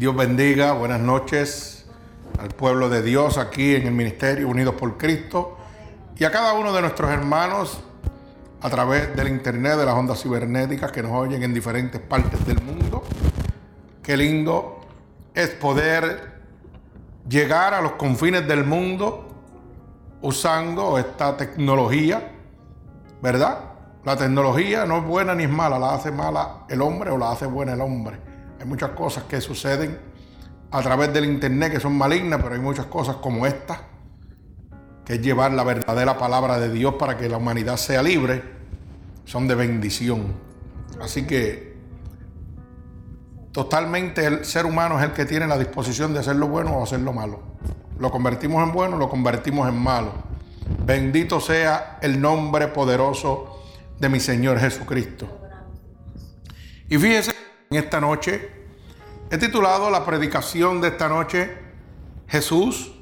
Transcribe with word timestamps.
Dios 0.00 0.16
bendiga, 0.16 0.72
buenas 0.72 0.98
noches 0.98 1.84
al 2.38 2.48
pueblo 2.48 2.88
de 2.88 3.02
Dios 3.02 3.36
aquí 3.36 3.74
en 3.74 3.86
el 3.86 3.92
Ministerio 3.92 4.48
Unidos 4.48 4.74
por 4.76 4.96
Cristo 4.96 5.58
y 6.16 6.24
a 6.24 6.30
cada 6.30 6.54
uno 6.54 6.72
de 6.72 6.80
nuestros 6.80 7.10
hermanos 7.10 7.82
a 8.62 8.70
través 8.70 9.14
del 9.14 9.28
Internet, 9.28 9.76
de 9.76 9.84
las 9.84 9.94
ondas 9.94 10.22
cibernéticas 10.22 10.90
que 10.90 11.02
nos 11.02 11.12
oyen 11.12 11.42
en 11.42 11.52
diferentes 11.52 12.00
partes 12.00 12.46
del 12.46 12.62
mundo. 12.62 13.02
Qué 14.02 14.16
lindo 14.16 14.80
es 15.34 15.50
poder 15.50 16.40
llegar 17.28 17.74
a 17.74 17.82
los 17.82 17.92
confines 17.92 18.48
del 18.48 18.64
mundo 18.64 19.28
usando 20.22 20.96
esta 20.96 21.36
tecnología, 21.36 22.26
¿verdad? 23.20 23.58
La 24.06 24.16
tecnología 24.16 24.86
no 24.86 24.96
es 24.96 25.04
buena 25.04 25.34
ni 25.34 25.44
es 25.44 25.50
mala, 25.50 25.78
la 25.78 25.92
hace 25.92 26.10
mala 26.10 26.64
el 26.70 26.80
hombre 26.80 27.10
o 27.10 27.18
la 27.18 27.32
hace 27.32 27.44
buena 27.44 27.74
el 27.74 27.82
hombre. 27.82 28.29
Hay 28.60 28.66
muchas 28.66 28.90
cosas 28.90 29.24
que 29.24 29.40
suceden 29.40 29.98
a 30.70 30.82
través 30.82 31.14
del 31.14 31.24
Internet 31.24 31.72
que 31.72 31.80
son 31.80 31.96
malignas, 31.96 32.42
pero 32.42 32.54
hay 32.54 32.60
muchas 32.60 32.84
cosas 32.86 33.16
como 33.16 33.46
esta, 33.46 33.84
que 35.02 35.14
es 35.14 35.22
llevar 35.22 35.52
la 35.52 35.64
verdadera 35.64 36.18
palabra 36.18 36.60
de 36.60 36.70
Dios 36.70 36.96
para 36.96 37.16
que 37.16 37.26
la 37.30 37.38
humanidad 37.38 37.78
sea 37.78 38.02
libre, 38.02 38.42
son 39.24 39.48
de 39.48 39.54
bendición. 39.54 40.34
Así 41.00 41.26
que 41.26 41.74
totalmente 43.52 44.26
el 44.26 44.44
ser 44.44 44.66
humano 44.66 44.98
es 44.98 45.06
el 45.06 45.12
que 45.12 45.24
tiene 45.24 45.46
la 45.46 45.56
disposición 45.56 46.12
de 46.12 46.20
hacer 46.20 46.36
lo 46.36 46.48
bueno 46.48 46.76
o 46.76 46.84
hacer 46.84 47.00
lo 47.00 47.14
malo. 47.14 47.40
Lo 47.98 48.10
convertimos 48.10 48.62
en 48.62 48.74
bueno, 48.74 48.98
lo 48.98 49.08
convertimos 49.08 49.70
en 49.70 49.78
malo. 49.78 50.12
Bendito 50.84 51.40
sea 51.40 51.98
el 52.02 52.20
nombre 52.20 52.68
poderoso 52.68 53.62
de 53.98 54.10
mi 54.10 54.20
Señor 54.20 54.58
Jesucristo. 54.58 55.38
Y 56.90 56.98
fíjese, 56.98 57.32
en 57.70 57.78
esta 57.78 58.00
noche 58.00 58.59
he 59.30 59.38
titulado 59.38 59.90
la 59.90 60.04
predicación 60.04 60.80
de 60.80 60.88
esta 60.88 61.08
noche, 61.08 61.56
Jesús, 62.26 62.92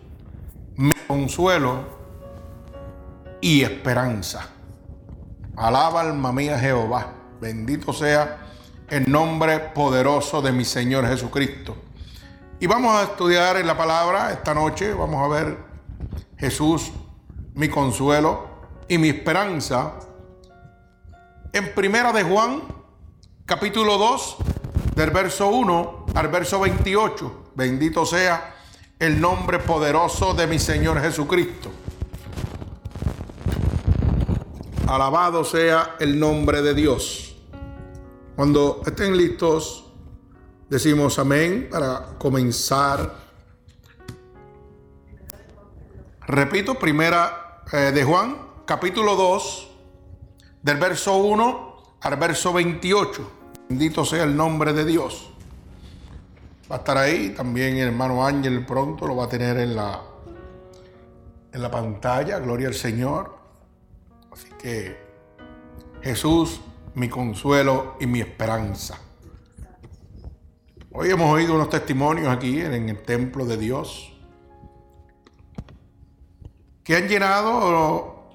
mi 0.76 0.92
consuelo 1.06 1.86
y 3.40 3.62
esperanza. 3.62 4.50
Alaba 5.56 6.02
alma 6.02 6.30
mía 6.32 6.58
Jehová. 6.58 7.14
Bendito 7.40 7.94
sea 7.94 8.46
el 8.90 9.10
nombre 9.10 9.58
poderoso 9.58 10.42
de 10.42 10.52
mi 10.52 10.66
Señor 10.66 11.06
Jesucristo. 11.06 11.76
Y 12.60 12.66
vamos 12.66 12.94
a 12.94 13.04
estudiar 13.04 13.56
en 13.56 13.66
la 13.66 13.76
palabra 13.76 14.30
esta 14.30 14.52
noche, 14.52 14.92
vamos 14.92 15.24
a 15.24 15.28
ver 15.28 15.56
Jesús, 16.36 16.92
mi 17.54 17.70
consuelo 17.70 18.48
y 18.86 18.98
mi 18.98 19.08
esperanza 19.08 19.94
en 21.52 21.74
Primera 21.74 22.12
de 22.12 22.22
Juan, 22.22 22.62
capítulo 23.46 23.96
2, 23.96 24.36
del 24.94 25.10
verso 25.10 25.48
1 25.48 25.97
al 26.14 26.28
verso 26.28 26.60
28. 26.60 27.52
Bendito 27.54 28.04
sea 28.06 28.54
el 28.98 29.20
nombre 29.20 29.58
poderoso 29.58 30.34
de 30.34 30.46
mi 30.46 30.58
Señor 30.58 31.00
Jesucristo. 31.00 31.70
Alabado 34.86 35.44
sea 35.44 35.96
el 36.00 36.18
nombre 36.18 36.62
de 36.62 36.74
Dios. 36.74 37.36
Cuando 38.34 38.82
estén 38.86 39.16
listos, 39.16 39.84
decimos 40.68 41.18
amén 41.18 41.68
para 41.70 42.16
comenzar. 42.18 43.14
Repito, 46.26 46.74
primera 46.74 47.62
eh, 47.72 47.92
de 47.92 48.04
Juan, 48.04 48.36
capítulo 48.64 49.16
2, 49.16 49.68
del 50.62 50.76
verso 50.76 51.16
1 51.16 51.98
al 52.00 52.16
verso 52.16 52.52
28. 52.52 53.32
Bendito 53.68 54.04
sea 54.04 54.24
el 54.24 54.36
nombre 54.36 54.72
de 54.72 54.84
Dios. 54.84 55.30
Va 56.70 56.76
a 56.76 56.78
estar 56.78 56.98
ahí 56.98 57.30
también 57.30 57.76
el 57.76 57.88
hermano 57.88 58.26
Ángel 58.26 58.66
pronto 58.66 59.06
lo 59.06 59.16
va 59.16 59.24
a 59.24 59.28
tener 59.28 59.56
en 59.58 59.74
la 59.74 60.02
en 61.52 61.62
la 61.62 61.70
pantalla, 61.70 62.38
gloria 62.38 62.68
al 62.68 62.74
Señor. 62.74 63.38
Así 64.30 64.48
que 64.58 64.96
Jesús, 66.02 66.60
mi 66.94 67.08
consuelo 67.08 67.96
y 68.00 68.06
mi 68.06 68.20
esperanza. 68.20 68.98
Hoy 70.92 71.10
hemos 71.10 71.32
oído 71.32 71.54
unos 71.54 71.70
testimonios 71.70 72.28
aquí 72.28 72.60
en 72.60 72.88
el 72.88 73.02
templo 73.02 73.44
de 73.44 73.56
Dios 73.56 74.12
que 76.82 76.96
han 76.96 77.06
llenado 77.06 78.30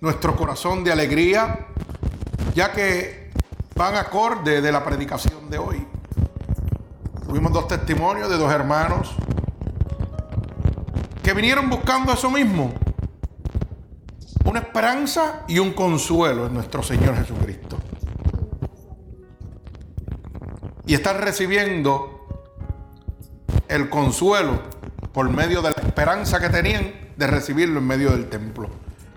nuestro 0.00 0.34
corazón 0.36 0.82
de 0.82 0.92
alegría, 0.92 1.68
ya 2.54 2.72
que 2.72 3.30
van 3.76 3.94
acorde 3.94 4.60
de 4.60 4.72
la 4.72 4.84
predicación 4.84 5.48
de 5.48 5.58
hoy. 5.58 5.86
Tuvimos 7.26 7.52
dos 7.52 7.68
testimonios 7.68 8.28
de 8.28 8.36
dos 8.36 8.52
hermanos 8.52 9.14
que 11.22 11.32
vinieron 11.32 11.70
buscando 11.70 12.12
eso 12.12 12.30
mismo, 12.30 12.72
una 14.44 14.60
esperanza 14.60 15.42
y 15.48 15.58
un 15.58 15.72
consuelo 15.72 16.46
en 16.46 16.54
nuestro 16.54 16.82
Señor 16.82 17.16
Jesucristo. 17.16 17.78
Y 20.86 20.94
están 20.94 21.20
recibiendo 21.20 22.26
el 23.68 23.88
consuelo 23.88 24.60
por 25.12 25.30
medio 25.30 25.62
de 25.62 25.70
la 25.70 25.82
esperanza 25.82 26.40
que 26.40 26.50
tenían 26.50 26.92
de 27.16 27.26
recibirlo 27.26 27.78
en 27.78 27.86
medio 27.86 28.10
del 28.10 28.28
templo 28.28 28.68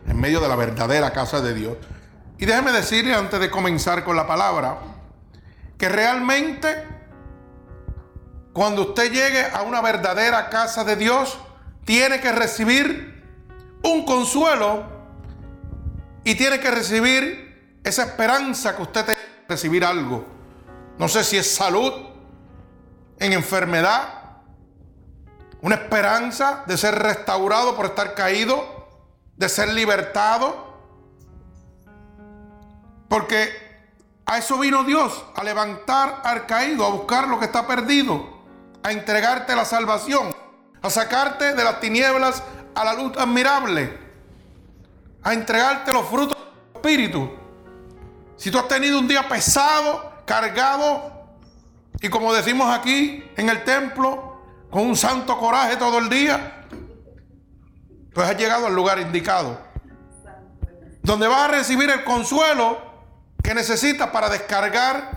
en 0.08 0.20
medio 0.20 0.40
de 0.40 0.48
la 0.48 0.56
verdadera 0.56 1.12
casa 1.12 1.42
de 1.42 1.54
Dios. 1.54 1.78
Y 2.40 2.46
déjeme 2.46 2.72
decirle 2.72 3.14
antes 3.14 3.40
de 3.40 3.50
comenzar 3.50 4.04
con 4.04 4.16
la 4.16 4.26
palabra, 4.26 4.78
que 5.78 5.90
realmente 5.90 6.97
cuando 8.58 8.82
usted 8.82 9.12
llegue 9.12 9.46
a 9.54 9.62
una 9.62 9.82
verdadera 9.82 10.50
casa 10.50 10.84
de 10.84 10.96
Dios, 10.96 11.38
tiene 11.86 12.20
que 12.20 12.32
recibir 12.32 13.24
un 13.84 14.04
consuelo 14.04 14.84
y 16.24 16.34
tiene 16.34 16.60
que 16.60 16.72
recibir 16.72 17.80
esa 17.84 18.06
esperanza 18.06 18.76
que 18.76 18.82
usted 18.82 19.06
tiene 19.06 19.22
que 19.22 19.46
recibir 19.48 19.86
algo. 19.86 20.26
No 20.98 21.08
sé 21.08 21.24
si 21.24 21.38
es 21.38 21.54
salud, 21.54 21.94
en 23.20 23.34
enfermedad, 23.34 24.40
una 25.62 25.76
esperanza 25.76 26.64
de 26.66 26.80
ser 26.80 26.96
restaurado 26.96 27.76
por 27.76 27.86
estar 27.86 28.16
caído 28.16 28.88
de 29.36 29.50
ser 29.50 29.72
libertado. 29.72 30.80
Porque 33.08 33.52
a 34.26 34.40
eso 34.40 34.58
vino 34.58 34.84
Dios, 34.84 35.26
a 35.36 35.44
levantar 35.44 36.22
al 36.24 36.48
caído, 36.48 36.88
a 36.88 36.90
buscar 36.90 37.28
lo 37.28 37.38
que 37.38 37.46
está 37.46 37.68
perdido, 37.68 38.37
a 38.84 38.92
entregarte 38.92 39.56
la 39.56 39.66
salvación, 39.66 40.34
a 40.82 40.90
sacarte 40.90 41.54
de 41.54 41.64
las 41.64 41.80
tinieblas 41.80 42.44
a 42.76 42.86
la 42.86 42.94
luz 42.94 43.18
admirable, 43.18 43.98
a 45.24 45.34
entregarte 45.34 45.92
los 45.92 46.08
frutos 46.08 46.38
del 46.38 46.76
Espíritu. 46.76 47.30
Si 48.38 48.52
tú 48.52 48.60
has 48.60 48.68
tenido 48.68 49.00
un 49.00 49.08
día 49.08 49.28
pesado, 49.28 50.14
cargado, 50.26 51.18
y 52.02 52.10
como 52.10 52.34
decimos 52.34 52.70
aquí 52.74 53.24
en 53.36 53.50
el 53.50 53.64
templo, 53.64 54.42
con 54.70 54.84
un 54.84 54.96
santo 54.96 55.38
coraje 55.38 55.78
todo 55.78 55.98
el 55.98 56.10
día, 56.10 56.66
pues 58.14 58.30
has 58.30 58.38
llegado 58.38 58.68
al 58.68 58.76
lugar 58.76 59.00
indicado. 59.00 59.60
Donde 61.02 61.28
vas 61.28 61.46
a 61.46 61.48
recibir 61.48 61.90
el 61.90 62.04
consuelo 62.04 62.80
que 63.44 63.54
necesitas 63.54 64.10
para 64.10 64.30
descargar 64.30 65.17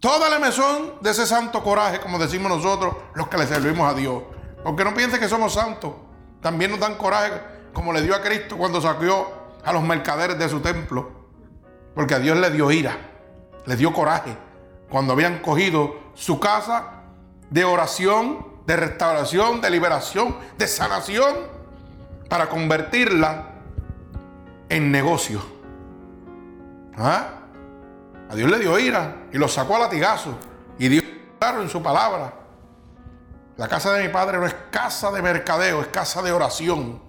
toda 0.00 0.28
la 0.28 0.38
mesón 0.38 0.94
de 1.00 1.10
ese 1.10 1.26
santo 1.26 1.62
coraje, 1.62 2.00
como 2.00 2.18
decimos 2.18 2.50
nosotros, 2.50 2.94
los 3.14 3.28
que 3.28 3.38
le 3.38 3.46
servimos 3.46 3.90
a 3.90 3.94
Dios. 3.94 4.22
Porque 4.62 4.84
no 4.84 4.94
piensen 4.94 5.20
que 5.20 5.28
somos 5.28 5.54
santos. 5.54 5.92
También 6.40 6.70
nos 6.70 6.80
dan 6.80 6.96
coraje, 6.96 7.40
como 7.72 7.92
le 7.92 8.02
dio 8.02 8.14
a 8.14 8.22
Cristo 8.22 8.56
cuando 8.56 8.80
saqueó 8.80 9.28
a 9.64 9.72
los 9.72 9.82
mercaderes 9.82 10.38
de 10.38 10.48
su 10.48 10.60
templo. 10.60 11.10
Porque 11.94 12.14
a 12.14 12.18
Dios 12.18 12.36
le 12.38 12.50
dio 12.50 12.70
ira, 12.70 12.96
le 13.64 13.76
dio 13.76 13.92
coraje. 13.92 14.36
Cuando 14.90 15.12
habían 15.12 15.40
cogido 15.40 15.96
su 16.14 16.38
casa 16.38 17.02
de 17.50 17.64
oración, 17.64 18.46
de 18.66 18.76
restauración, 18.76 19.60
de 19.60 19.70
liberación, 19.70 20.36
de 20.58 20.66
sanación 20.66 21.34
para 22.28 22.48
convertirla 22.48 23.50
en 24.68 24.90
negocio. 24.90 25.40
¿Ah? 26.96 27.45
A 28.28 28.34
Dios 28.34 28.50
le 28.50 28.58
dio 28.58 28.78
ira 28.78 29.28
y 29.32 29.38
lo 29.38 29.48
sacó 29.48 29.76
a 29.76 29.80
latigazo. 29.80 30.36
Y 30.78 30.88
Dios 30.88 31.04
claro 31.38 31.62
en 31.62 31.68
su 31.68 31.82
palabra. 31.82 32.32
La 33.56 33.68
casa 33.68 33.92
de 33.92 34.06
mi 34.06 34.12
padre 34.12 34.38
no 34.38 34.46
es 34.46 34.54
casa 34.70 35.10
de 35.10 35.22
mercadeo, 35.22 35.80
es 35.80 35.88
casa 35.88 36.22
de 36.22 36.32
oración. 36.32 37.00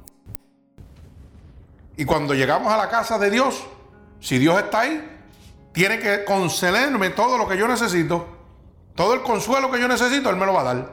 Y 1.98 2.06
cuando 2.06 2.34
llegamos 2.34 2.72
a 2.72 2.78
la 2.78 2.90
casa 2.90 3.18
de 3.18 3.30
Dios, 3.30 3.66
si 4.20 4.38
Dios 4.38 4.58
está 4.60 4.82
ahí, 4.82 5.20
tiene 5.74 6.00
que 6.00 6.24
concederme 6.24 7.10
todo 7.10 7.38
lo 7.38 7.48
que 7.48 7.58
yo 7.58 7.68
necesito. 7.68 8.28
Todo 8.96 9.14
el 9.14 9.22
consuelo 9.22 9.70
que 9.70 9.80
yo 9.80 9.88
necesito, 9.88 10.30
Él 10.30 10.38
me 10.38 10.46
lo 10.46 10.54
va 10.54 10.62
a 10.62 10.74
dar. 10.74 10.92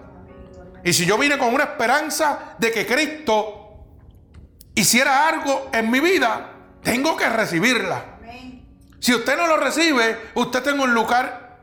Y 0.85 0.93
si 0.93 1.07
yo 1.07 1.17
vine 1.17 1.39
con 1.39 1.55
una 1.55 1.65
esperanza 1.65 2.55
de 2.59 2.71
que 2.71 2.87
Cristo 2.87 3.65
hiciera 4.75 5.29
algo 5.29 5.69
en 5.73 5.91
mi 5.91 6.01
vida, 6.01 6.51
tengo 6.83 7.17
que 7.17 7.29
recibirla. 7.29 8.14
Si 9.05 9.15
usted 9.15 9.37
no 9.37 9.47
lo 9.47 9.59
recibe, 9.59 10.31
usted 10.33 10.67
está 10.67 10.83
un 10.83 10.95
lugar 10.95 11.59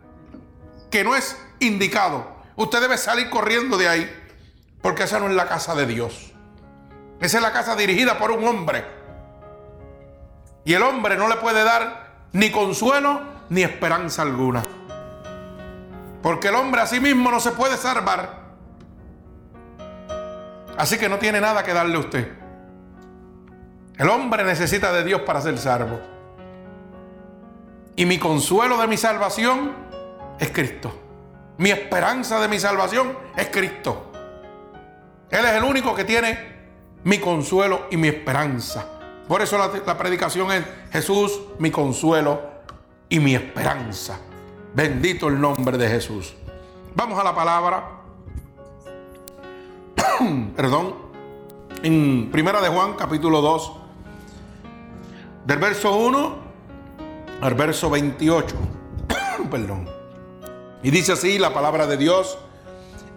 que 0.92 1.04
no 1.04 1.16
es 1.16 1.36
indicado. 1.60 2.36
usted 2.56 2.80
debe 2.80 3.00
salir 3.00 3.32
corriendo 3.32 3.80
de 3.80 3.90
ahí, 3.90 4.30
porque 4.80 5.06
esa 5.06 5.20
no 5.20 5.28
es 5.28 5.34
la 5.34 5.48
casa 5.48 5.74
de 5.74 5.88
Dios. 5.88 6.34
Esa 7.20 7.38
es 7.38 7.42
la 7.42 7.52
casa 7.52 7.76
dirigida 7.76 8.20
por 8.20 8.30
un 8.30 8.48
hombre. 8.48 8.86
Y 10.66 10.74
el 10.74 10.84
hombre 10.84 11.18
no 11.18 11.28
le 11.28 11.38
puede 11.38 11.64
dar 11.64 12.28
ni 12.32 12.52
consuelo 12.52 13.22
ni 13.50 13.64
esperanza 13.64 14.22
alguna. 14.22 14.62
Porque 16.22 16.50
el 16.50 16.54
hombre 16.54 16.82
a 16.82 16.86
sí 16.86 17.00
mismo 17.00 17.32
no 17.32 17.40
se 17.40 17.54
puede 17.54 17.76
salvar. 17.76 18.40
Así 20.78 21.00
que 21.00 21.10
no 21.10 21.18
tiene 21.18 21.42
nada 21.42 21.64
que 21.64 21.74
darle 21.74 21.96
a 21.96 22.02
usted. 22.02 22.34
El 23.98 24.10
hombre 24.10 24.44
necesita 24.44 24.92
de 24.92 25.04
Dios 25.04 25.22
para 25.22 25.42
ser 25.42 25.58
salvo. 25.58 26.21
Y 27.96 28.06
mi 28.06 28.18
consuelo 28.18 28.78
de 28.78 28.88
mi 28.88 28.98
salvación 28.98 29.74
es 30.40 30.50
Cristo. 30.52 30.92
Mi 31.58 31.70
esperanza 31.70 32.40
de 32.40 32.48
mi 32.48 32.60
salvación 32.60 33.18
es 33.36 33.48
Cristo. 33.50 34.12
Él 35.30 35.46
es 35.46 35.52
el 35.52 35.64
único 35.64 35.94
que 35.94 36.04
tiene 36.04 36.52
mi 37.04 37.20
consuelo 37.20 37.88
y 37.92 37.98
mi 37.98 38.08
esperanza. 38.08 38.86
Por 39.28 39.42
eso 39.42 39.58
la, 39.58 39.98
predicación 39.98 40.52
es 40.52 40.64
Jesús, 40.92 41.40
mi 41.60 41.72
consuelo 41.72 42.42
y 43.10 43.20
mi 43.20 43.36
esperanza. 43.36 44.20
Bendito 44.74 45.28
el 45.28 45.40
nombre 45.40 45.78
de 45.78 45.88
Jesús. 45.88 46.34
Vamos 46.96 47.20
a 47.20 47.24
la 47.24 47.36
palabra. 47.36 48.02
Perdón. 50.56 51.12
En 51.84 52.30
Primera 52.32 52.62
de 52.62 52.70
Juan, 52.70 52.94
capítulo 52.94 53.42
2, 53.42 53.72
del 55.46 55.58
verso 55.58 55.96
1 55.96 56.41
al 57.42 57.56
verso 57.56 57.90
28. 57.90 58.56
Perdón. 59.52 59.90
Y 60.84 60.92
dice 60.92 61.14
así 61.14 61.38
la 61.38 61.54
palabra 61.54 61.88
de 61.88 61.98
Dios 61.98 62.38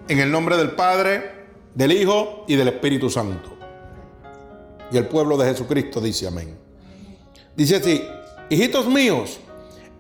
en 0.08 0.18
el 0.18 0.30
nombre 0.30 0.56
del 0.56 0.72
Padre, 0.72 1.46
del 1.74 1.92
Hijo 1.92 2.44
y 2.48 2.56
del 2.56 2.68
Espíritu 2.68 3.10
Santo. 3.10 3.50
Y 4.90 4.96
el 4.96 5.06
pueblo 5.06 5.36
de 5.36 5.46
Jesucristo 5.46 6.00
dice 6.00 6.26
amén. 6.26 6.58
Dice 7.56 7.76
así, 7.76 8.04
hijitos 8.50 8.86
míos, 8.86 9.38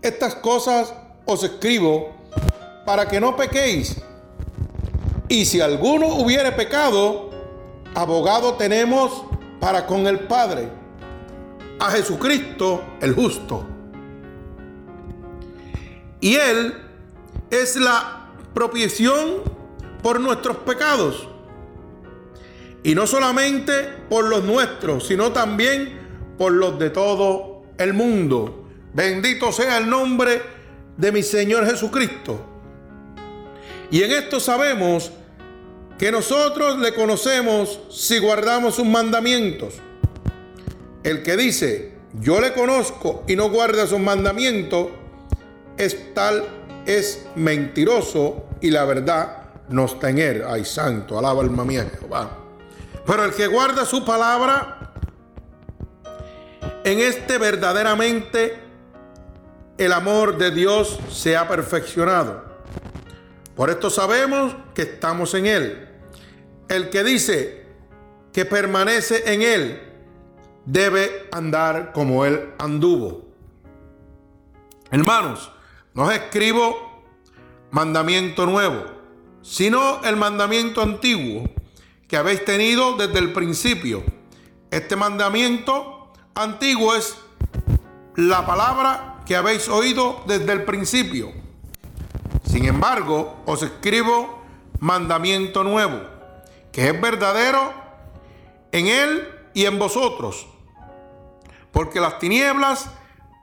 estas 0.02 0.34
cosas 0.34 0.92
os 1.24 1.42
escribo 1.42 2.10
para 2.84 3.08
que 3.08 3.20
no 3.20 3.36
pequéis. 3.36 3.96
Y 5.28 5.44
si 5.46 5.60
alguno 5.60 6.08
hubiere 6.16 6.52
pecado, 6.52 7.30
abogado 7.94 8.54
tenemos 8.54 9.24
para 9.60 9.86
con 9.86 10.06
el 10.06 10.20
Padre 10.20 10.68
a 11.78 11.90
Jesucristo 11.90 12.82
el 13.00 13.14
justo. 13.14 13.73
Y 16.24 16.36
Él 16.36 16.72
es 17.50 17.76
la 17.76 18.30
propiciación 18.54 19.42
por 20.02 20.20
nuestros 20.20 20.56
pecados. 20.56 21.28
Y 22.82 22.94
no 22.94 23.06
solamente 23.06 23.82
por 24.08 24.24
los 24.30 24.42
nuestros, 24.42 25.06
sino 25.06 25.32
también 25.32 25.98
por 26.38 26.52
los 26.52 26.78
de 26.78 26.88
todo 26.88 27.64
el 27.76 27.92
mundo. 27.92 28.70
Bendito 28.94 29.52
sea 29.52 29.76
el 29.76 29.90
nombre 29.90 30.40
de 30.96 31.12
mi 31.12 31.22
Señor 31.22 31.66
Jesucristo. 31.66 32.40
Y 33.90 34.02
en 34.02 34.12
esto 34.12 34.40
sabemos 34.40 35.12
que 35.98 36.10
nosotros 36.10 36.78
le 36.78 36.94
conocemos 36.94 37.80
si 37.90 38.18
guardamos 38.18 38.76
sus 38.76 38.86
mandamientos. 38.86 39.74
El 41.02 41.22
que 41.22 41.36
dice, 41.36 41.92
yo 42.18 42.40
le 42.40 42.54
conozco 42.54 43.24
y 43.28 43.36
no 43.36 43.50
guarda 43.50 43.86
sus 43.86 44.00
mandamientos, 44.00 44.88
es 45.76 46.14
tal, 46.14 46.44
es 46.86 47.26
mentiroso 47.34 48.46
y 48.60 48.70
la 48.70 48.84
verdad 48.84 49.44
no 49.68 49.86
está 49.86 50.10
en 50.10 50.18
él. 50.18 50.44
Ay, 50.46 50.64
santo, 50.64 51.18
alaba 51.18 51.42
alma 51.42 51.64
mía 51.64 51.90
Jehová. 51.98 52.30
Pero 53.06 53.24
el 53.24 53.32
que 53.32 53.46
guarda 53.46 53.84
su 53.84 54.04
palabra, 54.04 54.92
en 56.84 57.00
este 57.00 57.38
verdaderamente 57.38 58.58
el 59.76 59.92
amor 59.92 60.38
de 60.38 60.50
Dios 60.50 60.98
se 61.10 61.36
ha 61.36 61.48
perfeccionado. 61.48 62.44
Por 63.56 63.70
esto 63.70 63.90
sabemos 63.90 64.56
que 64.74 64.82
estamos 64.82 65.34
en 65.34 65.46
Él. 65.46 65.88
El 66.68 66.90
que 66.90 67.04
dice 67.04 67.64
que 68.32 68.44
permanece 68.44 69.32
en 69.32 69.42
Él, 69.42 69.82
debe 70.64 71.28
andar 71.30 71.92
como 71.92 72.24
Él 72.24 72.50
anduvo. 72.58 73.24
Hermanos, 74.90 75.50
no 75.94 76.10
escribo 76.10 77.04
mandamiento 77.70 78.46
nuevo, 78.46 78.84
sino 79.42 80.02
el 80.04 80.16
mandamiento 80.16 80.82
antiguo 80.82 81.44
que 82.08 82.16
habéis 82.16 82.44
tenido 82.44 82.96
desde 82.96 83.18
el 83.18 83.32
principio. 83.32 84.02
Este 84.70 84.96
mandamiento 84.96 86.12
antiguo 86.34 86.94
es 86.94 87.16
la 88.16 88.44
palabra 88.46 89.20
que 89.26 89.36
habéis 89.36 89.68
oído 89.68 90.22
desde 90.26 90.52
el 90.52 90.64
principio. 90.64 91.32
Sin 92.44 92.66
embargo, 92.66 93.42
os 93.46 93.62
escribo 93.62 94.42
mandamiento 94.80 95.64
nuevo, 95.64 96.00
que 96.72 96.88
es 96.88 97.00
verdadero 97.00 97.72
en 98.72 98.88
él 98.88 99.28
y 99.54 99.64
en 99.64 99.78
vosotros 99.78 100.46
porque 101.74 102.00
las 102.00 102.20
tinieblas 102.20 102.88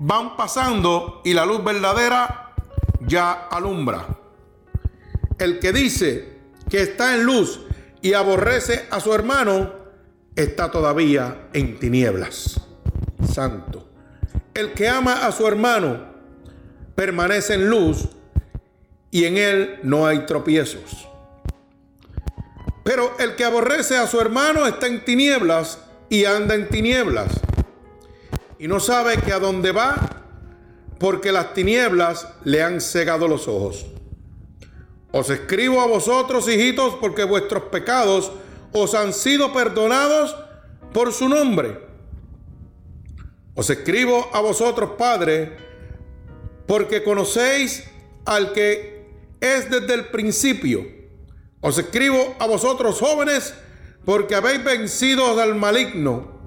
van 0.03 0.36
pasando 0.36 1.21
y 1.24 1.33
la 1.33 1.45
luz 1.45 1.63
verdadera 1.63 2.53
ya 3.01 3.48
alumbra. 3.51 4.07
El 5.38 5.59
que 5.59 5.71
dice 5.71 6.39
que 6.69 6.81
está 6.81 7.13
en 7.13 7.24
luz 7.24 7.62
y 8.01 8.13
aborrece 8.13 8.88
a 8.89 9.00
su 9.00 9.13
hermano, 9.13 9.71
está 10.36 10.71
todavía 10.71 11.50
en 11.53 11.77
tinieblas. 11.80 12.59
Santo. 13.31 13.88
El 14.56 14.74
que 14.74 14.89
ama 14.89 15.27
a 15.27 15.31
su 15.31 15.48
hermano 15.48 16.00
permanece 16.95 17.53
en 17.53 17.69
luz 17.69 18.09
y 19.12 19.25
en 19.25 19.38
él 19.38 19.80
no 19.83 20.07
hay 20.07 20.25
tropiezos. 20.25 21.07
Pero 22.83 23.15
el 23.19 23.36
que 23.36 23.45
aborrece 23.45 23.98
a 23.98 24.07
su 24.07 24.19
hermano 24.19 24.65
está 24.65 24.88
en 24.88 25.06
tinieblas 25.06 25.80
y 26.09 26.25
anda 26.25 26.56
en 26.56 26.69
tinieblas 26.69 27.39
y 28.61 28.67
no 28.67 28.79
sabe 28.79 29.17
que 29.17 29.33
a 29.33 29.39
dónde 29.39 29.71
va 29.71 29.95
porque 30.99 31.31
las 31.31 31.55
tinieblas 31.55 32.27
le 32.43 32.61
han 32.61 32.79
cegado 32.79 33.27
los 33.27 33.47
ojos. 33.47 33.87
Os 35.11 35.31
escribo 35.31 35.81
a 35.81 35.87
vosotros, 35.87 36.47
hijitos, 36.47 36.93
porque 37.01 37.23
vuestros 37.23 37.63
pecados 37.63 38.31
os 38.71 38.93
han 38.93 39.13
sido 39.13 39.51
perdonados 39.51 40.36
por 40.93 41.12
su 41.12 41.27
nombre. 41.27 41.79
Os 43.55 43.67
escribo 43.71 44.29
a 44.31 44.41
vosotros, 44.41 44.91
Padre, 44.95 45.57
porque 46.67 47.03
conocéis 47.03 47.83
al 48.25 48.53
que 48.53 49.09
es 49.39 49.71
desde 49.71 49.95
el 49.95 50.05
principio. 50.09 50.86
Os 51.62 51.79
escribo 51.79 52.36
a 52.38 52.45
vosotros, 52.45 53.00
jóvenes, 53.00 53.55
porque 54.05 54.36
habéis 54.36 54.63
vencido 54.63 55.41
al 55.41 55.55
maligno. 55.55 56.40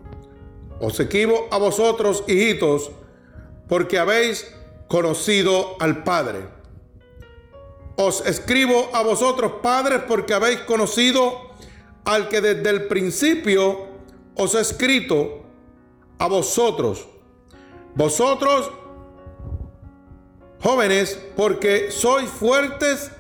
Os 0.85 1.01
escribo 1.01 1.49
a 1.51 1.57
vosotros, 1.57 2.25
hijitos, 2.27 2.91
porque 3.69 3.99
habéis 3.99 4.55
conocido 4.87 5.77
al 5.81 6.05
Padre. 6.05 6.41
Os 7.97 8.27
escribo 8.27 8.91
a 8.93 9.03
vosotros, 9.03 9.53
padres, 9.63 10.03
porque 10.07 10.35
habéis 10.35 10.59
conocido 10.61 11.53
al 12.05 12.29
que 12.29 12.43
desde 12.43 12.69
el 12.69 12.87
principio 12.87 13.87
os 14.35 14.55
ha 14.57 14.61
escrito 14.61 15.45
a 16.19 16.27
vosotros. 16.27 17.09
Vosotros, 17.95 18.71
jóvenes, 20.61 21.19
porque 21.35 21.91
sois 21.91 22.29
fuertes 22.29 23.11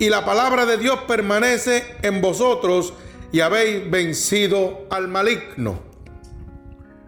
y 0.00 0.08
la 0.08 0.24
palabra 0.24 0.66
de 0.66 0.78
Dios 0.78 0.98
permanece 1.06 1.96
en 2.02 2.20
vosotros 2.20 2.92
y 3.30 3.38
habéis 3.38 3.88
vencido 3.88 4.86
al 4.90 5.06
maligno. 5.06 5.93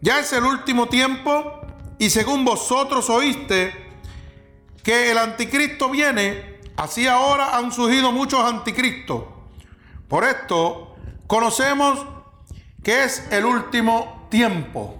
ya 0.00 0.20
es 0.20 0.32
el 0.32 0.44
último 0.44 0.88
tiempo 0.88 1.60
y 1.98 2.10
según 2.10 2.44
vosotros 2.44 3.10
oíste 3.10 3.72
que 4.82 5.10
el 5.10 5.18
anticristo 5.18 5.90
viene, 5.90 6.58
Así 6.78 7.08
ahora 7.08 7.56
han 7.56 7.72
surgido 7.72 8.12
muchos 8.12 8.38
anticristos. 8.38 9.24
Por 10.06 10.22
esto 10.22 10.94
conocemos 11.26 12.06
que 12.84 13.02
es 13.02 13.26
el 13.32 13.44
último 13.44 14.28
tiempo. 14.30 14.96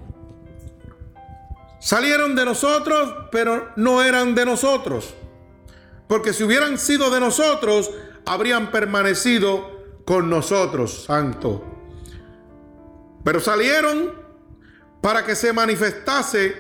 Salieron 1.79 2.35
de 2.35 2.45
nosotros, 2.45 3.15
pero 3.31 3.71
no 3.77 4.03
eran 4.03 4.35
de 4.35 4.45
nosotros. 4.45 5.15
Porque 6.09 6.33
si 6.33 6.43
hubieran 6.43 6.79
sido 6.79 7.11
de 7.11 7.21
nosotros, 7.21 7.93
habrían 8.27 8.73
permanecido 8.73 9.71
con 10.05 10.29
nosotros, 10.29 11.05
santo. 11.05 11.63
Pero 13.23 13.39
salieron 13.39 14.18
para 15.09 15.25
que 15.25 15.35
se 15.35 15.55
manifestase 15.55 16.55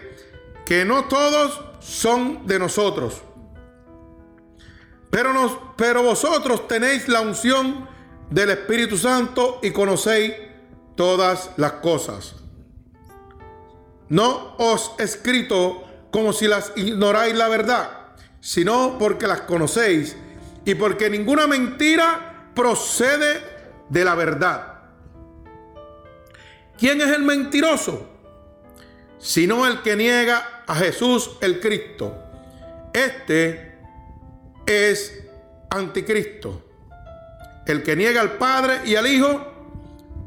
que 0.64 0.82
no 0.82 1.04
todos 1.04 1.60
son 1.80 2.46
de 2.46 2.58
nosotros. 2.58 3.20
Pero, 5.10 5.34
nos, 5.34 5.52
pero 5.76 6.02
vosotros 6.02 6.66
tenéis 6.66 7.08
la 7.08 7.20
unción 7.20 7.86
del 8.30 8.48
Espíritu 8.48 8.96
Santo 8.96 9.58
y 9.62 9.70
conocéis 9.70 10.32
todas 10.96 11.50
las 11.58 11.72
cosas. 11.72 12.36
No 14.08 14.56
os 14.56 14.92
he 14.98 15.02
escrito 15.02 15.84
como 16.10 16.32
si 16.32 16.48
las 16.48 16.72
ignoráis 16.74 17.34
la 17.34 17.48
verdad, 17.48 18.14
sino 18.40 18.96
porque 18.98 19.26
las 19.26 19.42
conocéis 19.42 20.16
y 20.64 20.74
porque 20.74 21.10
ninguna 21.10 21.46
mentira 21.46 22.50
procede 22.54 23.42
de 23.90 24.04
la 24.06 24.14
verdad. 24.14 24.84
¿Quién 26.78 27.02
es 27.02 27.08
el 27.08 27.24
mentiroso? 27.24 28.14
Sino 29.18 29.66
el 29.66 29.82
que 29.82 29.96
niega 29.96 30.62
a 30.66 30.74
Jesús 30.74 31.30
el 31.40 31.60
Cristo. 31.60 32.16
Este 32.92 33.78
es 34.66 35.24
anticristo. 35.70 36.64
El 37.66 37.82
que 37.82 37.96
niega 37.96 38.20
al 38.20 38.32
Padre 38.32 38.80
y 38.86 38.96
al 38.96 39.06
Hijo, 39.06 39.40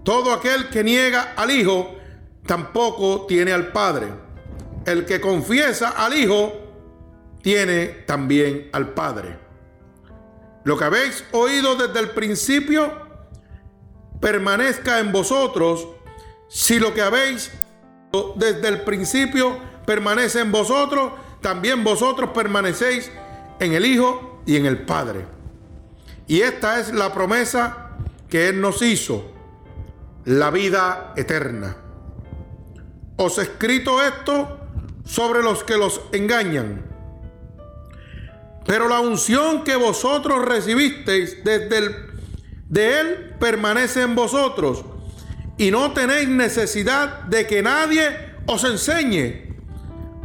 todo 0.04 0.34
aquel 0.34 0.70
que 0.70 0.84
niega 0.84 1.34
al 1.36 1.52
Hijo, 1.52 1.96
tampoco 2.46 3.26
tiene 3.28 3.52
al 3.52 3.72
Padre. 3.72 4.08
El 4.86 5.06
que 5.06 5.22
confiesa 5.22 5.90
al 5.90 6.14
Hijo, 6.14 6.54
tiene 7.42 7.88
también 8.06 8.70
al 8.74 8.94
Padre. 8.94 9.40
Lo 10.64 10.78
que 10.78 10.84
habéis 10.84 11.24
oído 11.32 11.76
desde 11.76 12.00
el 12.00 12.12
principio, 12.12 12.92
permanezca 14.20 15.00
en 15.00 15.12
vosotros. 15.12 15.88
Si 16.48 16.80
lo 16.80 16.94
que 16.94 17.02
habéis 17.02 17.52
desde 18.36 18.68
el 18.68 18.82
principio 18.82 19.58
permanece 19.86 20.42
en 20.42 20.52
vosotros, 20.52 21.14
también 21.42 21.84
vosotros 21.84 22.32
permanecéis 22.34 23.12
en 23.60 23.74
el 23.74 23.86
Hijo 23.86 24.42
y 24.46 24.58
en 24.58 24.66
el 24.66 24.84
Padre. 24.86 25.26
Y 26.28 26.42
esta 26.42 26.80
es 26.80 26.94
la 26.94 27.14
promesa 27.14 27.98
que 28.30 28.50
Él 28.50 28.62
nos 28.62 28.82
hizo, 28.82 29.32
la 30.26 30.52
vida 30.52 31.14
eterna. 31.16 31.78
Os 33.18 33.38
he 33.38 33.44
escrito 33.44 34.02
esto 34.02 34.60
sobre 35.04 35.42
los 35.42 35.64
que 35.64 35.78
los 35.78 36.02
engañan. 36.12 36.86
Pero 38.66 38.88
la 38.88 39.00
unción 39.00 39.64
que 39.64 39.76
vosotros 39.76 40.46
recibisteis 40.46 41.44
desde 41.44 41.78
el, 41.78 41.96
de 42.70 43.00
Él 43.00 43.36
permanece 43.40 44.04
en 44.04 44.16
vosotros 44.16 44.86
y 45.62 45.70
no 45.70 45.92
tenéis 45.92 46.28
necesidad 46.28 47.22
de 47.26 47.46
que 47.46 47.62
nadie 47.62 48.34
os 48.48 48.64
enseñe. 48.64 49.46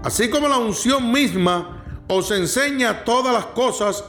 Así 0.03 0.31
como 0.31 0.49
la 0.49 0.57
unción 0.57 1.13
misma 1.13 1.85
os 2.09 2.31
enseña 2.31 3.05
todas 3.05 3.35
las 3.35 3.45
cosas 3.45 4.03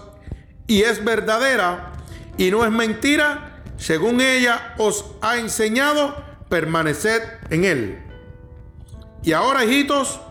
y 0.67 0.83
es 0.83 1.03
verdadera 1.03 1.91
y 2.37 2.49
no 2.49 2.63
es 2.63 2.71
mentira, 2.71 3.61
según 3.75 4.21
ella 4.21 4.73
os 4.77 5.03
ha 5.19 5.35
enseñado, 5.35 6.15
permaneced 6.47 7.21
en 7.49 7.65
Él. 7.65 7.99
Y 9.21 9.33
ahora, 9.33 9.65
hijitos, 9.65 10.21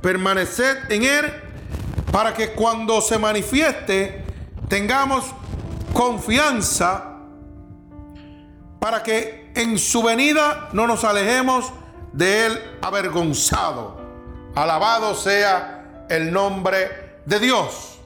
permaneced 0.00 0.90
en 0.90 1.04
Él 1.04 1.32
para 2.10 2.34
que 2.34 2.50
cuando 2.50 3.00
se 3.00 3.16
manifieste 3.16 4.24
tengamos 4.68 5.24
confianza, 5.92 7.20
para 8.80 9.04
que 9.04 9.41
en 9.54 9.78
su 9.78 10.02
venida 10.02 10.68
no 10.72 10.86
nos 10.86 11.04
alejemos 11.04 11.72
de 12.12 12.46
Él 12.46 12.78
avergonzado. 12.82 14.00
Alabado 14.54 15.14
sea 15.14 16.06
el 16.08 16.32
nombre 16.32 17.20
de 17.24 17.38
Dios. 17.38 17.98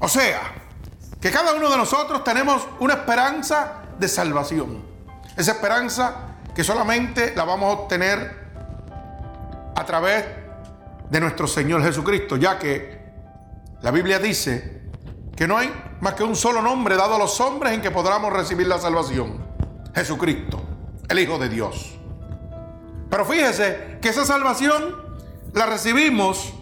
O 0.00 0.08
sea, 0.08 0.40
que 1.20 1.30
cada 1.30 1.54
uno 1.54 1.70
de 1.70 1.76
nosotros 1.76 2.22
tenemos 2.24 2.66
una 2.80 2.94
esperanza 2.94 3.82
de 3.98 4.08
salvación. 4.08 4.82
Esa 5.36 5.52
esperanza 5.52 6.14
que 6.54 6.64
solamente 6.64 7.34
la 7.34 7.44
vamos 7.44 7.68
a 7.68 7.80
obtener 7.80 8.48
a 9.74 9.84
través 9.84 10.24
de 11.10 11.20
nuestro 11.20 11.46
Señor 11.46 11.82
Jesucristo, 11.82 12.36
ya 12.36 12.58
que 12.58 12.98
la 13.80 13.90
Biblia 13.90 14.18
dice 14.18 14.82
que 15.36 15.46
no 15.46 15.56
hay 15.56 15.72
más 16.00 16.14
que 16.14 16.24
un 16.24 16.36
solo 16.36 16.60
nombre 16.60 16.96
dado 16.96 17.14
a 17.14 17.18
los 17.18 17.40
hombres 17.40 17.72
en 17.72 17.80
que 17.80 17.90
podamos 17.90 18.32
recibir 18.32 18.66
la 18.66 18.78
salvación. 18.78 19.47
Jesucristo, 19.94 20.60
el 21.08 21.18
Hijo 21.18 21.38
de 21.38 21.48
Dios. 21.48 21.98
Pero 23.10 23.24
fíjese 23.24 23.98
que 24.00 24.10
esa 24.10 24.24
salvación 24.24 24.96
la 25.54 25.66
recibimos 25.66 26.52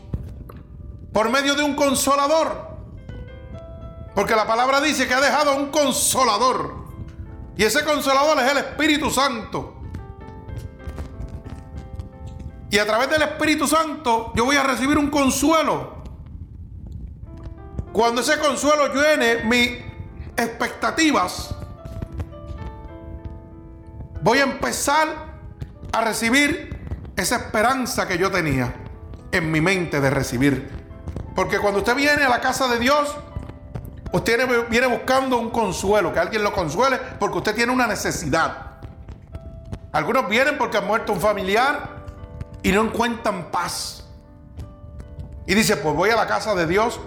por 1.13 1.31
medio 1.31 1.55
de 1.55 1.63
un 1.63 1.75
consolador. 1.75 2.77
Porque 4.15 4.37
la 4.37 4.47
palabra 4.47 4.81
dice 4.81 5.07
que 5.07 5.15
ha 5.15 5.21
dejado 5.21 5.57
un 5.57 5.71
consolador. 5.71 6.87
Y 7.57 7.65
ese 7.65 7.85
consolador 7.85 8.39
es 8.39 8.51
el 8.51 8.59
Espíritu 8.59 9.11
Santo. 9.11 9.77
Y 12.71 12.79
a 12.79 12.87
través 12.87 13.09
del 13.11 13.23
Espíritu 13.23 13.67
Santo 13.67 14.33
yo 14.35 14.45
voy 14.45 14.57
a 14.57 14.63
recibir 14.63 14.99
un 14.99 15.11
consuelo. 15.11 15.97
Cuando 17.93 18.21
ese 18.21 18.39
consuelo 18.39 18.93
llene 18.93 19.45
mis 19.45 19.71
expectativas, 20.37 21.55
voy 24.27 24.41
a 24.41 24.43
empezar 24.43 25.07
a 25.93 26.01
recibir 26.01 26.77
esa 27.15 27.37
esperanza 27.37 28.09
que 28.09 28.19
yo 28.19 28.29
tenía 28.29 28.75
en 29.31 29.53
mi 29.53 29.61
mente 29.61 30.01
de 30.01 30.11
recibir. 30.11 30.69
Porque 31.37 31.61
cuando 31.61 31.79
usted 31.79 31.95
viene 31.95 32.25
a 32.25 32.29
la 32.29 32.41
casa 32.41 32.67
de 32.67 32.81
Dios, 32.81 33.15
usted 34.11 34.69
viene 34.69 34.89
buscando 34.89 35.39
un 35.39 35.51
consuelo, 35.51 36.13
que 36.13 36.19
alguien 36.19 36.43
lo 36.43 36.53
consuele, 36.53 36.99
porque 37.21 37.39
usted 37.39 37.55
tiene 37.55 37.73
una 37.73 37.87
necesidad. 37.87 38.81
Algunos 39.93 40.29
vienen 40.29 40.59
porque 40.59 40.79
ha 40.79 40.81
muerto 40.81 41.13
un 41.13 41.21
familiar, 41.21 42.05
y 42.65 42.73
no 42.73 42.83
encuentran 42.83 43.53
paz. 43.53 44.09
Y 45.47 45.55
dice, 45.55 45.77
pues 45.77 45.95
voy 45.95 46.11
a 46.11 46.17
la 46.17 46.27
casa 46.27 46.53
de 46.57 46.67
Dios 46.67 46.99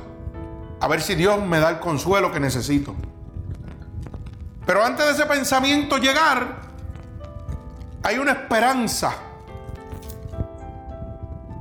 a 0.80 0.88
ver 0.88 1.02
si 1.02 1.16
Dios 1.16 1.46
me 1.46 1.60
da 1.60 1.70
el 1.70 1.80
consuelo 1.80 2.32
que 2.32 2.40
necesito. 2.40 2.96
Pero 4.66 4.86
antes 4.86 5.06
de 5.06 5.12
ese 5.12 5.26
pensamiento 5.26 5.98
llegar, 5.98 6.69
hay 8.04 8.18
una 8.18 8.32
esperanza. 8.32 9.14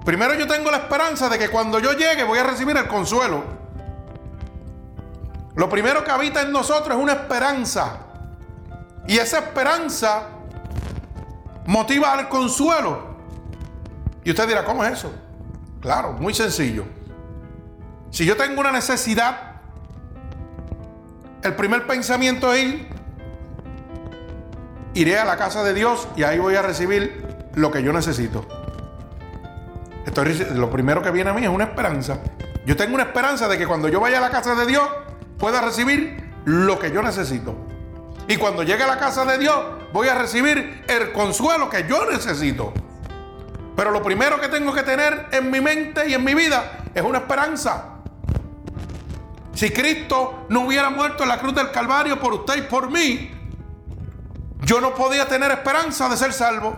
Primero 0.05 0.35
yo 0.35 0.47
tengo 0.47 0.71
la 0.71 0.79
esperanza 0.79 1.29
de 1.29 1.39
que 1.39 1.51
cuando 1.51 1.79
yo 1.81 1.93
llegue 1.93 2.25
voy 2.25 2.39
a 2.39 2.45
recibir 2.45 2.77
el 2.77 2.89
consuelo. 2.89 3.45
Lo 5.55 5.69
primero 5.69 6.05
que 6.05 6.11
habita 6.11 6.43
en 6.43 6.53
nosotros 6.53 6.97
es 6.97 7.03
una 7.03 7.13
esperanza. 7.13 7.99
Y 9.07 9.19
esa 9.19 9.39
esperanza 9.39 10.29
motiva 11.67 12.13
al 12.13 12.29
consuelo. 12.29 13.17
Y 14.25 14.31
usted 14.31 14.47
dirá, 14.47 14.65
¿cómo 14.65 14.85
es 14.85 14.93
eso? 14.93 15.13
Claro, 15.81 16.13
muy 16.13 16.33
sencillo. 16.33 16.85
Si 18.11 18.25
yo 18.25 18.37
tengo 18.37 18.61
una 18.61 18.73
necesidad, 18.73 19.61
el 21.43 21.55
primer 21.55 21.87
pensamiento 21.87 22.53
es 22.53 22.65
ir, 22.65 22.89
iré 24.95 25.19
a 25.19 25.25
la 25.25 25.37
casa 25.37 25.63
de 25.63 25.75
Dios 25.75 26.09
y 26.17 26.23
ahí 26.23 26.39
voy 26.39 26.55
a 26.55 26.63
recibir 26.63 27.25
lo 27.55 27.71
que 27.71 27.83
yo 27.83 27.93
necesito. 27.93 28.47
lo 30.55 30.71
primero 30.71 31.03
que 31.03 31.11
viene 31.11 31.31
a 31.31 31.33
mí 31.33 31.43
es 31.45 31.51
una 31.51 31.65
esperanza. 31.65 32.21
Yo 32.67 32.77
tengo 32.77 32.95
una 32.95 33.05
esperanza 33.05 33.49
de 33.49 33.57
que 33.57 33.67
cuando 33.67 33.89
yo 33.89 34.01
vaya 34.01 34.19
a 34.19 34.21
la 34.21 34.31
casa 34.31 34.55
de 34.55 34.67
Dios 34.67 34.87
pueda 35.39 35.61
recibir 35.61 36.33
lo 36.45 36.79
que 36.79 36.91
yo 36.91 37.03
necesito. 37.03 37.55
Y 38.27 38.37
cuando 38.37 38.63
llegue 38.63 38.83
a 38.83 38.87
la 38.87 38.99
casa 38.99 39.25
de 39.25 39.39
Dios 39.39 39.57
voy 39.93 40.09
a 40.09 40.15
recibir 40.15 40.85
el 40.87 41.13
consuelo 41.13 41.71
que 41.71 41.87
yo 41.89 42.11
necesito. 42.11 42.75
Pero 43.75 43.91
lo 43.91 44.03
primero 44.03 44.41
que 44.41 44.49
tengo 44.49 44.73
que 44.75 44.83
tener 44.83 45.29
en 45.31 45.51
mi 45.51 45.61
mente 45.61 46.09
y 46.09 46.15
en 46.15 46.25
mi 46.25 46.35
vida 46.35 46.85
es 46.95 47.03
una 47.03 47.19
esperanza. 47.19 47.99
Si 49.55 49.71
Cristo 49.71 50.47
no 50.51 50.67
hubiera 50.67 50.91
muerto 50.91 51.23
en 51.23 51.29
la 51.29 51.39
cruz 51.39 51.55
del 51.55 51.71
Calvario 51.71 52.19
por 52.21 52.33
usted 52.33 52.59
y 52.59 52.63
por 52.63 52.91
mí, 52.91 53.38
yo 54.63 54.81
no 54.81 54.95
podía 54.95 55.27
tener 55.27 55.51
esperanza 55.51 56.09
de 56.09 56.17
ser 56.17 56.33
salvo. 56.33 56.77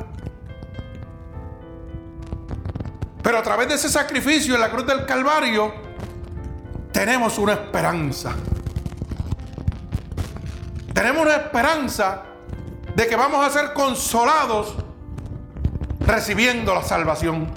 Pero 3.23 3.39
a 3.39 3.43
través 3.43 3.69
de 3.69 3.75
ese 3.75 3.89
sacrificio 3.89 4.55
en 4.55 4.61
la 4.61 4.71
cruz 4.71 4.87
del 4.87 5.05
Calvario, 5.07 5.73
tenemos 6.93 7.39
una 7.39 7.53
esperanza. 7.53 8.33
Tenemos 10.95 11.23
una 11.23 11.37
esperanza 11.37 12.23
de 12.95 13.07
que 13.07 13.17
vamos 13.17 13.47
a 13.47 13.51
ser 13.51 13.73
consolados 13.73 14.75
recibiendo 16.01 16.75
la 16.75 16.83
salvación 16.83 17.53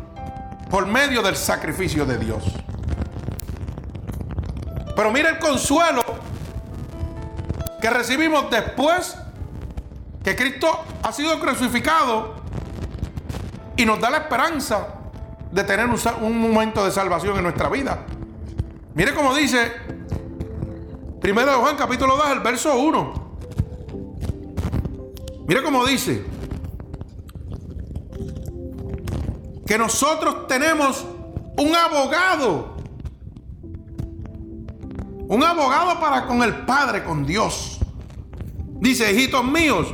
por 0.69 0.85
medio 0.85 1.21
del 1.21 1.35
sacrificio 1.35 2.05
de 2.05 2.17
Dios. 2.17 2.43
Pero 4.95 5.11
mira 5.11 5.29
el 5.29 5.39
consuelo 5.39 6.03
que 7.81 7.89
recibimos 7.89 8.49
después 8.49 9.17
que 10.23 10.35
Cristo 10.35 10.83
ha 11.01 11.11
sido 11.11 11.39
crucificado 11.39 12.35
y 13.75 13.85
nos 13.85 13.99
da 13.99 14.09
la 14.09 14.17
esperanza 14.19 14.87
de 15.51 15.63
tener 15.63 15.87
un, 16.21 16.39
momento 16.39 16.83
de 16.85 16.91
salvación 16.91 17.37
en 17.37 17.43
nuestra 17.43 17.69
vida. 17.69 18.05
Mire 18.95 19.13
cómo 19.13 19.35
dice 19.35 19.71
Primero 21.19 21.51
de 21.51 21.57
Juan 21.57 21.77
capítulo 21.77 22.17
2, 22.17 22.31
el 22.31 22.39
verso 22.41 22.77
1. 22.77 23.13
Mire 25.47 25.63
cómo 25.63 25.85
dice 25.85 26.25
que 29.65 29.77
nosotros 29.77 30.47
tenemos 30.47 31.05
un 31.57 31.73
abogado. 31.75 32.75
Un 35.29 35.43
abogado 35.43 35.99
para 36.01 36.27
con 36.27 36.43
el 36.43 36.65
Padre, 36.65 37.05
con 37.05 37.25
Dios. 37.25 37.79
Dice, 38.81 39.13
hijitos 39.13 39.45
míos, 39.45 39.93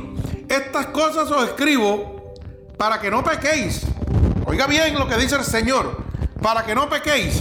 estas 0.50 0.86
cosas 0.86 1.30
os 1.30 1.44
escribo 1.48 2.34
para 2.76 3.00
que 3.00 3.08
no 3.08 3.22
pequéis. 3.22 3.82
Oiga 4.46 4.66
bien 4.66 4.98
lo 4.98 5.06
que 5.06 5.16
dice 5.16 5.36
el 5.36 5.44
Señor, 5.44 6.02
para 6.42 6.64
que 6.64 6.74
no 6.74 6.88
pequéis. 6.88 7.40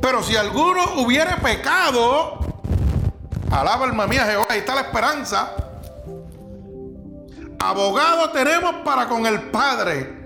Pero 0.00 0.20
si 0.22 0.34
alguno 0.34 0.82
hubiere 0.96 1.36
pecado, 1.36 2.40
alaba 3.50 3.86
alma 3.86 4.08
mía 4.08 4.26
Jehová, 4.26 4.46
ahí 4.48 4.58
está 4.58 4.74
la 4.74 4.80
esperanza. 4.80 5.54
Abogado 7.60 8.30
tenemos 8.30 8.74
para 8.84 9.08
con 9.08 9.24
el 9.24 9.40
Padre. 9.50 10.24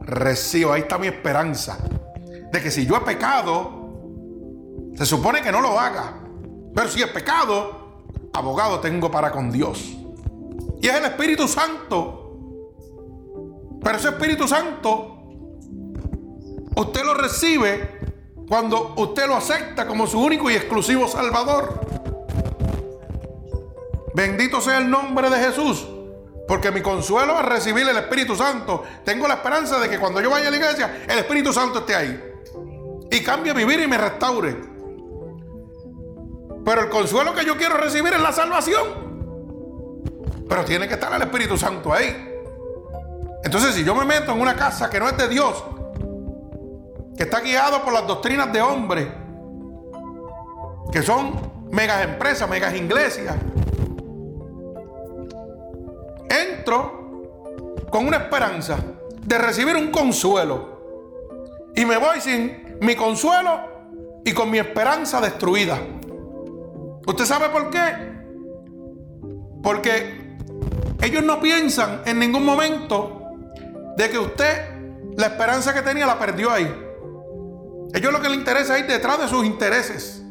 Recibo, 0.00 0.72
ahí 0.72 0.80
está 0.80 0.96
mi 0.96 1.08
esperanza. 1.08 1.76
De 2.50 2.62
que 2.62 2.70
si 2.70 2.86
yo 2.86 2.96
he 2.96 3.00
pecado, 3.00 3.92
se 4.96 5.04
supone 5.04 5.42
que 5.42 5.52
no 5.52 5.60
lo 5.60 5.78
haga. 5.78 6.14
Pero 6.74 6.88
si 6.88 7.02
he 7.02 7.06
pecado, 7.08 8.00
abogado 8.32 8.80
tengo 8.80 9.10
para 9.10 9.30
con 9.30 9.52
Dios. 9.52 9.98
Y 10.84 10.88
es 10.88 10.96
el 10.96 11.06
Espíritu 11.06 11.48
Santo. 11.48 12.36
Pero 13.82 13.96
ese 13.96 14.08
Espíritu 14.10 14.46
Santo, 14.46 15.16
usted 16.76 17.02
lo 17.02 17.14
recibe 17.14 18.00
cuando 18.46 18.92
usted 18.98 19.26
lo 19.26 19.34
acepta 19.34 19.86
como 19.86 20.06
su 20.06 20.20
único 20.20 20.50
y 20.50 20.56
exclusivo 20.56 21.08
Salvador. 21.08 21.80
Bendito 24.14 24.60
sea 24.60 24.76
el 24.76 24.90
nombre 24.90 25.30
de 25.30 25.38
Jesús. 25.38 25.86
Porque 26.46 26.70
mi 26.70 26.82
consuelo 26.82 27.40
es 27.40 27.46
recibir 27.46 27.88
el 27.88 27.96
Espíritu 27.96 28.36
Santo. 28.36 28.82
Tengo 29.06 29.26
la 29.26 29.36
esperanza 29.36 29.80
de 29.80 29.88
que 29.88 29.98
cuando 29.98 30.20
yo 30.20 30.28
vaya 30.28 30.48
a 30.48 30.50
la 30.50 30.56
iglesia, 30.58 31.02
el 31.08 31.18
Espíritu 31.18 31.50
Santo 31.50 31.78
esté 31.78 31.94
ahí. 31.94 32.22
Y 33.10 33.22
cambie 33.22 33.54
vivir 33.54 33.80
y 33.80 33.86
me 33.86 33.96
restaure. 33.96 34.54
Pero 36.62 36.80
el 36.82 36.90
consuelo 36.90 37.32
que 37.32 37.46
yo 37.46 37.56
quiero 37.56 37.78
recibir 37.78 38.12
es 38.12 38.20
la 38.20 38.32
salvación. 38.32 39.03
Pero 40.48 40.64
tiene 40.64 40.86
que 40.88 40.94
estar 40.94 41.12
el 41.14 41.22
Espíritu 41.22 41.56
Santo 41.56 41.92
ahí. 41.92 42.32
Entonces, 43.42 43.74
si 43.74 43.84
yo 43.84 43.94
me 43.94 44.04
meto 44.04 44.32
en 44.32 44.40
una 44.40 44.56
casa 44.56 44.88
que 44.88 44.98
no 44.98 45.08
es 45.08 45.16
de 45.16 45.28
Dios, 45.28 45.64
que 47.16 47.24
está 47.24 47.40
guiado 47.40 47.82
por 47.84 47.92
las 47.92 48.06
doctrinas 48.06 48.52
de 48.52 48.60
hombres, 48.60 49.08
que 50.90 51.02
son 51.02 51.52
megas 51.70 52.04
empresas, 52.04 52.48
megas 52.48 52.74
iglesias, 52.74 53.36
entro 56.28 57.82
con 57.90 58.06
una 58.06 58.16
esperanza 58.16 58.78
de 59.22 59.38
recibir 59.38 59.76
un 59.76 59.90
consuelo 59.90 60.74
y 61.76 61.84
me 61.84 61.96
voy 61.96 62.20
sin 62.20 62.78
mi 62.80 62.94
consuelo 62.94 63.74
y 64.24 64.32
con 64.32 64.50
mi 64.50 64.58
esperanza 64.58 65.20
destruida. 65.20 65.78
¿Usted 67.06 67.24
sabe 67.24 67.50
por 67.50 67.70
qué? 67.70 68.14
Porque 69.62 70.23
ellos 71.04 71.22
no 71.22 71.40
piensan 71.40 72.02
en 72.06 72.18
ningún 72.18 72.44
momento 72.44 73.20
de 73.96 74.08
que 74.08 74.18
usted 74.18 74.74
la 75.16 75.26
esperanza 75.26 75.74
que 75.74 75.82
tenía 75.82 76.06
la 76.06 76.18
perdió 76.18 76.50
ahí. 76.50 76.72
Ellos 77.92 78.12
lo 78.12 78.20
que 78.20 78.28
les 78.28 78.38
interesa 78.38 78.78
es 78.78 78.88
detrás 78.88 79.20
de 79.20 79.28
sus 79.28 79.44
intereses. 79.44 80.22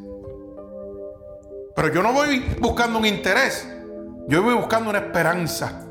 Pero 1.75 1.93
yo 1.93 2.01
no 2.03 2.11
voy 2.11 2.39
buscando 2.59 2.99
un 2.99 3.05
interés, 3.05 3.67
yo 4.27 4.43
voy 4.43 4.55
buscando 4.55 4.89
una 4.89 4.99
esperanza. 4.99 5.85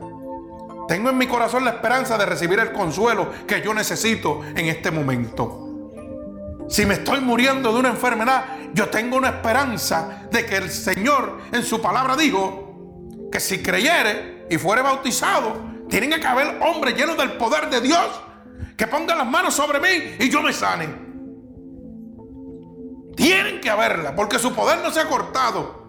Tengo 0.88 1.10
en 1.10 1.18
mi 1.18 1.26
corazón 1.26 1.64
la 1.64 1.70
esperanza 1.70 2.18
de 2.18 2.26
recibir 2.26 2.58
el 2.58 2.72
consuelo 2.72 3.30
que 3.46 3.62
yo 3.62 3.72
necesito 3.72 4.42
en 4.54 4.66
este 4.66 4.90
momento. 4.90 5.62
Si 6.68 6.86
me 6.86 6.94
estoy 6.94 7.20
muriendo 7.20 7.72
de 7.72 7.80
una 7.80 7.90
enfermedad, 7.90 8.44
yo 8.74 8.88
tengo 8.88 9.16
una 9.16 9.28
esperanza 9.28 10.26
de 10.30 10.44
que 10.44 10.56
el 10.56 10.70
Señor 10.70 11.38
en 11.52 11.62
su 11.62 11.80
palabra 11.80 12.16
dijo 12.16 13.28
que 13.30 13.40
si 13.40 13.62
creyere 13.62 14.41
y 14.52 14.58
fuere 14.58 14.82
bautizado, 14.82 15.56
tienen 15.88 16.10
que 16.20 16.26
haber 16.26 16.60
hombres 16.60 16.94
llenos 16.94 17.16
del 17.16 17.38
poder 17.38 17.70
de 17.70 17.80
Dios 17.80 18.06
que 18.76 18.86
pongan 18.86 19.16
las 19.16 19.26
manos 19.26 19.54
sobre 19.54 19.80
mí 19.80 20.16
y 20.18 20.28
yo 20.28 20.42
me 20.42 20.52
sane. 20.52 20.94
Tienen 23.16 23.62
que 23.62 23.70
haberla 23.70 24.14
porque 24.14 24.38
su 24.38 24.54
poder 24.54 24.80
no 24.80 24.90
se 24.90 25.00
ha 25.00 25.08
cortado. 25.08 25.86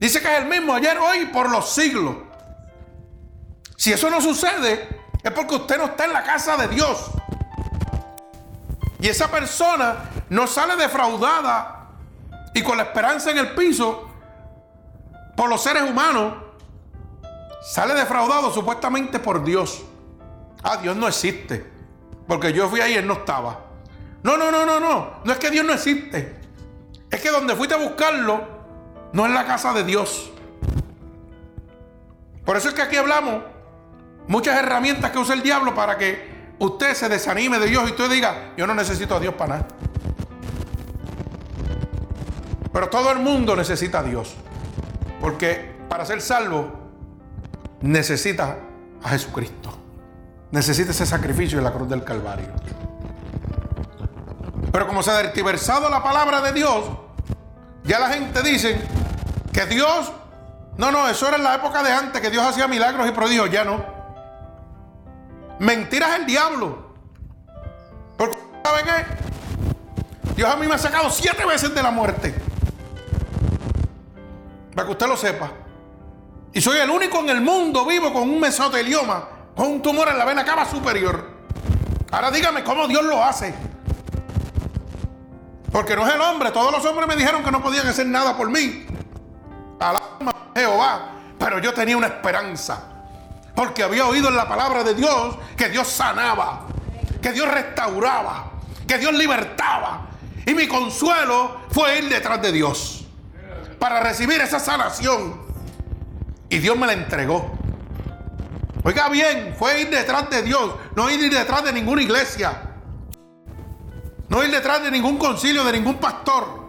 Dice 0.00 0.20
que 0.20 0.32
es 0.32 0.42
el 0.42 0.46
mismo 0.48 0.74
ayer, 0.74 0.98
hoy 0.98 1.18
y 1.18 1.26
por 1.26 1.48
los 1.48 1.72
siglos. 1.72 2.16
Si 3.76 3.92
eso 3.92 4.10
no 4.10 4.20
sucede, 4.20 4.88
es 5.22 5.30
porque 5.30 5.54
usted 5.54 5.78
no 5.78 5.84
está 5.84 6.06
en 6.06 6.12
la 6.12 6.24
casa 6.24 6.56
de 6.56 6.66
Dios. 6.66 7.08
Y 8.98 9.06
esa 9.06 9.30
persona 9.30 10.10
no 10.28 10.48
sale 10.48 10.74
defraudada 10.74 11.90
y 12.52 12.62
con 12.62 12.78
la 12.78 12.82
esperanza 12.82 13.30
en 13.30 13.38
el 13.38 13.54
piso 13.54 14.08
por 15.36 15.48
los 15.48 15.62
seres 15.62 15.84
humanos. 15.84 16.47
Sale 17.68 17.92
defraudado 17.92 18.50
supuestamente 18.50 19.18
por 19.18 19.44
Dios. 19.44 19.82
Ah, 20.62 20.78
Dios 20.78 20.96
no 20.96 21.06
existe. 21.06 21.70
Porque 22.26 22.50
yo 22.50 22.66
fui 22.66 22.80
ahí 22.80 22.94
y 22.94 22.96
él 22.96 23.06
no 23.06 23.12
estaba. 23.12 23.60
No, 24.22 24.38
no, 24.38 24.50
no, 24.50 24.64
no, 24.64 24.80
no. 24.80 25.20
No 25.22 25.32
es 25.32 25.38
que 25.38 25.50
Dios 25.50 25.66
no 25.66 25.74
existe. 25.74 26.40
Es 27.10 27.20
que 27.20 27.30
donde 27.30 27.54
fuiste 27.54 27.74
a 27.74 27.78
buscarlo 27.78 28.40
no 29.12 29.26
es 29.26 29.32
la 29.32 29.44
casa 29.44 29.74
de 29.74 29.84
Dios. 29.84 30.30
Por 32.46 32.56
eso 32.56 32.68
es 32.68 32.74
que 32.74 32.80
aquí 32.80 32.96
hablamos 32.96 33.42
muchas 34.28 34.58
herramientas 34.58 35.10
que 35.10 35.18
usa 35.18 35.34
el 35.34 35.42
diablo 35.42 35.74
para 35.74 35.98
que 35.98 36.54
usted 36.58 36.94
se 36.94 37.10
desanime 37.10 37.58
de 37.58 37.66
Dios 37.66 37.86
y 37.86 37.90
usted 37.90 38.08
diga, 38.08 38.54
yo 38.56 38.66
no 38.66 38.74
necesito 38.74 39.14
a 39.14 39.20
Dios 39.20 39.34
para 39.34 39.56
nada. 39.56 39.68
Pero 42.72 42.88
todo 42.88 43.12
el 43.12 43.18
mundo 43.18 43.54
necesita 43.54 43.98
a 43.98 44.02
Dios. 44.04 44.34
Porque 45.20 45.76
para 45.90 46.06
ser 46.06 46.22
salvo 46.22 46.77
necesita 47.80 48.58
a 49.02 49.08
Jesucristo. 49.10 49.76
Necesita 50.50 50.90
ese 50.90 51.06
sacrificio 51.06 51.58
en 51.58 51.64
la 51.64 51.72
cruz 51.72 51.88
del 51.88 52.04
Calvario. 52.04 52.48
Pero 54.72 54.86
como 54.86 55.02
se 55.02 55.10
ha 55.10 55.16
dertiversado 55.18 55.88
la 55.90 56.02
palabra 56.02 56.40
de 56.40 56.52
Dios, 56.52 56.84
ya 57.84 57.98
la 57.98 58.08
gente 58.10 58.42
dice 58.42 58.80
que 59.52 59.66
Dios, 59.66 60.12
no, 60.76 60.90
no, 60.90 61.08
eso 61.08 61.28
era 61.28 61.36
en 61.36 61.44
la 61.44 61.56
época 61.56 61.82
de 61.82 61.92
antes, 61.92 62.20
que 62.20 62.30
Dios 62.30 62.44
hacía 62.44 62.68
milagros 62.68 63.08
y 63.08 63.12
prodigios, 63.12 63.50
ya 63.50 63.64
no. 63.64 63.84
Mentira 65.58 66.14
es 66.14 66.20
el 66.20 66.26
diablo. 66.26 66.94
Porque, 68.16 68.38
¿sabe 68.64 68.82
qué? 68.84 70.34
Dios 70.34 70.48
a 70.48 70.56
mí 70.56 70.66
me 70.66 70.74
ha 70.74 70.78
sacado 70.78 71.10
siete 71.10 71.44
veces 71.44 71.74
de 71.74 71.82
la 71.82 71.90
muerte. 71.90 72.34
Para 74.74 74.86
que 74.86 74.92
usted 74.92 75.08
lo 75.08 75.16
sepa. 75.16 75.50
Y 76.52 76.60
soy 76.60 76.78
el 76.78 76.90
único 76.90 77.18
en 77.20 77.28
el 77.30 77.40
mundo 77.40 77.84
vivo 77.84 78.12
con 78.12 78.22
un 78.22 78.40
mesotelioma, 78.40 79.28
con 79.54 79.66
un 79.66 79.82
tumor 79.82 80.08
en 80.08 80.18
la 80.18 80.24
vena 80.24 80.44
cava 80.44 80.64
superior. 80.64 81.38
Ahora 82.10 82.30
dígame 82.30 82.64
cómo 82.64 82.88
Dios 82.88 83.04
lo 83.04 83.22
hace. 83.22 83.54
Porque 85.70 85.94
no 85.94 86.06
es 86.06 86.14
el 86.14 86.20
hombre. 86.20 86.50
Todos 86.50 86.72
los 86.72 86.84
hombres 86.84 87.06
me 87.06 87.16
dijeron 87.16 87.44
que 87.44 87.50
no 87.50 87.62
podían 87.62 87.86
hacer 87.86 88.06
nada 88.06 88.36
por 88.36 88.50
mí. 88.50 88.86
Alma 89.78 90.34
Jehová. 90.54 91.10
Pero 91.38 91.58
yo 91.60 91.72
tenía 91.72 91.96
una 91.96 92.08
esperanza 92.08 92.82
porque 93.54 93.82
había 93.82 94.06
oído 94.06 94.28
en 94.28 94.36
la 94.36 94.48
palabra 94.48 94.84
de 94.84 94.94
Dios 94.94 95.36
que 95.56 95.68
Dios 95.68 95.88
sanaba, 95.88 96.66
que 97.20 97.32
Dios 97.32 97.48
restauraba, 97.48 98.52
que 98.86 98.98
Dios 98.98 99.12
libertaba. 99.14 100.06
Y 100.46 100.54
mi 100.54 100.68
consuelo 100.68 101.62
fue 101.70 101.98
ir 101.98 102.08
detrás 102.08 102.40
de 102.40 102.52
Dios 102.52 103.04
para 103.80 104.00
recibir 104.00 104.40
esa 104.40 104.60
sanación. 104.60 105.47
Y 106.50 106.58
Dios 106.58 106.76
me 106.76 106.86
la 106.86 106.94
entregó. 106.94 107.58
Oiga 108.84 109.08
bien, 109.08 109.54
fue 109.58 109.82
ir 109.82 109.90
detrás 109.90 110.30
de 110.30 110.42
Dios, 110.42 110.74
no 110.94 111.10
ir 111.10 111.30
detrás 111.30 111.64
de 111.64 111.72
ninguna 111.72 112.02
iglesia. 112.02 112.62
No 114.28 114.44
ir 114.44 114.50
detrás 114.50 114.82
de 114.82 114.90
ningún 114.90 115.18
concilio, 115.18 115.64
de 115.64 115.72
ningún 115.72 115.96
pastor. 115.96 116.68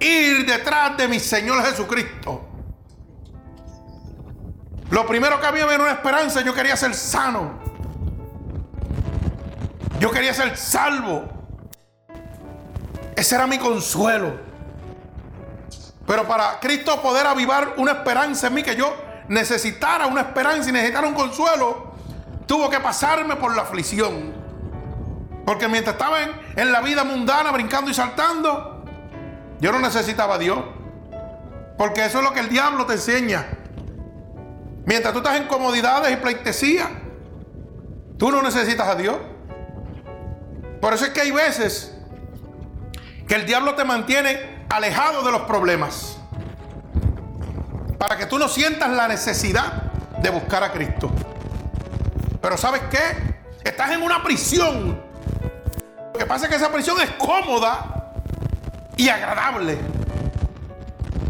Ir 0.00 0.44
detrás 0.46 0.96
de 0.96 1.08
mi 1.08 1.20
Señor 1.20 1.64
Jesucristo. 1.64 2.48
Lo 4.90 5.06
primero 5.06 5.40
que 5.40 5.46
había 5.46 5.64
era 5.72 5.82
una 5.82 5.92
esperanza. 5.92 6.42
Yo 6.42 6.52
quería 6.52 6.76
ser 6.76 6.94
sano. 6.94 7.60
Yo 10.00 10.10
quería 10.10 10.34
ser 10.34 10.56
salvo. 10.56 11.24
Ese 13.16 13.34
era 13.36 13.46
mi 13.46 13.58
consuelo. 13.58 14.51
Pero 16.06 16.26
para 16.26 16.58
Cristo 16.60 17.00
poder 17.00 17.26
avivar 17.26 17.74
una 17.76 17.92
esperanza 17.92 18.48
en 18.48 18.54
mí, 18.54 18.62
que 18.62 18.76
yo 18.76 18.94
necesitara 19.28 20.06
una 20.06 20.22
esperanza 20.22 20.68
y 20.68 20.72
necesitara 20.72 21.06
un 21.06 21.14
consuelo, 21.14 21.92
tuvo 22.46 22.68
que 22.68 22.80
pasarme 22.80 23.36
por 23.36 23.54
la 23.54 23.62
aflicción. 23.62 24.32
Porque 25.46 25.68
mientras 25.68 25.94
estaba 25.94 26.18
en, 26.22 26.72
la 26.72 26.80
vida 26.80 27.04
mundana, 27.04 27.50
brincando 27.50 27.90
y 27.90 27.94
saltando, 27.94 28.84
yo 29.60 29.72
no 29.72 29.78
necesitaba 29.78 30.34
a 30.34 30.38
Dios. 30.38 30.58
Porque 31.78 32.04
eso 32.04 32.18
es 32.18 32.24
lo 32.24 32.32
que 32.32 32.40
el 32.40 32.48
diablo 32.48 32.86
te 32.86 32.94
enseña. 32.94 33.46
Mientras 34.84 35.12
tú 35.12 35.18
estás 35.20 35.36
en 35.36 35.46
comodidades 35.46 36.12
y 36.12 36.16
pleitesía, 36.16 36.88
tú 38.18 38.30
no 38.30 38.42
necesitas 38.42 38.88
a 38.88 38.94
Dios. 38.94 39.16
Por 40.80 40.92
eso 40.92 41.06
es 41.06 41.10
que 41.12 41.20
hay 41.20 41.30
veces 41.30 41.96
que 43.26 43.34
el 43.34 43.46
diablo 43.46 43.74
te 43.74 43.84
mantiene 43.84 44.51
alejado 44.72 45.22
de 45.22 45.30
los 45.30 45.42
problemas. 45.42 46.16
Para 47.98 48.16
que 48.16 48.26
tú 48.26 48.38
no 48.38 48.48
sientas 48.48 48.90
la 48.90 49.06
necesidad 49.06 49.92
de 50.20 50.30
buscar 50.30 50.64
a 50.64 50.72
Cristo. 50.72 51.10
Pero 52.40 52.56
¿sabes 52.56 52.82
qué? 52.90 53.36
Estás 53.62 53.90
en 53.92 54.02
una 54.02 54.22
prisión. 54.22 55.00
Lo 56.12 56.18
que 56.18 56.26
pasa 56.26 56.46
es 56.46 56.50
que 56.50 56.56
esa 56.56 56.72
prisión 56.72 57.00
es 57.00 57.10
cómoda 57.10 58.14
y 58.96 59.08
agradable. 59.08 59.78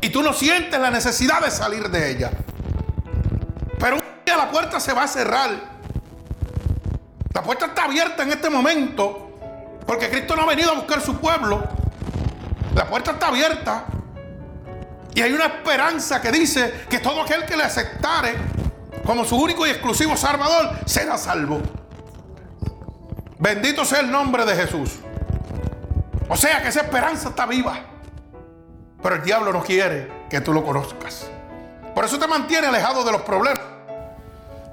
Y 0.01 0.09
tú 0.11 0.23
no 0.23 0.33
sientes 0.33 0.81
la 0.81 0.91
necesidad 0.91 1.43
de 1.43 1.51
salir 1.51 1.91
de 1.91 2.11
ella. 2.11 2.31
Pero 3.79 3.97
un 3.97 4.03
día 4.25 4.37
la 4.37 4.51
puerta 4.51 4.81
se 4.81 4.93
va 4.93 5.03
a 5.05 5.09
cerrar. 5.09 5.51
La 7.35 7.43
puerta 7.43 7.67
está 7.67 7.85
abierta 7.85 8.23
en 8.23 8.31
este 8.31 8.49
momento 8.49 9.31
porque 9.87 10.09
Cristo 10.09 10.37
no 10.37 10.43
ha 10.43 10.47
venido 10.47 10.71
a 10.71 10.75
buscar 10.75 11.01
su 11.01 11.17
pueblo. 11.17 11.82
La 12.75 12.87
puerta 12.87 13.13
está 13.13 13.29
abierta. 13.29 13.85
Y 15.15 15.21
hay 15.21 15.33
una 15.33 15.47
esperanza 15.47 16.21
que 16.23 16.31
dice 16.33 16.87
que 16.89 16.99
todo 16.99 17.23
aquel 17.23 17.45
que 17.45 17.57
le 17.57 17.65
aceptare 17.65 18.35
como 19.05 19.25
su 19.25 19.37
único 19.37 19.67
y 19.67 19.71
exclusivo 19.71 20.17
Salvador 20.17 20.79
será 20.87 21.19
salvo. 21.19 21.61
Bendito 23.39 23.85
sea 23.85 24.01
el 24.01 24.11
nombre 24.11 24.45
de 24.45 24.55
Jesús. 24.55 25.01
O 26.29 26.37
sea 26.37 26.63
que 26.63 26.69
esa 26.69 26.81
esperanza 26.81 27.31
está 27.31 27.45
viva. 27.45 27.79
Pero 29.03 29.17
el 29.17 29.23
diablo 29.23 29.53
no 29.53 29.63
quiere 29.63 30.27
que 30.31 30.41
tú 30.41 30.53
lo 30.53 30.65
conozcas. 30.65 31.27
Por 31.95 32.05
eso 32.05 32.19
te 32.19 32.27
mantiene 32.27 32.69
alejado 32.69 33.05
de 33.05 33.13
los 33.13 33.23
problemas. 33.23 33.61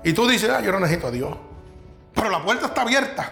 Y 0.04 0.14
tú 0.14 0.28
dices, 0.28 0.50
ah, 0.50 0.62
yo 0.62 0.72
no 0.72 0.80
necesito 0.80 1.08
a 1.08 1.12
Dios. 1.12 1.36
Pero 2.14 2.30
la 2.30 2.42
puerta 2.44 2.68
está 2.68 2.84
abierta. 2.84 3.30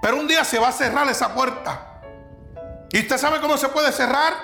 Pero 0.00 0.16
un 0.18 0.28
día 0.28 0.44
se 0.44 0.58
va 0.58 0.68
a 0.68 0.72
cerrar 0.72 1.08
esa 1.08 1.34
puerta. 1.34 1.87
¿Y 2.90 3.00
usted 3.00 3.18
sabe 3.18 3.40
cómo 3.40 3.56
se 3.56 3.68
puede 3.68 3.92
cerrar? 3.92 4.34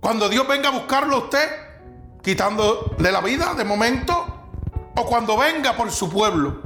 Cuando 0.00 0.28
Dios 0.28 0.46
venga 0.46 0.68
a 0.68 0.72
buscarlo 0.72 1.16
a 1.16 1.18
usted, 1.20 1.48
quitándole 2.22 3.10
la 3.10 3.20
vida 3.20 3.54
de 3.54 3.64
momento, 3.64 4.50
o 4.94 5.06
cuando 5.06 5.36
venga 5.36 5.76
por 5.76 5.90
su 5.90 6.10
pueblo. 6.10 6.62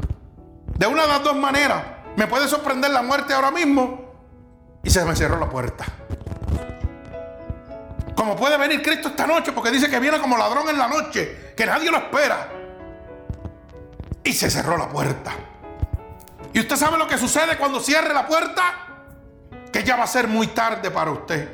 De 0.79 0.87
una 0.87 1.03
de 1.03 1.09
las 1.09 1.23
dos 1.23 1.37
maneras. 1.37 1.85
Me 2.17 2.27
puede 2.27 2.49
sorprender 2.49 2.91
la 2.91 3.03
muerte 3.03 3.35
ahora 3.35 3.51
mismo 3.51 4.07
y 4.83 4.91
se 4.91 5.05
me 5.05 5.15
cerró 5.15 5.39
la 5.39 5.49
puerta. 5.51 5.85
Como 8.15 8.37
puede 8.37 8.57
venir 8.57 8.83
Cristo 8.83 9.09
esta 9.09 9.27
noche, 9.27 9.53
porque 9.53 9.71
dice 9.71 9.91
que 9.91 10.01
viene 10.01 10.19
como 10.19 10.39
ladrón 10.39 10.69
en 10.71 10.79
la 10.79 10.89
noche, 10.89 11.53
que 11.55 11.67
nadie 11.67 11.91
lo 11.91 11.99
espera. 11.99 12.49
Y 14.25 14.33
se 14.33 14.51
cerró 14.51 14.79
la 14.79 14.89
puerta. 14.89 15.33
¿Y 16.55 16.61
usted 16.61 16.77
sabe 16.77 16.97
lo 16.97 17.07
que 17.07 17.19
sucede 17.19 17.59
cuando 17.59 17.81
cierre 17.81 18.15
la 18.15 18.27
puerta? 18.27 18.86
Que 19.77 19.85
ya 19.85 19.95
va 19.95 20.05
a 20.05 20.07
ser 20.07 20.27
muy 20.27 20.47
tarde 20.47 20.91
para 20.91 21.11
usted. 21.11 21.51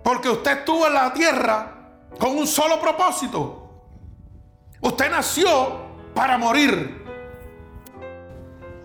Porque 0.00 0.28
usted 0.28 0.58
estuvo 0.58 0.86
en 0.86 0.94
la 0.94 1.12
tierra 1.12 1.72
con 2.20 2.38
un 2.38 2.46
solo 2.46 2.80
propósito. 2.80 3.68
Usted 4.80 5.10
nació 5.10 5.86
para 6.14 6.38
morir. 6.38 7.04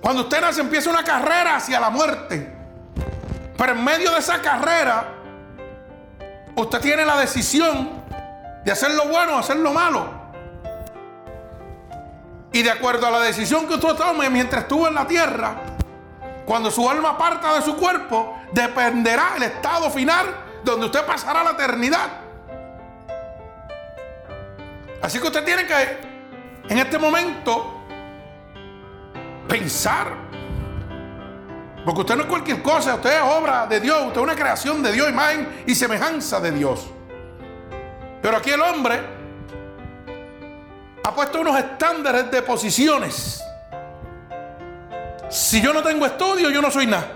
Cuando 0.01 0.23
usted 0.23 0.41
nace 0.41 0.61
empieza 0.61 0.89
una 0.89 1.03
carrera 1.03 1.57
hacia 1.57 1.79
la 1.79 1.91
muerte. 1.91 2.51
Pero 3.55 3.71
en 3.73 3.83
medio 3.83 4.11
de 4.13 4.17
esa 4.17 4.41
carrera, 4.41 5.13
usted 6.55 6.81
tiene 6.81 7.05
la 7.05 7.17
decisión 7.17 7.91
de 8.63 8.71
hacer 8.71 8.89
lo 8.95 9.07
bueno 9.07 9.35
o 9.35 9.37
hacer 9.37 9.57
lo 9.57 9.71
malo. 9.71 10.09
Y 12.51 12.63
de 12.63 12.71
acuerdo 12.71 13.05
a 13.05 13.11
la 13.11 13.19
decisión 13.19 13.67
que 13.67 13.75
usted 13.75 13.93
tome 13.93 14.31
mientras 14.31 14.63
estuvo 14.63 14.87
en 14.87 14.95
la 14.95 15.05
tierra, 15.05 15.74
cuando 16.45 16.69
su 16.69 16.87
alma 16.89 17.17
parta 17.17 17.55
de 17.55 17.61
su 17.61 17.75
cuerpo, 17.75 18.39
dependerá 18.51 19.33
el 19.35 19.43
estado 19.43 19.89
final 19.89 20.27
donde 20.63 20.85
usted 20.85 21.05
pasará 21.05 21.43
la 21.43 21.51
eternidad. 21.51 22.09
Así 25.01 25.19
que 25.19 25.27
usted 25.27 25.43
tiene 25.43 25.65
que, 25.65 25.99
en 26.69 26.77
este 26.77 26.97
momento, 26.97 27.81
pensar. 29.47 30.25
Porque 31.83 32.01
usted 32.01 32.15
no 32.15 32.23
es 32.23 32.29
cualquier 32.29 32.63
cosa, 32.63 32.95
usted 32.95 33.15
es 33.17 33.21
obra 33.21 33.67
de 33.67 33.79
Dios, 33.79 34.07
usted 34.07 34.17
es 34.17 34.23
una 34.23 34.35
creación 34.35 34.81
de 34.81 34.91
Dios, 34.91 35.07
imagen 35.09 35.63
y 35.67 35.75
semejanza 35.75 36.39
de 36.39 36.51
Dios. 36.51 36.87
Pero 38.21 38.37
aquí 38.37 38.49
el 38.49 38.61
hombre 38.61 38.99
ha 41.03 41.13
puesto 41.13 41.41
unos 41.41 41.57
estándares 41.59 42.31
de 42.31 42.41
posiciones. 42.41 43.44
Si 45.29 45.61
yo 45.61 45.73
no 45.73 45.81
tengo 45.81 46.05
estudio, 46.05 46.49
yo 46.49 46.61
no 46.61 46.71
soy 46.71 46.87
nada. 46.87 47.11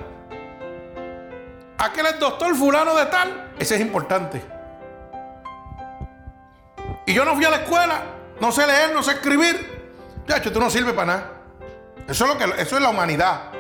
Aquel 1.78 2.06
es 2.08 2.20
doctor 2.20 2.56
fulano 2.56 2.96
de 2.96 3.06
tal, 3.06 3.52
ese 3.58 3.76
es 3.76 3.82
importante. 3.82 4.44
Y 7.06 7.14
yo 7.14 7.24
no 7.26 7.36
fui 7.36 7.46
a 7.46 7.50
la 7.50 7.58
escuela, 7.58 8.02
no 8.40 8.52
sé 8.52 8.68
leer, 8.68 8.94
no 8.94 9.02
sé 9.02 9.14
escribir. 9.14 9.80
De 10.28 10.38
hecho, 10.38 10.52
tú 10.52 10.60
no 10.60 10.70
sirves 10.70 10.94
para 10.94 11.06
nada. 11.06 11.32
Eso 12.08 12.26
es, 12.26 12.32
lo 12.32 12.38
que, 12.38 12.62
eso 12.62 12.76
es 12.76 12.82
la 12.82 12.90
humanidad. 12.90 13.52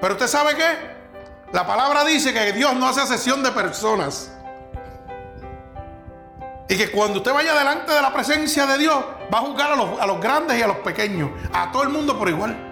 Pero 0.00 0.14
usted 0.14 0.26
sabe 0.26 0.54
qué? 0.54 0.98
La 1.52 1.66
palabra 1.66 2.04
dice 2.04 2.32
que 2.32 2.52
Dios 2.52 2.74
no 2.74 2.86
hace 2.86 3.06
sesión 3.06 3.42
de 3.42 3.50
personas. 3.50 4.32
Y 6.68 6.76
que 6.76 6.90
cuando 6.90 7.18
usted 7.18 7.32
vaya 7.32 7.54
delante 7.54 7.92
de 7.92 8.02
la 8.02 8.12
presencia 8.12 8.66
de 8.66 8.78
Dios, 8.78 9.02
va 9.32 9.38
a 9.38 9.40
juzgar 9.40 9.72
a 9.72 10.06
los, 10.06 10.20
grandes 10.20 10.58
y 10.58 10.62
a 10.62 10.66
los 10.66 10.76
pequeños, 10.78 11.30
a 11.52 11.72
todo 11.72 11.82
el 11.82 11.88
mundo 11.88 12.18
por 12.18 12.28
igual. 12.28 12.67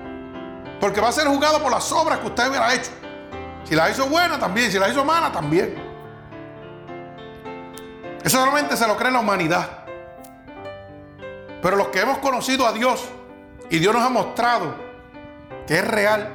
Porque 0.81 1.01
va 1.01 1.09
a 1.09 1.13
ser 1.13 1.27
juzgado 1.27 1.63
por 1.63 1.71
las 1.71 1.91
obras 1.93 2.19
que 2.19 2.27
usted 2.27 2.49
hubiera 2.49 2.75
hecho. 2.75 2.91
Si 3.65 3.75
la 3.75 3.91
hizo 3.91 4.07
buena, 4.07 4.39
también. 4.39 4.71
Si 4.71 4.79
la 4.79 4.89
hizo 4.89 5.05
mala, 5.05 5.33
también. 5.33 5.75
Eso 8.23 8.39
solamente 8.39 8.77
se 8.77 8.87
lo 8.87 8.97
cree 8.97 9.11
la 9.11 9.21
humanidad. 9.21 9.85
Pero 11.63 11.77
los 11.77 11.89
que 11.89 12.01
hemos 12.01 12.19
conocido 12.19 12.67
a 12.67 12.73
Dios 12.73 13.09
y 13.71 13.79
Dios 13.79 13.95
nos 13.95 14.03
ha 14.03 14.11
mostrado 14.11 14.75
que 15.67 15.79
es 15.79 15.87
real. 15.87 16.35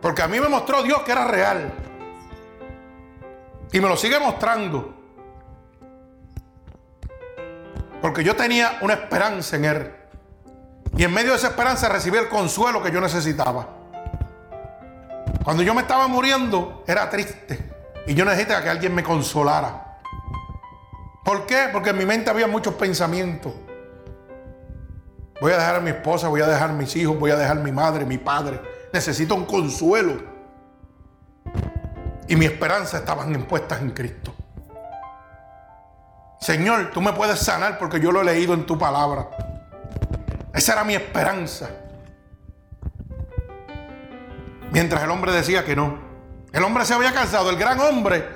Porque 0.00 0.22
a 0.22 0.28
mí 0.28 0.38
me 0.38 0.48
mostró 0.48 0.82
Dios 0.82 1.02
que 1.02 1.12
era 1.12 1.24
real. 1.24 1.72
Y 3.72 3.80
me 3.80 3.88
lo 3.88 3.96
sigue 3.96 4.20
mostrando. 4.20 4.94
Porque 8.00 8.22
yo 8.22 8.36
tenía 8.36 8.78
una 8.82 8.94
esperanza 8.94 9.56
en 9.56 9.64
Él. 9.64 9.95
Y 10.96 11.04
en 11.04 11.12
medio 11.12 11.30
de 11.30 11.36
esa 11.36 11.48
esperanza 11.48 11.88
recibí 11.88 12.16
el 12.16 12.28
consuelo 12.28 12.82
que 12.82 12.90
yo 12.90 13.00
necesitaba. 13.00 13.68
Cuando 15.44 15.62
yo 15.62 15.74
me 15.74 15.82
estaba 15.82 16.08
muriendo, 16.08 16.82
era 16.86 17.08
triste. 17.10 17.72
Y 18.06 18.14
yo 18.14 18.24
necesitaba 18.24 18.62
que 18.62 18.70
alguien 18.70 18.94
me 18.94 19.02
consolara. 19.02 19.98
¿Por 21.24 21.44
qué? 21.44 21.68
Porque 21.72 21.90
en 21.90 21.98
mi 21.98 22.06
mente 22.06 22.30
había 22.30 22.46
muchos 22.46 22.74
pensamientos. 22.74 23.52
Voy 25.40 25.52
a 25.52 25.58
dejar 25.58 25.76
a 25.76 25.80
mi 25.80 25.90
esposa, 25.90 26.28
voy 26.28 26.40
a 26.40 26.46
dejar 26.46 26.70
a 26.70 26.72
mis 26.72 26.96
hijos, 26.96 27.18
voy 27.18 27.30
a 27.30 27.36
dejar 27.36 27.58
a 27.58 27.60
mi 27.60 27.72
madre, 27.72 28.06
mi 28.06 28.16
padre. 28.16 28.60
Necesito 28.92 29.34
un 29.34 29.44
consuelo. 29.44 30.22
Y 32.26 32.36
mi 32.36 32.46
esperanza 32.46 32.98
estaban 32.98 33.34
impuestas 33.34 33.82
en 33.82 33.90
Cristo. 33.90 34.34
Señor, 36.40 36.90
tú 36.92 37.00
me 37.02 37.12
puedes 37.12 37.38
sanar 37.38 37.78
porque 37.78 38.00
yo 38.00 38.12
lo 38.12 38.22
he 38.22 38.24
leído 38.24 38.54
en 38.54 38.64
tu 38.64 38.78
palabra. 38.78 39.28
Esa 40.56 40.72
era 40.72 40.84
mi 40.84 40.94
esperanza. 40.94 41.68
Mientras 44.72 45.02
el 45.02 45.10
hombre 45.10 45.30
decía 45.32 45.64
que 45.66 45.76
no. 45.76 45.98
El 46.50 46.64
hombre 46.64 46.86
se 46.86 46.94
había 46.94 47.12
cansado. 47.12 47.50
El 47.50 47.56
gran 47.56 47.78
hombre, 47.78 48.26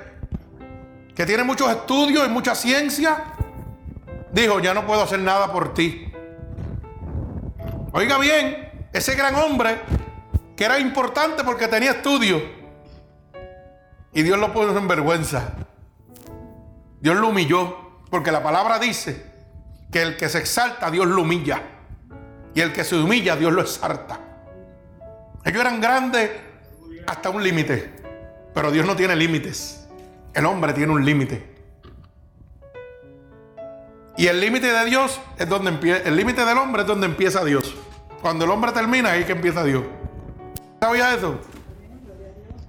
que 1.15 1.25
tiene 1.25 1.43
muchos 1.43 1.71
estudios 1.71 2.27
y 2.27 2.29
mucha 2.29 2.53
ciencia, 2.53 3.23
dijo, 4.31 4.59
ya 4.59 4.75
no 4.75 4.85
puedo 4.85 5.01
hacer 5.01 5.19
nada 5.19 5.51
por 5.51 5.73
ti. 5.73 6.13
Oiga 7.91 8.19
bien, 8.19 8.87
ese 8.93 9.15
gran 9.15 9.33
hombre 9.35 9.81
que 10.55 10.63
era 10.63 10.77
importante 10.77 11.43
porque 11.43 11.67
tenía 11.67 11.91
estudio. 11.91 12.39
Y 14.13 14.21
Dios 14.21 14.37
lo 14.37 14.53
puso 14.53 14.77
en 14.77 14.87
vergüenza. 14.87 15.53
Dios 16.99 17.15
lo 17.15 17.29
humilló. 17.29 17.77
Porque 18.11 18.31
la 18.31 18.43
palabra 18.43 18.77
dice 18.77 19.25
que 19.91 20.03
el 20.03 20.17
que 20.17 20.29
se 20.29 20.37
exalta, 20.37 20.91
Dios 20.91 21.07
lo 21.07 21.21
humilla. 21.21 21.80
Y 22.53 22.61
el 22.61 22.73
que 22.73 22.83
se 22.83 22.95
humilla, 22.95 23.35
Dios 23.35 23.53
lo 23.53 23.61
exalta. 23.61 24.19
Ellos 25.45 25.61
eran 25.61 25.79
grandes 25.79 26.31
hasta 27.07 27.29
un 27.29 27.43
límite. 27.43 27.91
Pero 28.53 28.71
Dios 28.71 28.85
no 28.85 28.95
tiene 28.95 29.15
límites. 29.15 29.87
El 30.33 30.45
hombre 30.45 30.73
tiene 30.73 30.91
un 30.91 31.05
límite. 31.05 31.51
Y 34.17 34.27
el 34.27 34.39
límite 34.39 34.67
de 34.67 34.85
Dios 34.85 35.19
es 35.37 35.47
donde 35.47 35.69
empieza, 35.69 36.07
el 36.07 36.15
límite 36.15 36.45
del 36.45 36.57
hombre 36.57 36.81
es 36.81 36.87
donde 36.87 37.07
empieza 37.07 37.43
Dios. 37.43 37.75
Cuando 38.21 38.45
el 38.45 38.51
hombre 38.51 38.71
termina, 38.71 39.11
ahí 39.11 39.23
que 39.23 39.31
empieza 39.31 39.63
Dios. 39.63 39.83
¿Sabía 40.79 41.15
eso? 41.15 41.39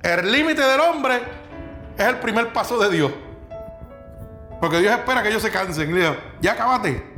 El 0.03 0.33
límite 0.33 0.63
del 0.63 0.81
hombre 0.81 1.21
es 1.99 2.07
el 2.07 2.19
primer 2.21 2.53
paso 2.53 2.79
de 2.79 2.91
Dios. 2.91 3.13
Porque 4.61 4.79
Dios 4.79 4.93
espera 4.93 5.23
que 5.23 5.29
ellos 5.29 5.43
se 5.43 5.51
cansen. 5.51 5.91
Y 5.91 5.95
dice, 5.95 6.17
ya 6.41 6.53
acabaste. 6.53 7.12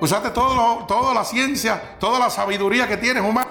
Usaste 0.00 0.30
todo 0.30 0.84
toda 0.86 1.14
la 1.14 1.24
ciencia, 1.24 1.96
toda 1.98 2.18
la 2.18 2.30
sabiduría 2.30 2.88
que 2.88 2.96
tienes, 2.96 3.22
humano. 3.22 3.50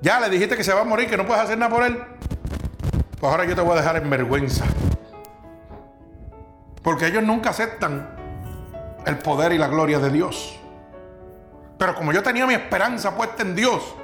Ya 0.00 0.20
le 0.20 0.28
dijiste 0.28 0.56
que 0.56 0.64
se 0.64 0.72
va 0.72 0.82
a 0.82 0.84
morir, 0.84 1.08
que 1.08 1.16
no 1.16 1.26
puedes 1.26 1.42
hacer 1.42 1.58
nada 1.58 1.74
por 1.74 1.82
él. 1.82 2.02
Pues 3.18 3.30
ahora 3.30 3.44
yo 3.44 3.54
te 3.54 3.62
voy 3.62 3.72
a 3.72 3.76
dejar 3.76 3.96
en 3.96 4.10
vergüenza. 4.10 4.64
Porque 6.82 7.06
ellos 7.06 7.22
nunca 7.22 7.50
aceptan 7.50 8.14
el 9.06 9.18
poder 9.18 9.52
y 9.52 9.58
la 9.58 9.68
gloria 9.68 9.98
de 9.98 10.10
Dios. 10.10 10.58
Pero 11.78 11.94
como 11.94 12.12
yo 12.12 12.22
tenía 12.22 12.46
mi 12.46 12.54
esperanza 12.54 13.16
puesta 13.16 13.42
en 13.42 13.54
Dios, 13.54 13.94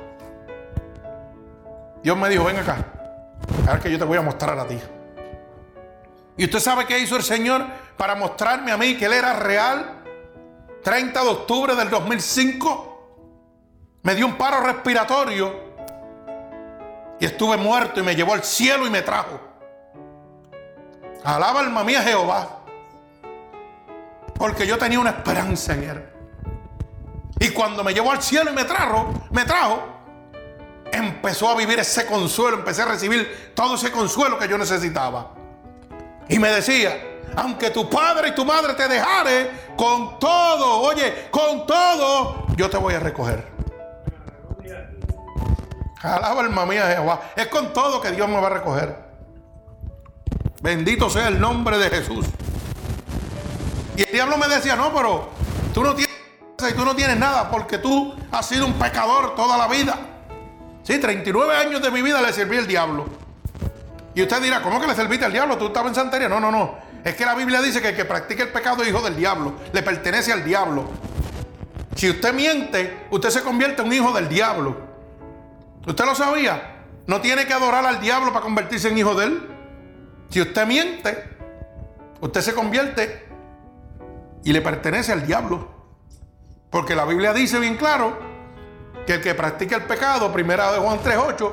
Dios 2.02 2.16
me 2.16 2.28
dijo, 2.30 2.44
ven 2.44 2.56
acá, 2.56 2.78
a 3.68 3.72
ver 3.72 3.80
que 3.80 3.90
yo 3.90 3.98
te 3.98 4.04
voy 4.04 4.16
a 4.16 4.22
mostrar 4.22 4.58
a 4.58 4.66
ti. 4.66 4.80
Y 6.36 6.44
usted 6.44 6.58
sabe 6.58 6.86
qué 6.86 6.98
hizo 6.98 7.16
el 7.16 7.22
Señor 7.22 7.66
para 7.98 8.14
mostrarme 8.14 8.72
a 8.72 8.78
mí 8.78 8.96
que 8.96 9.04
Él 9.04 9.12
era 9.12 9.34
real. 9.34 9.99
30 10.82 11.22
de 11.22 11.28
octubre 11.28 11.74
del 11.74 11.90
2005, 11.90 12.90
me 14.02 14.14
dio 14.14 14.26
un 14.26 14.36
paro 14.36 14.60
respiratorio 14.60 15.70
y 17.18 17.26
estuve 17.26 17.56
muerto 17.56 18.00
y 18.00 18.02
me 18.02 18.16
llevó 18.16 18.32
al 18.32 18.42
cielo 18.42 18.86
y 18.86 18.90
me 18.90 19.02
trajo. 19.02 19.38
Alaba 21.22 21.60
alma 21.60 21.84
mía 21.84 22.02
Jehová. 22.02 22.60
Porque 24.34 24.66
yo 24.66 24.78
tenía 24.78 24.98
una 24.98 25.10
esperanza 25.10 25.74
en 25.74 25.82
Él. 25.82 26.04
Y 27.40 27.50
cuando 27.50 27.84
me 27.84 27.92
llevó 27.92 28.10
al 28.10 28.22
cielo 28.22 28.50
y 28.50 28.54
me 28.54 28.64
trajo, 28.64 29.12
me 29.30 29.44
trajo, 29.44 29.82
empezó 30.90 31.50
a 31.50 31.56
vivir 31.56 31.78
ese 31.78 32.06
consuelo, 32.06 32.58
empecé 32.58 32.82
a 32.82 32.86
recibir 32.86 33.52
todo 33.54 33.74
ese 33.74 33.90
consuelo 33.90 34.38
que 34.38 34.48
yo 34.48 34.56
necesitaba. 34.56 35.34
Y 36.28 36.38
me 36.38 36.48
decía, 36.48 37.09
aunque 37.36 37.70
tu 37.70 37.88
padre 37.88 38.28
y 38.28 38.34
tu 38.34 38.44
madre 38.44 38.74
te 38.74 38.88
dejare, 38.88 39.50
con 39.76 40.18
todo, 40.18 40.80
oye, 40.80 41.28
con 41.30 41.66
todo, 41.66 42.46
yo 42.56 42.68
te 42.68 42.76
voy 42.76 42.94
a 42.94 43.00
recoger. 43.00 43.60
Alaba 46.02 46.40
alma 46.40 46.64
mía 46.64 46.86
Jehová. 46.88 47.20
Es 47.36 47.48
con 47.48 47.72
todo 47.72 48.00
que 48.00 48.10
Dios 48.12 48.28
me 48.28 48.40
va 48.40 48.46
a 48.46 48.50
recoger. 48.50 48.96
Bendito 50.62 51.10
sea 51.10 51.28
el 51.28 51.40
nombre 51.40 51.78
de 51.78 51.90
Jesús. 51.90 52.26
Y 53.96 54.02
el 54.02 54.12
diablo 54.12 54.38
me 54.38 54.48
decía, 54.48 54.76
no, 54.76 54.94
pero 54.94 55.28
tú 55.74 55.82
no 55.82 55.94
tienes 55.94 56.10
y 56.68 56.74
tú 56.74 56.84
no 56.84 56.94
tienes 56.94 57.16
nada 57.16 57.50
porque 57.50 57.78
tú 57.78 58.14
has 58.30 58.46
sido 58.46 58.66
un 58.66 58.74
pecador 58.74 59.34
toda 59.34 59.56
la 59.56 59.66
vida. 59.66 59.98
Sí, 60.82 60.98
39 60.98 61.56
años 61.56 61.82
de 61.82 61.90
mi 61.90 62.02
vida 62.02 62.20
le 62.20 62.32
serví 62.32 62.58
al 62.58 62.66
diablo. 62.66 63.06
Y 64.14 64.22
usted 64.22 64.42
dirá, 64.42 64.60
¿cómo 64.62 64.80
que 64.80 64.86
le 64.86 64.94
serviste 64.94 65.24
al 65.24 65.32
diablo? 65.32 65.56
¿Tú 65.56 65.66
estabas 65.66 65.90
en 65.90 65.94
santería? 65.94 66.28
No, 66.28 66.40
no, 66.40 66.50
no. 66.50 66.74
Es 67.04 67.14
que 67.14 67.24
la 67.24 67.34
Biblia 67.34 67.62
dice 67.62 67.80
que 67.80 67.88
el 67.88 67.96
que 67.96 68.04
practica 68.04 68.42
el 68.42 68.50
pecado 68.50 68.82
es 68.82 68.88
hijo 68.88 69.00
del 69.00 69.16
diablo. 69.16 69.54
Le 69.72 69.82
pertenece 69.82 70.32
al 70.32 70.44
diablo. 70.44 70.90
Si 71.94 72.08
usted 72.10 72.32
miente, 72.32 73.06
usted 73.10 73.30
se 73.30 73.42
convierte 73.42 73.82
en 73.82 73.88
un 73.88 73.94
hijo 73.94 74.12
del 74.12 74.28
diablo. 74.28 74.76
¿Usted 75.86 76.04
lo 76.04 76.14
sabía? 76.14 76.84
No 77.06 77.20
tiene 77.20 77.46
que 77.46 77.52
adorar 77.52 77.84
al 77.86 78.00
diablo 78.00 78.32
para 78.32 78.42
convertirse 78.42 78.88
en 78.88 78.98
hijo 78.98 79.14
de 79.14 79.26
él. 79.26 79.48
Si 80.28 80.40
usted 80.40 80.66
miente, 80.66 81.24
usted 82.20 82.40
se 82.40 82.54
convierte 82.54 83.28
y 84.44 84.52
le 84.52 84.60
pertenece 84.60 85.12
al 85.12 85.26
diablo. 85.26 85.68
Porque 86.70 86.94
la 86.94 87.04
Biblia 87.04 87.32
dice 87.32 87.58
bien 87.58 87.76
claro 87.76 88.18
que 89.06 89.14
el 89.14 89.22
que 89.22 89.34
practica 89.34 89.76
el 89.76 89.82
pecado, 89.82 90.32
primera 90.32 90.70
de 90.72 90.78
Juan 90.78 91.00
3.8, 91.00 91.52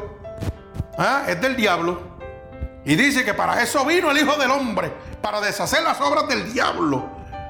¿ah? 0.97 1.23
es 1.27 1.41
del 1.41 1.55
diablo. 1.55 2.16
Y 2.87 2.95
dice 2.95 3.25
que 3.25 3.33
para 3.33 3.61
eso 3.61 3.83
vino 3.83 4.09
el 4.11 4.17
Hijo 4.17 4.37
del 4.37 4.49
Hombre, 4.49 4.89
para 5.21 5.41
deshacer 5.41 5.83
las 5.83 5.99
obras 5.99 6.25
del 6.29 6.53
diablo. 6.53 7.09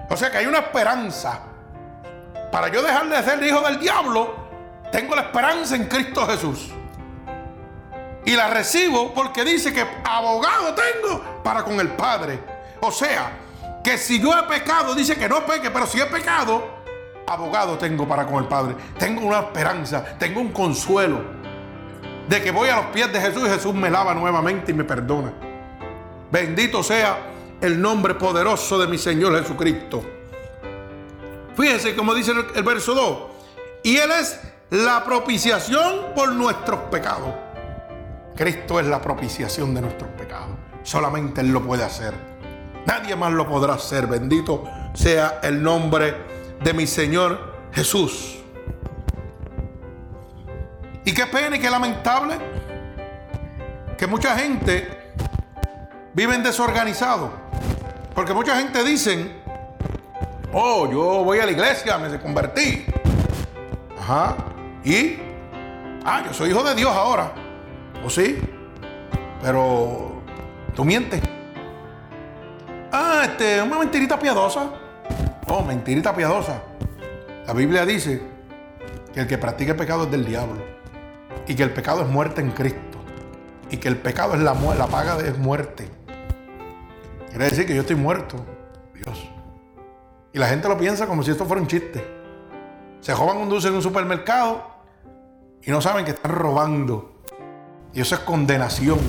O 0.10 0.18
sea 0.18 0.32
que 0.32 0.40
hay 0.40 0.48
una 0.48 0.58
esperanza. 0.58 1.42
Para 2.52 2.70
yo 2.70 2.82
dejar 2.82 3.08
de 3.08 3.22
ser 3.22 3.38
el 3.38 3.48
hijo 3.48 3.62
del 3.62 3.80
diablo, 3.80 4.36
tengo 4.92 5.16
la 5.16 5.22
esperanza 5.24 5.76
en 5.76 5.86
Cristo 5.86 6.26
Jesús. 6.26 6.72
Y 8.26 8.32
la 8.36 8.48
recibo 8.48 9.14
porque 9.14 9.44
dice 9.44 9.72
que 9.72 9.86
abogado 10.04 10.74
tengo 10.74 11.44
para 11.44 11.64
con 11.64 11.80
el 11.80 11.90
Padre. 11.90 12.40
O 12.80 12.92
sea, 12.92 13.32
que 13.84 14.00
si 14.00 14.20
yo 14.20 14.36
he 14.36 14.44
pecado, 14.44 14.96
dice 14.96 15.18
que 15.18 15.30
no 15.30 15.46
peque, 15.46 15.70
pero 15.70 15.86
si 15.86 16.00
he 16.00 16.06
pecado, 16.08 16.80
abogado 17.28 17.78
tengo 17.78 18.08
para 18.08 18.26
con 18.26 18.42
el 18.42 18.48
Padre. 18.48 18.76
Tengo 18.98 19.22
una 19.22 19.40
esperanza, 19.42 20.04
tengo 20.18 20.42
un 20.42 20.52
consuelo 20.52 21.37
de 22.28 22.42
que 22.42 22.52
voy 22.52 22.70
a 22.70 22.78
los 22.78 22.86
pies 22.88 23.12
de 23.12 23.20
Jesús 23.22 23.44
y 23.48 23.50
Jesús 23.50 23.74
me 23.74 23.90
lava 23.90 24.14
nuevamente 24.14 24.72
y 24.72 24.74
me 24.76 24.84
perdona. 24.84 25.34
Bendito 26.32 26.84
sea 26.84 27.18
el 27.62 27.82
nombre 27.82 28.16
poderoso 28.16 28.78
de 28.78 28.88
mi 28.88 28.98
Señor 28.98 29.40
Jesucristo. 29.42 30.04
Fíjense 31.56 31.96
como 31.96 32.14
dice 32.14 32.32
el, 32.32 32.46
el 32.56 32.64
verso 32.64 32.94
2. 32.94 33.18
Y 33.84 33.98
Él 33.98 34.12
es 34.12 34.40
la 34.70 35.04
propiciación 35.04 36.14
por 36.16 36.32
nuestros 36.34 36.82
pecados. 36.92 37.34
Cristo 38.36 38.80
es 38.80 38.86
la 38.86 39.02
propiciación 39.02 39.74
de 39.74 39.82
nuestros 39.82 40.10
pecados. 40.12 40.56
Solamente 40.84 41.42
Él 41.42 41.52
lo 41.52 41.64
puede 41.64 41.84
hacer. 41.84 42.14
Nadie 42.86 43.16
más 43.16 43.34
lo 43.34 43.48
podrá 43.48 43.74
hacer. 43.74 44.08
Bendito 44.08 44.64
sea 44.94 45.40
el 45.44 45.62
nombre 45.64 46.16
de 46.64 46.74
mi 46.74 46.86
Señor 46.86 47.56
Jesús. 47.72 48.37
Y 51.08 51.14
qué 51.14 51.26
pena 51.26 51.56
y 51.56 51.60
qué 51.60 51.70
lamentable 51.70 52.36
que 53.98 54.06
mucha 54.08 54.36
gente 54.36 54.90
vive 56.14 56.38
desorganizado. 56.40 57.32
Porque 58.14 58.34
mucha 58.34 58.58
gente 58.58 58.84
dice, 58.84 59.32
oh, 60.52 60.86
yo 60.92 61.24
voy 61.24 61.40
a 61.40 61.46
la 61.46 61.52
iglesia, 61.54 61.98
me 61.98 62.20
convertí. 62.20 62.86
Ajá. 63.98 64.36
Y, 64.84 65.18
ah, 66.04 66.24
yo 66.26 66.34
soy 66.34 66.50
hijo 66.50 66.62
de 66.62 66.76
Dios 66.76 66.92
ahora. 66.94 67.32
¿O 68.06 68.10
sí? 68.10 68.42
Pero 69.42 70.22
tú 70.76 70.84
mientes. 70.84 71.22
Ah, 72.92 73.22
este, 73.24 73.62
una 73.62 73.80
mentirita 73.80 74.20
piadosa. 74.20 74.72
Oh, 75.48 75.62
mentirita 75.62 76.14
piadosa. 76.14 76.62
La 77.46 77.54
Biblia 77.54 77.86
dice 77.86 78.22
que 79.14 79.22
el 79.22 79.28
que 79.28 79.38
practica 79.38 79.72
el 79.72 79.78
pecado 79.78 80.04
es 80.04 80.12
del 80.12 80.26
diablo. 80.26 80.77
Y 81.48 81.56
que 81.56 81.64
el 81.64 81.72
pecado 81.72 82.02
es 82.02 82.08
muerte 82.08 82.42
en 82.42 82.52
Cristo. 82.52 82.98
Y 83.70 83.78
que 83.78 83.88
el 83.88 83.98
pecado 83.98 84.36
es 84.36 84.42
la, 84.42 84.54
la 84.54 84.88
paga 84.88 85.18
de 85.18 85.32
muerte. 85.34 85.90
Quiere 87.30 87.46
decir 87.46 87.66
que 87.66 87.76
yo 87.76 87.82
estoy 87.82 87.96
muerto. 87.96 88.38
Dios. 88.94 89.30
Y 90.34 90.40
la 90.40 90.48
gente 90.48 90.68
lo 90.68 90.78
piensa 90.78 91.08
como 91.08 91.24
si 91.24 91.32
esto 91.32 91.46
fuera 91.46 91.62
un 91.62 91.68
chiste. 91.68 92.06
Se 93.02 93.14
roban 93.14 93.38
un 93.38 93.50
dulce 93.50 93.68
en 93.68 93.76
un 93.76 93.82
supermercado 93.82 94.78
y 95.64 95.72
no 95.72 95.82
saben 95.82 96.06
que 96.06 96.12
están 96.12 96.32
robando. 96.32 97.22
Y 97.94 98.02
eso 98.02 98.16
es 98.16 98.22
condenación. 98.22 99.00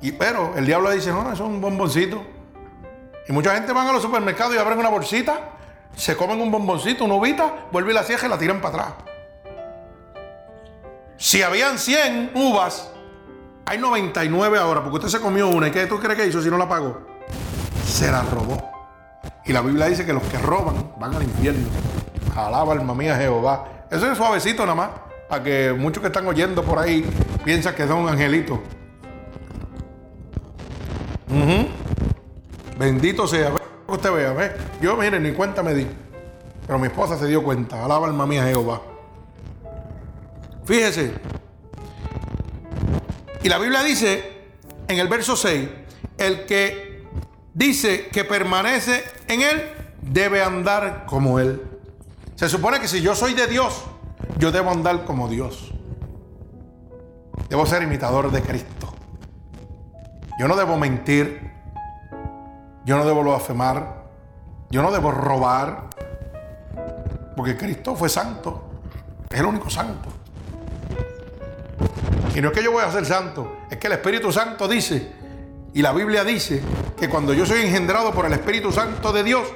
Y 0.00 0.12
pero 0.12 0.56
el 0.56 0.66
diablo 0.66 0.90
dice, 0.90 1.10
no, 1.10 1.22
eso 1.22 1.32
es 1.32 1.40
un 1.40 1.60
bomboncito. 1.60 2.22
Y 3.28 3.32
mucha 3.32 3.54
gente 3.54 3.72
van 3.72 3.86
a 3.86 3.92
los 3.92 4.02
supermercados 4.02 4.54
y 4.54 4.58
abren 4.58 4.78
una 4.78 4.88
bolsita, 4.88 5.38
se 5.94 6.16
comen 6.16 6.40
un 6.40 6.50
bomboncito, 6.50 7.04
una 7.04 7.14
uvita, 7.14 7.66
vuelven 7.70 7.94
la 7.94 8.02
cieja 8.02 8.26
y 8.26 8.30
la 8.30 8.38
tiran 8.38 8.60
para 8.60 8.74
atrás. 8.74 8.94
Si 11.18 11.42
habían 11.42 11.78
100 11.78 12.30
uvas, 12.34 12.90
hay 13.66 13.78
99 13.78 14.56
ahora, 14.56 14.82
porque 14.82 14.98
usted 14.98 15.08
se 15.08 15.20
comió 15.20 15.48
una. 15.48 15.66
¿Y 15.66 15.72
qué 15.72 15.86
tú 15.86 15.98
crees 15.98 16.16
que 16.16 16.26
hizo 16.28 16.40
si 16.40 16.48
no 16.48 16.56
la 16.56 16.68
pagó? 16.68 17.00
Se 17.84 18.10
la 18.10 18.22
robó. 18.22 18.70
Y 19.44 19.52
la 19.52 19.60
Biblia 19.60 19.86
dice 19.86 20.06
que 20.06 20.12
los 20.12 20.22
que 20.22 20.38
roban 20.38 20.92
van 20.96 21.16
al 21.16 21.24
infierno. 21.24 21.66
Alaba 22.36 22.72
alma 22.72 22.94
mía 22.94 23.16
Jehová. 23.16 23.86
Eso 23.90 24.10
es 24.10 24.16
suavecito 24.16 24.62
nada 24.62 24.76
más. 24.76 24.90
Para 25.28 25.42
que 25.42 25.74
muchos 25.76 26.00
que 26.00 26.06
están 26.06 26.26
oyendo 26.28 26.62
por 26.62 26.78
ahí 26.78 27.04
piensan 27.44 27.74
que 27.74 27.88
son 27.88 28.08
angelitos. 28.08 28.60
Bendito 32.78 33.26
sea. 33.26 33.52
Usted 33.88 34.12
vea, 34.12 34.32
¿ve? 34.34 34.52
Yo, 34.80 34.96
miren, 34.96 35.24
ni 35.24 35.32
cuenta 35.32 35.64
me 35.64 35.74
di. 35.74 35.86
Pero 36.64 36.78
mi 36.78 36.86
esposa 36.86 37.18
se 37.18 37.26
dio 37.26 37.42
cuenta. 37.42 37.84
Alaba 37.84 38.06
alma 38.06 38.24
mía 38.24 38.44
Jehová. 38.44 38.80
Fíjese. 40.68 41.14
Y 43.42 43.48
la 43.48 43.56
Biblia 43.56 43.82
dice 43.82 44.50
en 44.86 44.98
el 44.98 45.08
verso 45.08 45.34
6, 45.34 45.66
el 46.18 46.44
que 46.44 47.08
dice 47.54 48.08
que 48.08 48.26
permanece 48.26 49.02
en 49.28 49.40
él 49.40 49.62
debe 50.02 50.42
andar 50.42 51.06
como 51.06 51.38
él. 51.38 51.62
Se 52.34 52.50
supone 52.50 52.80
que 52.80 52.86
si 52.86 53.00
yo 53.00 53.14
soy 53.14 53.32
de 53.32 53.46
Dios, 53.46 53.82
yo 54.36 54.52
debo 54.52 54.70
andar 54.70 55.06
como 55.06 55.26
Dios. 55.28 55.72
Debo 57.48 57.64
ser 57.64 57.82
imitador 57.82 58.30
de 58.30 58.42
Cristo. 58.42 58.92
Yo 60.38 60.48
no 60.48 60.54
debo 60.54 60.76
mentir. 60.76 61.50
Yo 62.84 62.98
no 62.98 63.06
debo 63.06 63.22
blasfemar. 63.22 64.04
Yo 64.68 64.82
no 64.82 64.90
debo 64.90 65.12
robar. 65.12 65.88
Porque 67.34 67.56
Cristo 67.56 67.96
fue 67.96 68.10
santo. 68.10 68.68
Es 69.30 69.40
el 69.40 69.46
único 69.46 69.70
santo. 69.70 70.17
Y 72.34 72.40
no 72.40 72.48
es 72.48 72.54
que 72.54 72.62
yo 72.62 72.72
voy 72.72 72.82
a 72.82 72.92
ser 72.92 73.04
santo. 73.06 73.58
Es 73.70 73.78
que 73.78 73.86
el 73.86 73.94
Espíritu 73.94 74.32
Santo 74.32 74.68
dice. 74.68 75.12
Y 75.74 75.82
la 75.82 75.92
Biblia 75.92 76.24
dice 76.24 76.62
que 76.98 77.08
cuando 77.08 77.34
yo 77.34 77.46
soy 77.46 77.60
engendrado 77.60 78.12
por 78.12 78.26
el 78.26 78.32
Espíritu 78.32 78.72
Santo 78.72 79.12
de 79.12 79.22
Dios, 79.22 79.46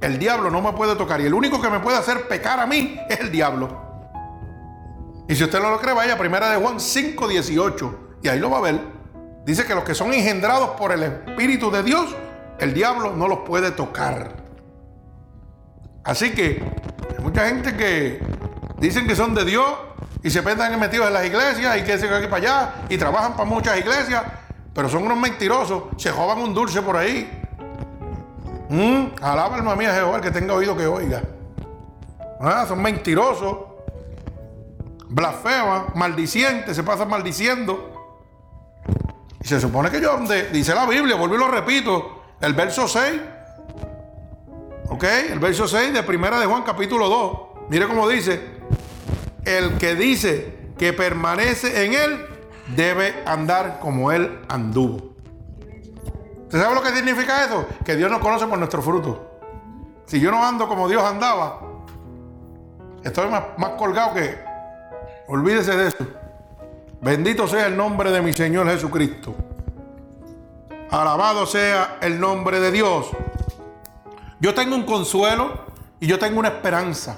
el 0.00 0.18
diablo 0.18 0.50
no 0.50 0.60
me 0.60 0.72
puede 0.72 0.96
tocar. 0.96 1.20
Y 1.20 1.26
el 1.26 1.34
único 1.34 1.60
que 1.60 1.68
me 1.68 1.80
puede 1.80 1.96
hacer 1.96 2.28
pecar 2.28 2.60
a 2.60 2.66
mí 2.66 2.98
es 3.08 3.20
el 3.20 3.30
diablo. 3.30 3.88
Y 5.28 5.34
si 5.34 5.44
usted 5.44 5.60
no 5.60 5.70
lo 5.70 5.78
cree, 5.78 5.94
vaya 5.94 6.14
a 6.14 6.18
primera 6.18 6.50
de 6.50 6.56
Juan 6.56 6.80
5, 6.80 7.28
18. 7.28 7.98
Y 8.22 8.28
ahí 8.28 8.38
lo 8.38 8.50
va 8.50 8.58
a 8.58 8.62
ver. 8.62 8.80
Dice 9.44 9.64
que 9.64 9.74
los 9.74 9.84
que 9.84 9.94
son 9.94 10.12
engendrados 10.12 10.70
por 10.70 10.92
el 10.92 11.02
Espíritu 11.02 11.70
de 11.70 11.82
Dios, 11.82 12.14
el 12.58 12.74
diablo 12.74 13.14
no 13.14 13.28
los 13.28 13.40
puede 13.40 13.70
tocar. 13.70 14.36
Así 16.04 16.32
que 16.32 16.62
hay 17.16 17.22
mucha 17.22 17.46
gente 17.48 17.76
que 17.76 18.20
dicen 18.78 19.06
que 19.06 19.14
son 19.14 19.34
de 19.34 19.44
Dios 19.44 19.66
y 20.22 20.30
se 20.30 20.42
pendan 20.42 20.78
metidos 20.78 21.06
en 21.06 21.12
las 21.14 21.26
iglesias 21.26 21.76
y 21.78 21.82
que 21.84 21.98
se 21.98 22.12
aquí 22.12 22.26
para 22.26 22.36
allá 22.36 22.74
y 22.88 22.98
trabajan 22.98 23.32
para 23.32 23.44
muchas 23.44 23.78
iglesias, 23.78 24.22
pero 24.74 24.88
son 24.88 25.04
unos 25.04 25.18
mentirosos, 25.18 25.84
se 25.96 26.10
joban 26.10 26.38
un 26.38 26.54
dulce 26.54 26.82
por 26.82 26.96
ahí. 26.96 27.42
Mm, 28.68 29.22
alaba 29.22 29.56
alma 29.56 29.74
mía 29.76 29.94
Jehová, 29.94 30.20
que 30.20 30.30
tenga 30.30 30.54
oído 30.54 30.76
que 30.76 30.86
oiga. 30.86 31.22
Ah, 32.40 32.64
son 32.68 32.82
mentirosos 32.82 33.68
blasfema, 35.08 35.86
maldiciente, 35.94 36.74
se 36.74 36.82
pasa 36.82 37.04
maldiciendo. 37.04 38.14
Y 39.42 39.48
se 39.48 39.60
supone 39.60 39.90
que 39.90 40.00
yo, 40.00 40.12
donde 40.12 40.48
dice 40.50 40.74
la 40.74 40.86
Biblia, 40.86 41.16
vuelvo 41.16 41.36
y 41.36 41.38
lo 41.38 41.48
repito, 41.48 42.22
el 42.40 42.54
verso 42.54 42.86
6, 42.86 43.20
¿ok? 44.88 45.04
El 45.30 45.38
verso 45.38 45.66
6 45.66 45.92
de 45.92 46.02
Primera 46.02 46.38
de 46.38 46.46
Juan 46.46 46.62
capítulo 46.62 47.08
2. 47.08 47.38
Mire 47.70 47.86
cómo 47.86 48.08
dice, 48.08 48.57
el 49.56 49.78
que 49.78 49.94
dice 49.94 50.56
que 50.76 50.92
permanece 50.92 51.84
en 51.84 51.94
él 51.94 52.26
debe 52.76 53.22
andar 53.24 53.78
como 53.80 54.12
él 54.12 54.40
anduvo. 54.48 55.14
¿Usted 56.44 56.60
sabe 56.60 56.74
lo 56.74 56.82
que 56.82 56.90
significa 56.90 57.44
eso? 57.44 57.66
Que 57.84 57.96
Dios 57.96 58.10
nos 58.10 58.20
conoce 58.20 58.46
por 58.46 58.58
nuestro 58.58 58.82
fruto. 58.82 59.40
Si 60.06 60.20
yo 60.20 60.30
no 60.30 60.44
ando 60.44 60.66
como 60.68 60.88
Dios 60.88 61.02
andaba, 61.02 61.60
estoy 63.04 63.28
más, 63.28 63.42
más 63.58 63.70
colgado 63.70 64.14
que, 64.14 64.48
Olvídese 65.28 65.76
de 65.76 65.88
eso. 65.88 66.06
Bendito 67.02 67.46
sea 67.46 67.66
el 67.66 67.76
nombre 67.76 68.10
de 68.10 68.22
mi 68.22 68.32
Señor 68.32 68.66
Jesucristo. 68.66 69.34
Alabado 70.90 71.44
sea 71.44 71.98
el 72.00 72.18
nombre 72.18 72.60
de 72.60 72.72
Dios. 72.72 73.10
Yo 74.40 74.54
tengo 74.54 74.74
un 74.74 74.84
consuelo 74.84 75.66
y 76.00 76.06
yo 76.06 76.18
tengo 76.18 76.38
una 76.38 76.48
esperanza. 76.48 77.14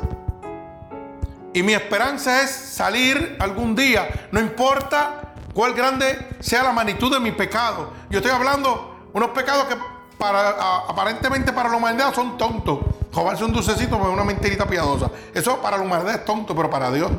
Y 1.53 1.63
mi 1.63 1.75
esperanza 1.75 2.43
es 2.43 2.51
salir 2.51 3.37
algún 3.41 3.75
día, 3.75 4.09
no 4.31 4.41
importa 4.41 5.35
cuál 5.53 5.75
grande 5.75 6.37
sea 6.41 6.63
la 6.63 6.73
magnitud 6.73 7.13
de 7.13 7.21
mi 7.21 7.33
pecado. 7.33 7.93
Yo 8.09 8.19
estoy 8.19 8.33
hablando 8.33 9.09
unos 9.13 9.31
pecados 9.31 9.65
que 9.65 9.77
para, 10.17 10.51
aparentemente 10.89 11.53
para 11.53 11.69
la 11.69 11.77
humanidad 11.77 12.15
son 12.15 12.39
tontos. 12.39 12.79
Jobarse 13.13 13.45
un 13.45 13.53
dulcecito 13.53 13.97
es 13.97 14.07
una 14.07 14.23
mentirita 14.23 14.67
piadosa. 14.67 15.11
Eso 15.35 15.61
para 15.61 15.77
la 15.77 15.83
humanidad 15.83 16.15
es 16.15 16.25
tonto, 16.25 16.55
pero 16.55 16.71
para 16.71 16.91
Dios 16.93 17.11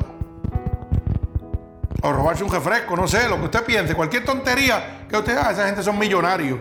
o 2.01 2.11
robarse 2.11 2.43
un 2.43 2.51
refresco, 2.51 2.95
no 2.95 3.07
sé, 3.07 3.29
lo 3.29 3.37
que 3.37 3.45
usted 3.45 3.63
piense, 3.63 3.95
cualquier 3.95 4.25
tontería 4.25 5.05
que 5.07 5.17
usted 5.17 5.37
haga, 5.37 5.51
esa 5.51 5.65
gente 5.65 5.83
son 5.83 5.99
millonarios. 5.99 6.59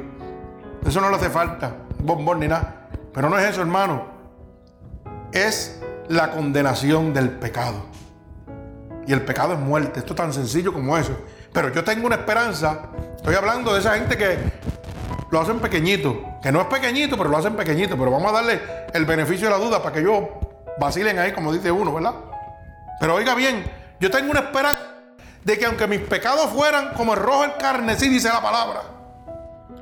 Eso 0.87 1.01
no 1.01 1.09
le 1.09 1.17
hace 1.17 1.31
falta, 1.31 1.77
bombón 1.99 2.41
ni 2.41 2.49
nada. 2.49 2.89
Pero 3.13 3.29
no 3.29 3.39
es 3.39 3.51
eso, 3.51 3.61
hermano. 3.61 4.05
Es 5.33 5.80
la 6.11 6.33
condenación 6.33 7.15
del 7.15 7.31
pecado. 7.31 7.85
Y 9.07 9.13
el 9.13 9.23
pecado 9.23 9.55
es 9.55 9.61
muerte. 9.61 10.01
Esto 10.01 10.13
es 10.13 10.17
tan 10.17 10.33
sencillo 10.33 10.73
como 10.73 10.99
eso. 10.99 11.17
Pero 11.53 11.73
yo 11.73 11.85
tengo 11.85 12.05
una 12.05 12.17
esperanza. 12.17 12.81
Estoy 13.15 13.37
hablando 13.37 13.73
de 13.73 13.79
esa 13.79 13.95
gente 13.95 14.19
que 14.19 14.37
lo 15.31 15.41
hacen 15.41 15.61
pequeñito. 15.61 16.21
Que 16.43 16.51
no 16.51 16.61
es 16.63 16.67
pequeñito, 16.67 17.17
pero 17.17 17.31
lo 17.31 17.37
hacen 17.37 17.55
pequeñito. 17.55 17.97
Pero 17.97 18.11
vamos 18.11 18.29
a 18.33 18.35
darle 18.35 18.61
el 18.93 19.05
beneficio 19.05 19.47
de 19.49 19.57
la 19.57 19.65
duda 19.65 19.81
para 19.81 19.95
que 19.95 20.03
yo 20.03 20.29
vacilen 20.81 21.17
ahí, 21.21 21.33
como 21.33 21.53
dice 21.53 21.71
uno, 21.71 21.95
¿verdad? 21.95 22.15
Pero 22.99 23.15
oiga 23.15 23.37
bien, 23.37 23.65
yo 24.01 24.11
tengo 24.11 24.33
una 24.33 24.41
esperanza 24.41 24.81
de 25.45 25.59
que 25.59 25.65
aunque 25.65 25.87
mis 25.87 26.01
pecados 26.01 26.51
fueran 26.51 26.93
como 26.95 27.15
el 27.15 27.21
rojo 27.21 27.45
el 27.45 27.57
carne, 27.57 27.97
sí 27.97 28.09
dice 28.09 28.29
la 28.29 28.43
palabra, 28.43 28.83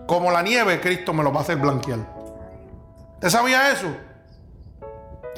como 0.06 0.30
la 0.30 0.42
nieve, 0.42 0.78
Cristo 0.78 1.14
me 1.14 1.22
lo 1.22 1.32
va 1.32 1.40
a 1.40 1.42
hacer 1.42 1.56
blanquear. 1.56 2.00
¿Usted 3.14 3.30
sabía 3.30 3.72
eso? 3.72 3.88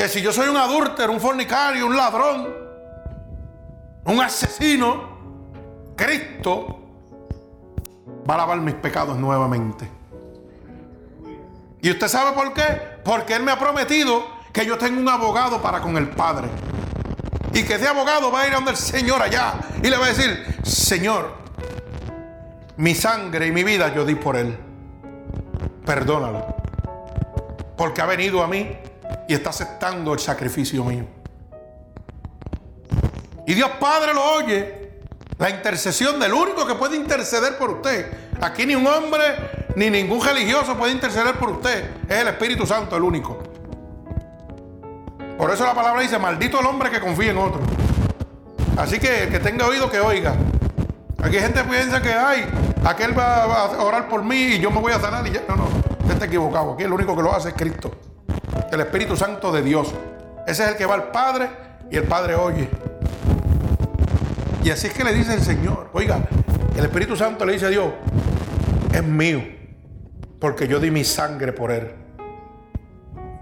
Que 0.01 0.09
si 0.09 0.23
yo 0.23 0.33
soy 0.33 0.49
un 0.49 0.57
adúltero, 0.57 1.13
un 1.13 1.21
fornicario, 1.21 1.85
un 1.85 1.95
ladrón, 1.95 2.49
un 4.07 4.21
asesino, 4.23 5.11
Cristo 5.95 6.81
va 8.27 8.33
a 8.33 8.39
lavar 8.39 8.61
mis 8.61 8.77
pecados 8.77 9.19
nuevamente. 9.19 9.87
¿Y 11.83 11.91
usted 11.91 12.09
sabe 12.09 12.33
por 12.33 12.55
qué? 12.55 12.63
Porque 13.05 13.35
Él 13.35 13.43
me 13.43 13.53
ha 13.53 13.59
prometido 13.59 14.25
que 14.55 14.65
yo 14.65 14.79
tengo 14.79 14.99
un 14.99 15.09
abogado 15.11 15.61
para 15.61 15.83
con 15.83 15.95
el 15.99 16.09
Padre. 16.09 16.49
Y 17.53 17.63
que 17.65 17.75
ese 17.75 17.87
abogado 17.87 18.33
va 18.33 18.41
a 18.41 18.47
ir 18.47 18.55
a 18.55 18.57
donde 18.57 18.71
el 18.71 18.79
Señor 18.79 19.21
allá 19.21 19.53
y 19.83 19.91
le 19.91 19.99
va 19.99 20.07
a 20.07 20.09
decir, 20.09 20.61
Señor, 20.63 21.35
mi 22.79 22.95
sangre 22.95 23.49
y 23.49 23.53
mi 23.53 23.65
vida 23.65 23.93
yo 23.95 24.07
di 24.07 24.15
por 24.15 24.39
él. 24.39 24.57
Perdónalo. 25.85 26.57
Porque 27.77 28.01
ha 28.01 28.07
venido 28.07 28.43
a 28.43 28.47
mí 28.47 28.79
y 29.31 29.35
está 29.35 29.51
aceptando 29.51 30.13
el 30.13 30.19
sacrificio 30.19 30.83
mío. 30.83 31.05
Y 33.47 33.55
Dios 33.55 33.71
Padre 33.79 34.13
lo 34.13 34.25
oye. 34.25 34.91
La 35.39 35.49
intercesión 35.49 36.19
del 36.19 36.35
único 36.35 36.67
que 36.67 36.75
puede 36.75 36.97
interceder 36.97 37.57
por 37.57 37.71
usted. 37.71 38.13
Aquí 38.41 38.67
ni 38.67 38.75
un 38.75 38.85
hombre 38.89 39.69
ni 39.77 39.89
ningún 39.89 40.21
religioso 40.21 40.77
puede 40.77 40.91
interceder 40.91 41.37
por 41.37 41.51
usted. 41.51 41.91
Es 42.09 42.19
el 42.19 42.27
Espíritu 42.27 42.67
Santo 42.67 42.97
el 42.97 43.05
único. 43.05 43.41
Por 45.39 45.49
eso 45.53 45.65
la 45.65 45.75
palabra 45.75 46.03
dice, 46.03 46.19
maldito 46.19 46.59
el 46.59 46.67
hombre 46.67 46.91
que 46.91 46.99
confía 46.99 47.31
en 47.31 47.39
otro. 47.39 47.61
Así 48.77 48.99
que 48.99 49.23
el 49.23 49.31
que 49.31 49.39
tenga 49.39 49.65
oído 49.65 49.89
que 49.89 50.01
oiga. 50.01 50.35
Aquí 51.23 51.39
gente 51.39 51.63
piensa 51.63 52.03
que, 52.03 52.13
ay, 52.13 52.47
aquel 52.85 53.17
va 53.17 53.45
a 53.45 53.85
orar 53.85 54.09
por 54.09 54.25
mí 54.25 54.55
y 54.55 54.59
yo 54.59 54.73
me 54.73 54.81
voy 54.81 54.93
a 54.93 54.99
sanar 54.99 55.25
y. 55.25 55.31
No, 55.49 55.55
no, 55.55 55.69
usted 56.01 56.15
está 56.15 56.25
equivocado. 56.25 56.73
Aquí 56.73 56.83
el 56.83 56.93
único 56.93 57.15
que 57.15 57.23
lo 57.23 57.33
hace 57.33 57.51
es 57.51 57.55
Cristo. 57.55 57.93
El 58.71 58.81
Espíritu 58.81 59.17
Santo 59.17 59.53
de 59.53 59.63
Dios. 59.63 59.93
Ese 60.47 60.65
es 60.65 60.71
el 60.71 60.77
que 60.77 60.87
va 60.87 60.95
al 60.95 61.11
Padre 61.11 61.49
y 61.91 61.97
el 61.97 62.05
Padre 62.05 62.35
oye. 62.35 62.69
Y 64.63 64.71
así 64.71 64.89
es 64.89 64.93
que 64.93 65.05
le 65.05 65.13
dice 65.13 65.35
el 65.35 65.43
Señor, 65.43 65.91
oiga, 65.93 66.21
el 66.77 66.85
Espíritu 66.85 67.17
Santo 67.17 67.45
le 67.45 67.55
dice 67.55 67.67
a 67.67 67.71
Dios, 67.71 67.93
es 68.93 69.03
mío, 69.03 69.43
porque 70.39 70.69
yo 70.69 70.79
di 70.79 70.91
mi 70.91 71.05
sangre 71.05 71.53
por 71.53 71.71
él. 71.71 71.95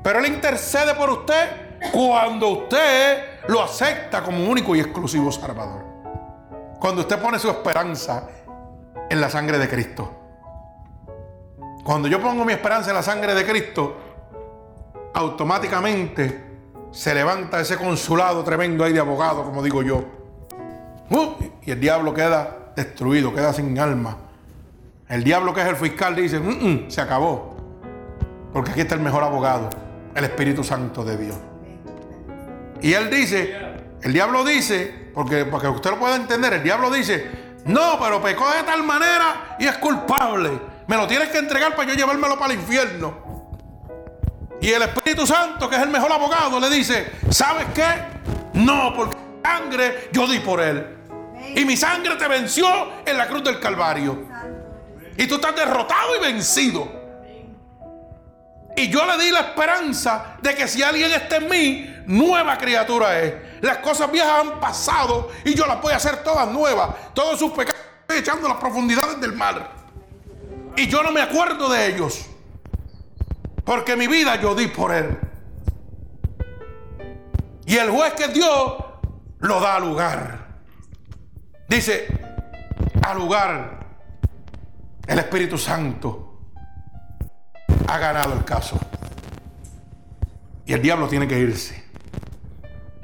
Pero 0.03 0.21
Él 0.21 0.27
intercede 0.27 0.95
por 0.95 1.11
usted 1.11 1.49
cuando 1.93 2.49
usted 2.49 3.41
lo 3.49 3.63
acepta 3.63 4.23
como 4.23 4.49
único 4.49 4.75
y 4.75 4.81
exclusivo 4.81 5.31
Salvador. 5.31 5.85
Cuando 6.81 7.03
usted 7.03 7.19
pone 7.19 7.39
su 7.39 7.51
esperanza 7.51 8.29
en 9.11 9.21
la 9.21 9.29
sangre 9.29 9.59
de 9.59 9.69
Cristo. 9.69 10.15
Cuando 11.85 12.09
yo 12.09 12.21
pongo 12.21 12.45
mi 12.45 12.53
esperanza 12.53 12.91
en 12.91 12.97
la 12.97 13.03
sangre 13.03 13.35
de 13.35 13.45
Cristo, 13.45 14.08
automáticamente 15.15 16.49
se 16.91 17.15
levanta 17.15 17.61
ese 17.61 17.77
consulado 17.77 18.43
tremendo 18.45 18.85
ahí 18.85 18.93
de 18.93 19.01
abogado, 19.01 19.45
como 19.45 19.63
digo 19.63 19.83
yo. 19.83 20.05
Uh, 21.11 21.35
y 21.63 21.71
el 21.71 21.81
diablo 21.81 22.13
queda 22.15 22.73
destruido, 22.77 23.35
queda 23.35 23.53
sin 23.53 23.79
alma. 23.79 24.17
El 25.09 25.25
diablo 25.25 25.55
que 25.55 25.63
es 25.63 25.67
el 25.67 25.77
fiscal 25.77 26.15
dice, 26.15 26.39
mm, 26.39 26.87
mm, 26.87 26.91
se 26.91 27.01
acabó. 27.01 27.57
Porque 28.53 28.73
aquí 28.73 28.81
está 28.81 28.95
el 28.95 29.01
mejor 29.01 29.23
abogado, 29.23 29.71
el 30.15 30.25
Espíritu 30.25 30.63
Santo 30.65 31.05
de 31.05 31.17
Dios. 31.17 31.37
Y 32.81 32.93
él 32.93 33.11
dice, 33.11 33.57
el 34.03 34.13
diablo 34.13 34.45
dice, 34.45 35.11
porque 35.15 35.45
para 35.45 35.63
que 35.63 35.69
usted 35.69 35.91
lo 35.91 35.99
pueda 35.99 36.17
entender, 36.17 36.53
el 36.53 36.63
diablo 36.63 36.91
dice, 36.91 37.31
no, 37.65 37.99
pero 38.01 38.23
pecó 38.23 38.51
de 38.51 38.63
tal 38.63 38.83
manera 38.83 39.57
y 39.59 39.67
es 39.67 39.77
culpable. 39.79 40.51
Me 40.87 40.97
lo 40.97 41.07
tienes 41.07 41.29
que 41.29 41.39
entregar 41.39 41.75
para 41.75 41.89
yo 41.89 41.95
llevármelo 41.95 42.39
para 42.39 42.53
el 42.53 42.61
infierno. 42.61 43.28
Y 44.61 44.71
el 44.71 44.83
Espíritu 44.83 45.27
Santo, 45.27 45.69
que 45.69 45.77
es 45.77 45.83
el 45.83 45.91
mejor 45.91 46.11
abogado, 46.13 46.59
le 46.59 46.69
dice, 46.69 47.13
¿sabes 47.31 47.67
qué? 47.75 47.87
No, 48.55 48.93
porque 48.95 49.17
sangre 49.43 50.09
yo 50.13 50.27
di 50.27 50.41
por 50.41 50.61
él. 50.61 50.97
Y 51.55 51.65
mi 51.65 51.77
sangre 51.77 52.17
te 52.17 52.27
venció 52.27 52.69
en 53.07 53.17
la 53.17 53.27
cruz 53.29 53.45
del 53.45 53.61
Calvario. 53.61 54.27
Y 55.17 55.27
tú 55.27 55.37
estás 55.37 55.55
derrotado 55.55 56.17
y 56.17 56.21
vencido. 56.21 56.99
Y 58.77 58.89
yo 58.89 59.05
le 59.07 59.25
di 59.25 59.31
la 59.33 59.41
esperanza 59.41 60.37
de 60.41 60.55
que 60.55 60.69
si 60.69 60.83
alguien 60.83 61.11
está 61.11 61.37
en 61.37 61.49
mí, 61.49 61.97
nueva 62.07 62.57
criatura 62.57 63.19
es. 63.21 63.35
Las 63.61 63.79
cosas 63.79 64.11
viejas 64.11 64.41
han 64.41 64.61
pasado 64.61 65.31
y 65.45 65.55
yo 65.55 65.67
las 65.67 65.81
voy 65.81 65.93
a 65.93 65.97
hacer 65.97 66.23
todas 66.23 66.49
nuevas. 66.49 66.91
Todos 67.13 67.39
sus 67.39 67.51
pecados 67.53 67.81
estoy 68.03 68.19
echando 68.19 68.49
las 68.49 68.59
profundidades 68.59 69.21
del 69.21 69.33
mar. 69.33 69.73
Y 70.77 70.87
yo 70.87 71.03
no 71.03 71.11
me 71.11 71.21
acuerdo 71.21 71.69
de 71.69 71.89
ellos. 71.89 72.27
Porque 73.69 73.97
mi 73.97 74.07
vida 74.07 74.41
yo 74.41 74.55
di 74.55 74.67
por 74.69 74.95
él. 74.95 75.15
Y 77.67 77.77
el 77.77 77.91
juez 77.91 78.15
que 78.15 78.29
dio 78.29 78.99
lo 79.41 79.61
da 79.61 79.79
lugar. 79.79 80.63
Dice, 81.69 82.09
a 83.03 83.13
lugar, 83.13 83.81
el 85.07 85.19
Espíritu 85.19 85.59
Santo 85.59 86.45
ha 87.87 87.99
ganado 87.99 88.33
el 88.33 88.45
caso. 88.47 88.81
Y 90.65 90.73
el 90.73 90.81
diablo 90.81 91.07
tiene 91.07 91.29
que 91.29 91.39
irse. 91.39 91.85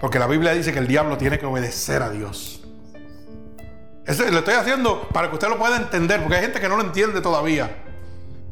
Porque 0.01 0.19
la 0.19 0.27
Biblia 0.27 0.53
dice 0.55 0.73
que 0.73 0.79
el 0.79 0.87
diablo 0.87 1.19
tiene 1.19 1.39
que 1.39 1.45
obedecer 1.45 2.01
a 2.01 2.09
Dios. 2.09 2.65
Eso 4.07 4.25
lo 4.31 4.39
estoy 4.39 4.55
haciendo 4.55 5.09
para 5.09 5.29
que 5.29 5.35
usted 5.35 5.49
lo 5.51 5.59
pueda 5.59 5.77
entender, 5.77 6.23
porque 6.23 6.37
hay 6.37 6.43
gente 6.45 6.59
que 6.59 6.71
no 6.71 6.77
lo 6.77 6.85
entiende 6.85 7.21
todavía. 7.21 7.84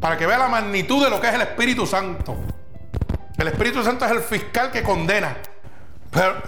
Para 0.02 0.18
que 0.18 0.26
vea 0.26 0.36
la 0.36 0.48
magnitud 0.48 1.02
de 1.02 1.08
lo 1.08 1.18
que 1.18 1.28
es 1.28 1.34
el 1.34 1.40
Espíritu 1.40 1.86
Santo. 1.86 2.36
El 3.38 3.48
Espíritu 3.48 3.82
Santo 3.82 4.04
es 4.04 4.10
el 4.10 4.20
fiscal 4.20 4.70
que 4.70 4.82
condena. 4.82 5.34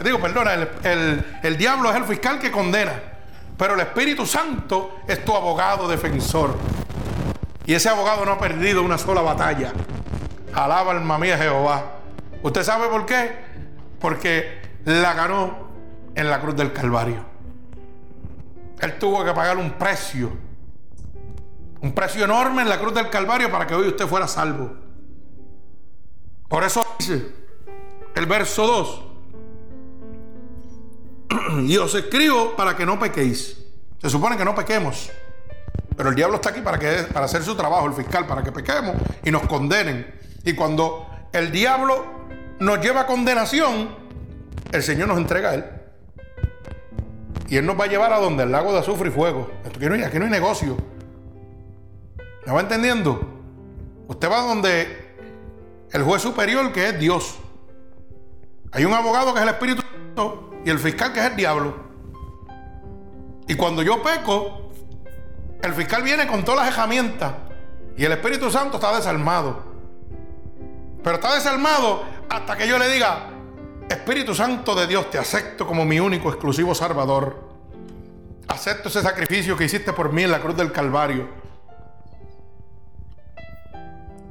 digo, 0.05 0.21
perdona, 0.21 0.53
el 0.53 1.57
diablo 1.57 1.91
es 1.91 1.97
el 1.97 2.05
fiscal 2.05 2.39
que 2.39 2.51
condena. 2.51 2.93
Pero 3.57 3.75
el 3.75 3.81
Espíritu 3.81 4.27
Santo 4.27 4.99
es 5.07 5.25
tu 5.25 5.35
abogado 5.35 5.89
defensor. 5.89 6.57
Y 7.65 7.75
ese 7.75 7.89
abogado 7.89 8.25
no 8.25 8.33
ha 8.33 8.39
perdido 8.39 8.83
una 8.83 8.99
sola 8.99 9.23
batalla. 9.23 9.73
Alaba 10.53 10.93
alma 10.93 11.19
mía 11.19 11.39
Jehová. 11.39 11.93
¿Usted 12.43 12.63
sabe 12.63 12.89
por 12.89 13.07
qué? 13.07 13.33
Porque 14.01 14.61
la 14.85 15.15
ganó 15.15 15.69
en 16.15 16.29
la 16.29 16.41
cruz 16.41 16.57
del 16.57 16.73
Calvario. 16.73 17.25
Él 18.81 18.99
tuvo 18.99 19.25
que 19.25 19.33
pagar 19.33 19.57
un 19.57 19.71
precio. 19.73 20.33
Un 21.85 21.93
precio 21.93 22.25
enorme 22.25 22.63
en 22.63 22.71
la 22.71 22.81
cruz 22.81 22.95
del 22.95 23.11
Calvario 23.11 23.51
para 23.51 23.67
que 23.67 23.75
hoy 23.75 23.89
usted 23.89 24.07
fuera 24.07 24.27
salvo. 24.27 24.73
Por 26.49 26.65
eso 26.65 26.83
dice 26.99 27.27
el 28.15 28.25
verso 28.25 28.67
2. 28.67 29.03
Y 31.69 31.77
os 31.77 31.95
escribo 31.95 32.57
para 32.57 32.75
que 32.75 32.87
no 32.87 32.99
pequéis. 32.99 33.59
Se 34.01 34.09
supone 34.09 34.39
que 34.39 34.47
no 34.47 34.55
pequemos. 34.55 35.11
Pero 35.95 36.09
el 36.09 36.15
diablo 36.15 36.37
está 36.37 36.49
aquí 36.49 36.63
para, 36.63 36.79
que, 36.79 37.07
para 37.13 37.27
hacer 37.27 37.43
su 37.43 37.55
trabajo, 37.55 37.87
el 37.87 37.93
fiscal, 37.93 38.27
para 38.27 38.43
que 38.43 38.51
pequemos 38.51 38.97
y 39.23 39.31
nos 39.31 39.47
condenen. 39.47 40.07
Y 40.43 40.55
cuando 40.55 41.07
el 41.35 41.53
diablo 41.53 42.07
nos 42.61 42.81
lleva 42.81 43.03
a 43.03 43.07
condenación, 43.07 43.95
el 44.73 44.83
Señor 44.83 45.09
nos 45.09 45.19
entrega 45.19 45.51
a 45.51 45.55
Él. 45.57 45.65
Y 47.47 47.59
Él 47.59 47.67
nos 47.67 47.79
va 47.79 47.85
a 47.85 47.89
llevar 47.89 48.15
a 48.15 48.21
donde 48.21 48.45
el 48.45 48.53
lago 48.53 48.73
de 48.73 48.79
azufre 48.79 49.11
y 49.11 49.13
fuego. 49.13 49.51
Aquí 49.67 49.85
no 49.85 49.95
hay, 49.95 50.03
aquí 50.03 50.19
no 50.19 50.25
hay 50.25 50.31
negocio. 50.31 50.94
¿Me 52.47 52.53
va 52.53 52.61
entendiendo? 52.61 53.21
Usted 54.07 54.31
va 54.31 54.41
donde 54.43 55.17
el 55.91 56.03
juez 56.03 56.21
superior, 56.21 56.73
que 56.73 56.89
es 56.89 56.99
Dios. 56.99 57.39
Hay 58.73 58.85
un 58.85 58.93
abogado 58.93 59.33
que 59.33 59.39
es 59.39 59.45
el 59.45 59.51
Espíritu 59.51 59.83
Santo 59.83 60.55
y 60.65 60.71
el 60.71 60.79
fiscal 60.79 61.13
que 61.13 61.21
es 61.21 61.27
el 61.27 61.37
diablo. 61.37 61.75
Y 63.47 63.55
cuando 63.55 63.83
yo 63.83 64.03
peco, 64.03 64.71
el 65.63 65.73
fiscal 65.75 66.03
viene 66.03 66.27
con 66.27 66.45
todas 66.45 66.67
las 66.67 66.75
herramientas 66.75 67.33
y 67.97 68.05
el 68.05 68.13
Espíritu 68.13 68.51
Santo 68.51 68.77
está 68.77 68.95
desarmado. 68.95 69.63
Pero 71.03 71.17
está 71.17 71.35
desarmado 71.35 72.03
hasta 72.29 72.57
que 72.57 72.67
yo 72.67 72.79
le 72.79 72.89
diga, 72.89 73.31
Espíritu 73.89 74.35
Santo 74.35 74.75
de 74.75 74.87
Dios, 74.87 75.11
te 75.11 75.19
acepto 75.19 75.67
como 75.67 75.85
mi 75.85 76.01
único 76.01 76.29
exclusivo 76.31 76.75
Salvador. 76.75 77.55
Acepto 78.49 78.89
ese 78.89 79.03
sacrificio 79.03 79.57
que 79.57 79.65
hiciste 79.65 79.93
por 79.93 80.13
mí 80.13 80.25
en 80.25 80.31
la 80.31 80.41
cruz 80.41 80.57
del 80.57 80.73
Calvario. 80.73 81.44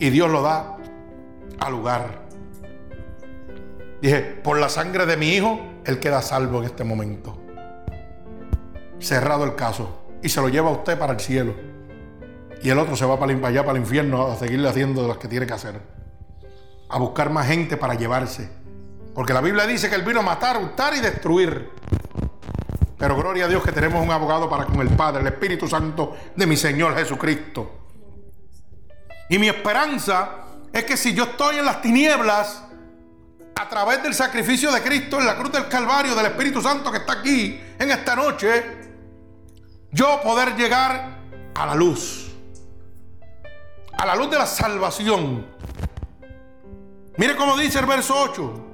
Y 0.03 0.09
Dios 0.09 0.29
lo 0.29 0.41
da 0.41 0.75
al 1.61 1.71
lugar. 1.71 2.23
Dije, 4.01 4.19
por 4.19 4.59
la 4.59 4.67
sangre 4.67 5.05
de 5.05 5.15
mi 5.15 5.29
hijo, 5.29 5.61
él 5.85 6.01
queda 6.01 6.21
salvo 6.21 6.59
en 6.59 6.65
este 6.65 6.83
momento. 6.83 7.37
Cerrado 8.99 9.45
el 9.45 9.55
caso. 9.55 10.03
Y 10.21 10.27
se 10.27 10.41
lo 10.41 10.49
lleva 10.49 10.67
a 10.67 10.73
usted 10.73 10.99
para 10.99 11.13
el 11.13 11.21
cielo. 11.21 11.53
Y 12.61 12.69
el 12.69 12.79
otro 12.79 12.97
se 12.97 13.05
va 13.05 13.17
para 13.17 13.31
allá, 13.31 13.63
para 13.63 13.77
el 13.77 13.83
infierno, 13.85 14.27
a 14.27 14.35
seguirle 14.35 14.67
haciendo 14.67 15.07
lo 15.07 15.17
que 15.17 15.29
tiene 15.29 15.47
que 15.47 15.53
hacer. 15.53 15.79
A 16.89 16.99
buscar 16.99 17.29
más 17.29 17.47
gente 17.47 17.77
para 17.77 17.93
llevarse. 17.93 18.49
Porque 19.15 19.31
la 19.31 19.39
Biblia 19.39 19.65
dice 19.65 19.89
que 19.89 19.95
Él 19.95 20.03
vino 20.03 20.19
a 20.19 20.23
matar, 20.23 20.61
hurtar 20.61 20.93
y 20.95 20.99
destruir. 20.99 21.69
Pero 22.97 23.15
gloria 23.15 23.45
a 23.45 23.47
Dios 23.47 23.63
que 23.63 23.71
tenemos 23.71 24.03
un 24.03 24.11
abogado 24.11 24.49
para 24.49 24.65
con 24.65 24.81
el 24.81 24.89
Padre, 24.89 25.21
el 25.21 25.27
Espíritu 25.27 25.65
Santo 25.65 26.13
de 26.35 26.45
mi 26.45 26.57
Señor 26.57 26.93
Jesucristo. 26.93 27.82
Y 29.29 29.39
mi 29.39 29.47
esperanza 29.47 30.29
es 30.71 30.83
que 30.85 30.97
si 30.97 31.13
yo 31.13 31.23
estoy 31.23 31.57
en 31.57 31.65
las 31.65 31.81
tinieblas, 31.81 32.63
a 33.55 33.69
través 33.69 34.01
del 34.03 34.13
sacrificio 34.13 34.71
de 34.71 34.81
Cristo 34.81 35.19
en 35.19 35.25
la 35.25 35.37
cruz 35.37 35.51
del 35.51 35.67
Calvario, 35.67 36.15
del 36.15 36.25
Espíritu 36.25 36.61
Santo 36.61 36.91
que 36.91 36.97
está 36.97 37.13
aquí 37.13 37.59
en 37.79 37.91
esta 37.91 38.15
noche, 38.15 38.63
yo 39.91 40.19
poder 40.21 40.55
llegar 40.55 41.19
a 41.53 41.65
la 41.65 41.75
luz, 41.75 42.31
a 43.97 44.05
la 44.05 44.15
luz 44.15 44.29
de 44.31 44.37
la 44.37 44.47
salvación. 44.47 45.45
Mire 47.17 47.35
cómo 47.35 47.57
dice 47.57 47.79
el 47.79 47.85
verso 47.85 48.15
8. 48.17 48.67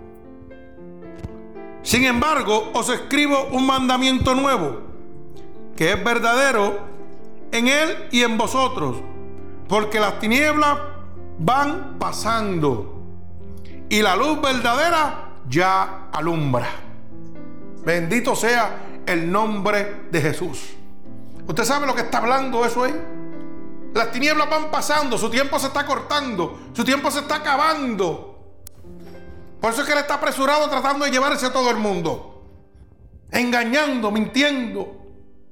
Sin 1.83 2.05
embargo, 2.05 2.71
os 2.73 2.89
escribo 2.89 3.49
un 3.51 3.65
mandamiento 3.65 4.33
nuevo, 4.33 4.81
que 5.75 5.93
es 5.93 6.03
verdadero 6.03 6.87
en 7.51 7.67
él 7.67 8.07
y 8.11 8.21
en 8.21 8.37
vosotros, 8.37 8.97
porque 9.69 9.99
las 9.99 10.19
tinieblas 10.19 10.79
van 11.37 11.99
pasando 11.99 13.03
y 13.87 14.01
la 14.01 14.15
luz 14.15 14.41
verdadera 14.41 15.29
ya 15.47 16.07
alumbra. 16.11 16.67
Bendito 17.85 18.35
sea 18.35 19.03
el 19.05 19.31
nombre 19.31 20.07
de 20.11 20.21
Jesús. 20.21 20.71
¿Usted 21.47 21.63
sabe 21.63 21.85
lo 21.85 21.93
que 21.93 22.01
está 22.01 22.17
hablando 22.17 22.65
eso 22.65 22.83
ahí? 22.83 22.95
Las 23.93 24.11
tinieblas 24.11 24.49
van 24.49 24.71
pasando, 24.71 25.19
su 25.19 25.29
tiempo 25.29 25.59
se 25.59 25.67
está 25.67 25.85
cortando, 25.85 26.59
su 26.73 26.83
tiempo 26.83 27.11
se 27.11 27.19
está 27.19 27.35
acabando. 27.35 28.39
Por 29.61 29.71
eso 29.71 29.81
es 29.81 29.87
que 29.87 29.93
él 29.93 29.99
está 29.99 30.15
apresurado 30.15 30.67
tratando 30.67 31.05
de 31.05 31.11
llevarse 31.11 31.45
a 31.45 31.53
todo 31.53 31.69
el 31.69 31.77
mundo. 31.77 32.43
Engañando, 33.31 34.09
mintiendo, 34.09 34.97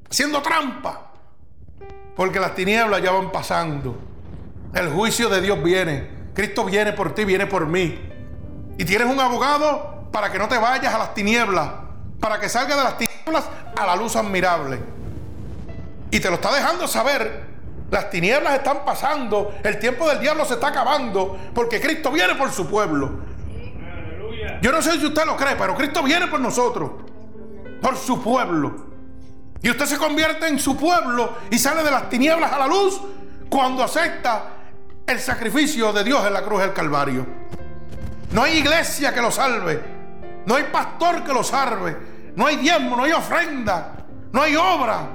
haciendo 0.09 0.41
trampa. 0.41 1.11
Porque 2.15 2.39
las 2.39 2.55
tinieblas 2.55 2.99
ya 3.01 3.11
van 3.11 3.31
pasando. 3.31 4.06
El 4.73 4.89
juicio 4.89 5.29
de 5.29 5.41
Dios 5.41 5.61
viene. 5.63 6.09
Cristo 6.33 6.65
viene 6.65 6.93
por 6.93 7.15
ti, 7.15 7.25
viene 7.25 7.47
por 7.47 7.65
mí. 7.65 7.99
Y 8.77 8.85
tienes 8.85 9.07
un 9.07 9.19
abogado 9.19 10.09
para 10.11 10.31
que 10.31 10.37
no 10.37 10.47
te 10.47 10.57
vayas 10.57 10.93
a 10.93 10.97
las 10.97 11.13
tinieblas, 11.13 11.69
para 12.19 12.39
que 12.39 12.47
salgas 12.47 12.77
de 12.77 12.83
las 12.83 12.97
tinieblas 12.97 13.45
a 13.75 13.85
la 13.85 13.95
luz 13.95 14.15
admirable. 14.15 14.79
Y 16.11 16.19
te 16.19 16.29
lo 16.29 16.35
está 16.35 16.53
dejando 16.53 16.87
saber. 16.87 17.47
Las 17.89 18.09
tinieblas 18.09 18.55
están 18.55 18.83
pasando, 18.85 19.55
el 19.63 19.79
tiempo 19.79 20.09
del 20.09 20.19
diablo 20.19 20.43
se 20.43 20.55
está 20.55 20.67
acabando, 20.67 21.37
porque 21.55 21.79
Cristo 21.79 22.11
viene 22.11 22.35
por 22.35 22.51
su 22.51 22.67
pueblo. 22.67 23.21
Yo 24.61 24.71
no 24.71 24.81
sé 24.81 24.99
si 24.99 25.05
usted 25.05 25.25
lo 25.25 25.37
cree, 25.37 25.55
pero 25.55 25.73
Cristo 25.75 26.03
viene 26.03 26.27
por 26.27 26.39
nosotros, 26.39 26.91
por 27.81 27.95
su 27.95 28.21
pueblo. 28.21 28.87
Y 29.61 29.69
usted 29.69 29.85
se 29.85 29.97
convierte 29.97 30.47
en 30.47 30.59
su 30.59 30.75
pueblo 30.75 31.37
y 31.49 31.57
sale 31.57 31.83
de 31.83 31.91
las 31.91 32.09
tinieblas 32.09 32.51
a 32.51 32.59
la 32.59 32.67
luz 32.67 32.99
cuando 33.49 33.83
acepta 33.83 34.56
el 35.07 35.19
sacrificio 35.21 35.93
de 35.93 36.03
Dios 36.03 36.25
en 36.25 36.33
la 36.33 36.43
cruz 36.43 36.61
del 36.61 36.73
Calvario. 36.73 37.25
No 38.31 38.43
hay 38.43 38.57
iglesia 38.57 39.13
que 39.13 39.21
lo 39.21 39.31
salve. 39.31 39.81
No 40.45 40.55
hay 40.55 40.63
pastor 40.65 41.23
que 41.23 41.33
lo 41.33 41.43
salve. 41.43 41.95
No 42.35 42.45
hay 42.45 42.57
diezmo, 42.57 42.97
no 42.97 43.05
hay 43.05 43.13
ofrenda. 43.13 44.05
No 44.33 44.41
hay 44.41 44.55
obra. 44.57 45.09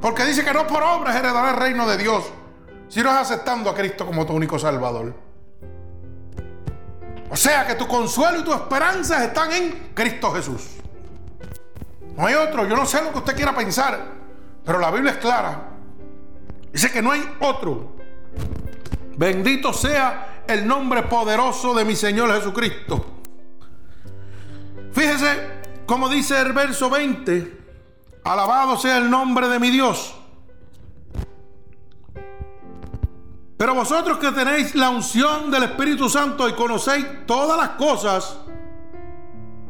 Porque 0.00 0.24
dice 0.24 0.44
que 0.44 0.52
no 0.52 0.66
por 0.66 0.82
obras 0.82 1.16
heredará 1.16 1.50
el 1.50 1.56
reino 1.56 1.88
de 1.88 1.96
Dios. 1.96 2.24
Si 2.88 3.02
no 3.02 3.10
es 3.10 3.16
aceptando 3.16 3.68
a 3.68 3.74
Cristo 3.74 4.06
como 4.06 4.24
tu 4.24 4.32
único 4.32 4.58
Salvador. 4.58 5.14
O 7.28 7.36
sea 7.36 7.66
que 7.66 7.74
tu 7.74 7.88
consuelo 7.88 8.40
y 8.40 8.44
tu 8.44 8.52
esperanza 8.52 9.24
están 9.24 9.52
en 9.52 9.90
Cristo 9.94 10.32
Jesús. 10.32 10.76
No 12.16 12.26
hay 12.26 12.34
otro. 12.34 12.64
Yo 12.66 12.76
no 12.76 12.86
sé 12.86 13.02
lo 13.02 13.10
que 13.10 13.18
usted 13.18 13.34
quiera 13.34 13.54
pensar. 13.54 13.98
Pero 14.64 14.78
la 14.78 14.90
Biblia 14.92 15.12
es 15.12 15.18
clara. 15.18 15.68
Dice 16.72 16.92
que 16.92 17.02
no 17.02 17.10
hay 17.10 17.24
otro. 17.40 17.96
Bendito 19.16 19.72
sea 19.72 20.44
el 20.46 20.66
nombre 20.66 21.02
poderoso 21.04 21.74
de 21.74 21.84
mi 21.84 21.96
Señor 21.96 22.32
Jesucristo. 22.32 23.04
Fíjese 24.92 25.62
como 25.86 26.08
dice 26.08 26.40
el 26.40 26.52
verso 26.52 26.88
20, 26.88 27.60
alabado 28.24 28.76
sea 28.76 28.98
el 28.98 29.10
nombre 29.10 29.48
de 29.48 29.58
mi 29.58 29.70
Dios. 29.70 30.14
Pero 33.56 33.74
vosotros 33.74 34.18
que 34.18 34.32
tenéis 34.32 34.74
la 34.74 34.90
unción 34.90 35.50
del 35.50 35.64
Espíritu 35.64 36.08
Santo 36.08 36.48
y 36.48 36.54
conocéis 36.54 37.26
todas 37.26 37.58
las 37.58 37.70
cosas, 37.70 38.38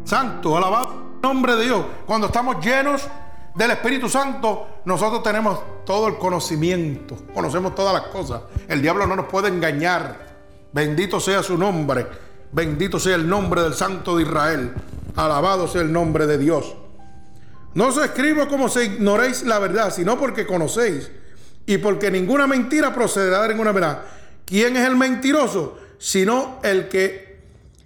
santo, 0.05 0.57
alabado 0.57 1.13
el 1.17 1.21
nombre 1.21 1.57
de 1.57 1.65
Dios, 1.65 1.85
cuando 2.07 2.29
estamos 2.29 2.65
llenos 2.65 3.07
del 3.55 3.71
Espíritu 3.71 4.09
Santo, 4.09 4.81
nosotros 4.85 5.23
tenemos 5.23 5.61
todo 5.85 6.09
el 6.09 6.17
conocimiento, 6.17 7.17
conocemos 7.35 7.75
todas 7.75 7.93
las 7.93 8.11
cosas. 8.11 8.43
El 8.69 8.81
diablo 8.81 9.07
no 9.07 9.17
nos 9.17 9.27
puede 9.27 9.49
engañar. 9.49 10.33
Bendito 10.73 11.21
sea 11.21 11.43
su 11.43 11.59
nombre, 11.59 12.07
bendito 12.51 12.99
sea 12.99 13.17
el 13.17 13.29
nombre 13.29 13.63
del 13.63 13.75
Santo 13.75 14.17
de 14.17 14.23
Israel, 14.23 14.73
alabado 15.17 15.69
sea 15.69 15.83
el 15.83 15.93
nombre 15.93 16.27
de 16.27 16.39
Dios. 16.39 16.75
No 17.75 17.89
os 17.89 17.97
escribo 17.99 18.49
como 18.49 18.69
si 18.69 18.81
ignoréis 18.81 19.43
la 19.43 19.59
verdad, 19.59 19.93
sino 19.93 20.19
porque 20.19 20.47
conocéis 20.47 21.11
y 21.67 21.79
porque 21.79 22.11
ninguna 22.11 22.47
mentira 22.47 22.95
procederá 22.95 23.43
de 23.43 23.49
ninguna 23.49 23.73
verdad. 23.73 24.03
¿Quién 24.47 24.77
es 24.77 24.87
el 24.87 24.97
mentiroso? 24.97 25.79
Sino 25.99 26.59
el 26.63 26.89
que 26.89 27.41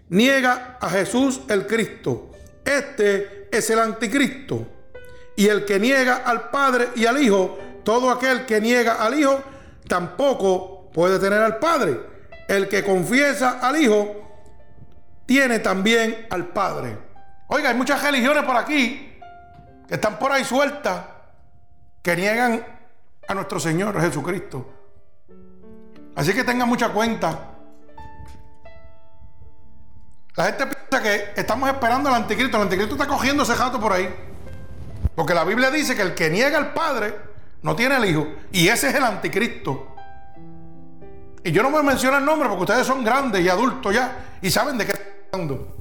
niega 0.08 0.78
a 0.80 0.88
Jesús 0.90 1.40
el 1.48 1.66
Cristo. 1.66 2.30
Este 2.64 3.48
es 3.50 3.68
el 3.70 3.78
anticristo. 3.78 4.75
Y 5.36 5.48
el 5.48 5.64
que 5.64 5.78
niega 5.78 6.16
al 6.24 6.48
Padre 6.50 6.88
y 6.96 7.06
al 7.06 7.22
Hijo, 7.22 7.58
todo 7.84 8.10
aquel 8.10 8.46
que 8.46 8.60
niega 8.60 8.94
al 8.94 9.18
Hijo, 9.18 9.42
tampoco 9.86 10.90
puede 10.92 11.18
tener 11.18 11.40
al 11.40 11.58
Padre. 11.58 12.00
El 12.48 12.68
que 12.68 12.82
confiesa 12.82 13.60
al 13.60 13.76
Hijo, 13.76 14.26
tiene 15.26 15.58
también 15.58 16.26
al 16.30 16.46
Padre. 16.46 16.98
Oiga, 17.48 17.68
hay 17.68 17.76
muchas 17.76 18.02
religiones 18.02 18.44
por 18.44 18.56
aquí 18.56 19.18
que 19.86 19.94
están 19.94 20.18
por 20.18 20.32
ahí 20.32 20.44
sueltas, 20.44 21.00
que 22.02 22.16
niegan 22.16 22.64
a 23.28 23.34
nuestro 23.34 23.60
Señor 23.60 24.00
Jesucristo. 24.00 24.72
Así 26.14 26.32
que 26.32 26.44
tengan 26.44 26.68
mucha 26.68 26.88
cuenta. 26.88 27.38
La 30.34 30.44
gente 30.46 30.66
piensa 30.66 31.02
que 31.02 31.40
estamos 31.40 31.68
esperando 31.68 32.08
al 32.08 32.14
anticristo. 32.16 32.56
El 32.56 32.64
anticristo 32.64 32.94
está 32.94 33.06
cogiendo 33.06 33.42
ese 33.42 33.54
jato 33.54 33.78
por 33.78 33.92
ahí. 33.92 34.14
Porque 35.14 35.34
la 35.34 35.44
Biblia 35.44 35.70
dice 35.70 35.94
que 35.94 36.02
el 36.02 36.14
que 36.14 36.30
niega 36.30 36.58
al 36.58 36.72
Padre 36.72 37.14
no 37.62 37.74
tiene 37.74 37.96
el 37.96 38.04
Hijo. 38.04 38.26
Y 38.52 38.68
ese 38.68 38.88
es 38.88 38.94
el 38.94 39.04
anticristo. 39.04 39.96
Y 41.42 41.52
yo 41.52 41.62
no 41.62 41.70
voy 41.70 41.80
a 41.80 41.82
mencionar 41.84 42.20
el 42.20 42.26
nombre 42.26 42.48
porque 42.48 42.64
ustedes 42.64 42.86
son 42.86 43.04
grandes 43.04 43.44
y 43.44 43.48
adultos 43.48 43.94
ya 43.94 44.16
y 44.42 44.50
saben 44.50 44.76
de 44.76 44.84
qué 44.84 44.92
estoy 44.92 45.06
hablando. 45.32 45.76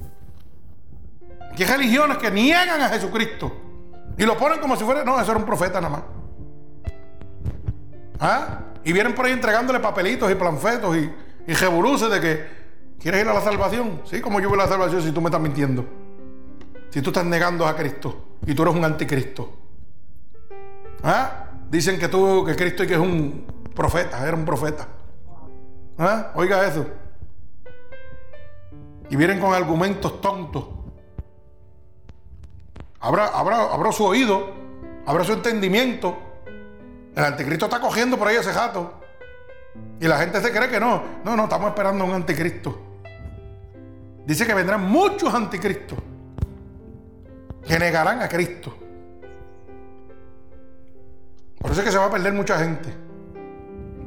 hay 1.58 1.64
religiones 1.64 2.18
que 2.18 2.30
niegan 2.30 2.80
a 2.80 2.88
Jesucristo 2.88 3.52
y 4.16 4.24
lo 4.24 4.36
ponen 4.36 4.60
como 4.60 4.76
si 4.76 4.84
fuera, 4.84 5.04
no, 5.04 5.20
eso 5.20 5.32
era 5.32 5.40
un 5.40 5.44
profeta 5.46 5.80
nada 5.80 5.96
más. 5.96 6.02
¿Ah? 8.20 8.60
Y 8.84 8.92
vienen 8.92 9.14
por 9.14 9.26
ahí 9.26 9.32
entregándole 9.32 9.80
papelitos 9.80 10.30
y 10.30 10.36
planfetos 10.36 10.96
y, 10.96 11.12
y 11.46 11.54
de 11.54 12.20
que 12.20 12.46
quieres 13.00 13.22
ir 13.22 13.28
a 13.28 13.34
la 13.34 13.40
salvación. 13.40 14.02
Sí, 14.04 14.20
como 14.20 14.40
yo 14.40 14.48
voy 14.48 14.60
a 14.60 14.62
la 14.62 14.68
salvación 14.68 15.02
si 15.02 15.10
tú 15.10 15.20
me 15.20 15.26
estás 15.26 15.40
mintiendo. 15.40 16.05
Si 16.96 17.02
tú 17.02 17.10
estás 17.10 17.26
negando 17.26 17.66
a 17.66 17.76
Cristo 17.76 18.38
y 18.46 18.54
tú 18.54 18.62
eres 18.62 18.74
un 18.74 18.82
anticristo. 18.82 19.52
¿Ah? 21.02 21.50
Dicen 21.68 21.98
que 21.98 22.08
tú, 22.08 22.42
que 22.42 22.56
Cristo 22.56 22.84
y 22.84 22.86
que 22.86 22.94
es 22.94 22.98
un 22.98 23.44
profeta, 23.74 24.26
era 24.26 24.34
un 24.34 24.46
profeta. 24.46 24.88
¿Ah? 25.98 26.32
Oiga 26.36 26.66
eso. 26.66 26.86
Y 29.10 29.16
vienen 29.16 29.38
con 29.40 29.52
argumentos 29.52 30.22
tontos. 30.22 30.68
Abra, 33.00 33.26
abra 33.26 33.92
su 33.92 34.02
oído, 34.02 34.54
abra 35.04 35.22
su 35.22 35.34
entendimiento 35.34 36.16
el 37.14 37.24
anticristo 37.24 37.66
está 37.66 37.78
cogiendo 37.78 38.16
por 38.16 38.28
ahí 38.28 38.36
ese 38.36 38.54
jato. 38.54 39.00
Y 40.00 40.08
la 40.08 40.16
gente 40.16 40.40
se 40.40 40.50
cree 40.50 40.70
que 40.70 40.80
no. 40.80 41.02
No, 41.22 41.36
no, 41.36 41.44
estamos 41.44 41.68
esperando 41.68 42.04
a 42.04 42.06
un 42.06 42.14
anticristo. 42.14 42.80
Dice 44.24 44.46
que 44.46 44.54
vendrán 44.54 44.82
muchos 44.82 45.34
anticristos 45.34 45.98
que 47.66 47.78
negarán 47.78 48.22
a 48.22 48.28
Cristo. 48.28 48.76
Por 51.58 51.70
eso 51.70 51.80
es 51.80 51.86
que 51.86 51.92
se 51.92 51.98
va 51.98 52.06
a 52.06 52.10
perder 52.10 52.32
mucha 52.32 52.58
gente. 52.58 52.94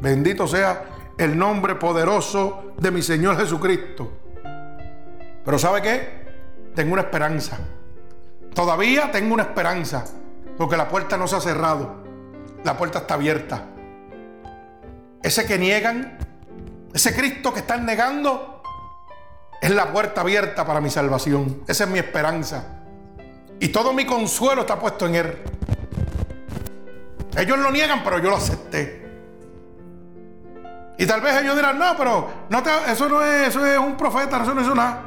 Bendito 0.02 0.48
sea 0.48 0.86
el 1.18 1.38
nombre 1.38 1.76
poderoso 1.76 2.74
de 2.78 2.92
mi 2.92 3.02
Señor 3.02 3.38
Jesucristo. 3.38 4.12
Pero 5.44 5.60
¿sabe 5.60 5.82
qué? 5.82 6.72
Tengo 6.76 6.94
una 6.94 7.02
esperanza. 7.02 7.58
Todavía 8.54 9.12
tengo 9.12 9.34
una 9.34 9.44
esperanza. 9.44 10.06
Porque 10.58 10.78
la 10.78 10.88
puerta 10.88 11.18
no 11.18 11.28
se 11.28 11.36
ha 11.36 11.42
cerrado 11.42 12.10
la 12.64 12.78
puerta 12.78 13.00
está 13.00 13.14
abierta. 13.14 13.66
Ese 15.22 15.46
que 15.46 15.58
niegan, 15.58 16.18
ese 16.94 17.16
Cristo 17.16 17.54
que 17.54 17.60
están 17.60 17.86
negando, 17.86 18.62
es 19.62 19.72
la 19.72 19.92
puerta 19.92 20.22
abierta 20.22 20.66
para 20.66 20.82
mi 20.82 20.90
salvación. 20.90 21.64
Esa 21.68 21.86
es 21.86 21.90
mi 21.90 22.00
esperanza. 22.00 22.79
Y 23.60 23.70
todo 23.70 23.94
mi 23.94 24.06
consuelo 24.06 24.62
está 24.62 24.80
puesto 24.80 25.06
en 25.08 25.16
Él. 25.16 25.38
Ellos 27.38 27.60
lo 27.60 27.72
niegan, 27.72 28.04
pero 28.04 28.20
yo 28.20 28.30
lo 28.30 28.38
acepté. 28.38 29.08
Y 30.98 31.06
tal 31.06 31.22
vez 31.22 31.42
ellos 31.42 31.56
dirán, 31.56 31.80
no, 31.80 31.96
pero 31.96 32.30
eso 32.88 33.08
no 33.08 33.24
es, 33.24 33.50
eso 33.50 33.66
es 33.66 33.78
un 33.78 33.96
profeta, 33.96 34.42
eso 34.42 34.54
no 34.54 34.62
hizo 34.62 34.76
nada. 34.76 35.02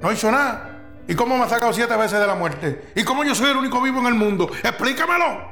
No 0.00 0.12
hizo 0.12 0.30
nada. 0.30 0.70
¿Y 1.08 1.14
cómo 1.14 1.36
me 1.36 1.44
ha 1.44 1.48
sacado 1.48 1.72
siete 1.72 1.96
veces 1.96 2.20
de 2.20 2.26
la 2.26 2.34
muerte? 2.34 2.92
¿Y 2.94 3.02
cómo 3.02 3.24
yo 3.24 3.34
soy 3.34 3.50
el 3.50 3.56
único 3.56 3.80
vivo 3.82 3.98
en 4.00 4.06
el 4.06 4.14
mundo? 4.14 4.48
Explícamelo. 4.62 5.50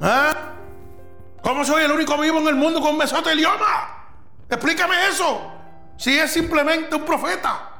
¿Ah? 0.00 0.34
¿Cómo 1.40 1.64
soy 1.64 1.84
el 1.84 1.92
único 1.92 2.16
vivo 2.18 2.38
en 2.40 2.48
el 2.48 2.56
mundo 2.56 2.80
con 2.80 2.96
mesotelioma? 2.96 4.08
Explícame 4.48 5.08
eso. 5.08 5.52
Si 5.96 6.18
es 6.18 6.32
simplemente 6.32 6.94
un 6.96 7.04
profeta. 7.04 7.71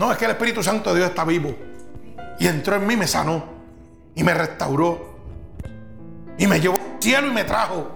No, 0.00 0.10
es 0.10 0.16
que 0.16 0.24
el 0.24 0.30
Espíritu 0.30 0.62
Santo 0.62 0.94
de 0.94 1.00
Dios 1.00 1.10
está 1.10 1.24
vivo. 1.24 1.54
Y 2.38 2.46
entró 2.46 2.74
en 2.74 2.86
mí, 2.86 2.96
me 2.96 3.06
sanó. 3.06 3.44
Y 4.14 4.24
me 4.24 4.32
restauró. 4.32 5.10
Y 6.38 6.46
me 6.46 6.58
llevó 6.58 6.76
al 6.76 7.02
cielo 7.02 7.28
y 7.28 7.32
me 7.32 7.44
trajo. 7.44 7.86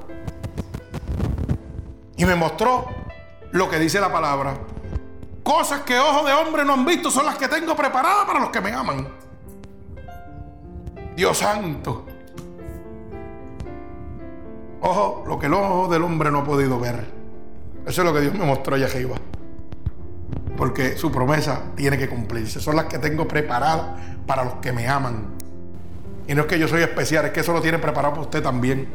Y 2.18 2.26
me 2.26 2.34
mostró 2.34 2.84
lo 3.52 3.70
que 3.70 3.78
dice 3.78 4.00
la 4.00 4.12
palabra. 4.12 4.54
Cosas 5.42 5.80
que 5.80 5.98
ojos 5.98 6.26
de 6.26 6.34
hombre 6.34 6.62
no 6.62 6.74
han 6.74 6.84
visto 6.84 7.10
son 7.10 7.24
las 7.24 7.38
que 7.38 7.48
tengo 7.48 7.74
preparadas 7.74 8.26
para 8.26 8.38
los 8.38 8.50
que 8.50 8.60
me 8.60 8.70
aman. 8.70 9.08
Dios 11.16 11.38
santo. 11.38 12.04
Ojo, 14.82 15.24
lo 15.26 15.38
que 15.38 15.46
el 15.46 15.54
ojo 15.54 15.88
del 15.88 16.02
hombre 16.02 16.30
no 16.30 16.40
ha 16.40 16.44
podido 16.44 16.78
ver. 16.78 17.10
Eso 17.86 18.02
es 18.02 18.06
lo 18.06 18.12
que 18.12 18.20
Dios 18.20 18.34
me 18.34 18.44
mostró 18.44 18.74
allá 18.74 18.84
arriba. 18.84 19.16
Porque 20.56 20.96
su 20.96 21.10
promesa 21.10 21.62
tiene 21.74 21.98
que 21.98 22.08
cumplirse. 22.08 22.60
Son 22.60 22.76
las 22.76 22.86
que 22.86 22.98
tengo 22.98 23.26
preparadas 23.26 24.00
para 24.26 24.44
los 24.44 24.54
que 24.54 24.72
me 24.72 24.86
aman. 24.88 25.26
Y 26.26 26.34
no 26.34 26.42
es 26.42 26.46
que 26.46 26.58
yo 26.58 26.68
soy 26.68 26.82
especial, 26.82 27.26
es 27.26 27.32
que 27.32 27.40
eso 27.40 27.52
lo 27.52 27.60
tiene 27.60 27.78
preparado 27.78 28.14
para 28.14 28.22
usted 28.22 28.42
también. 28.42 28.88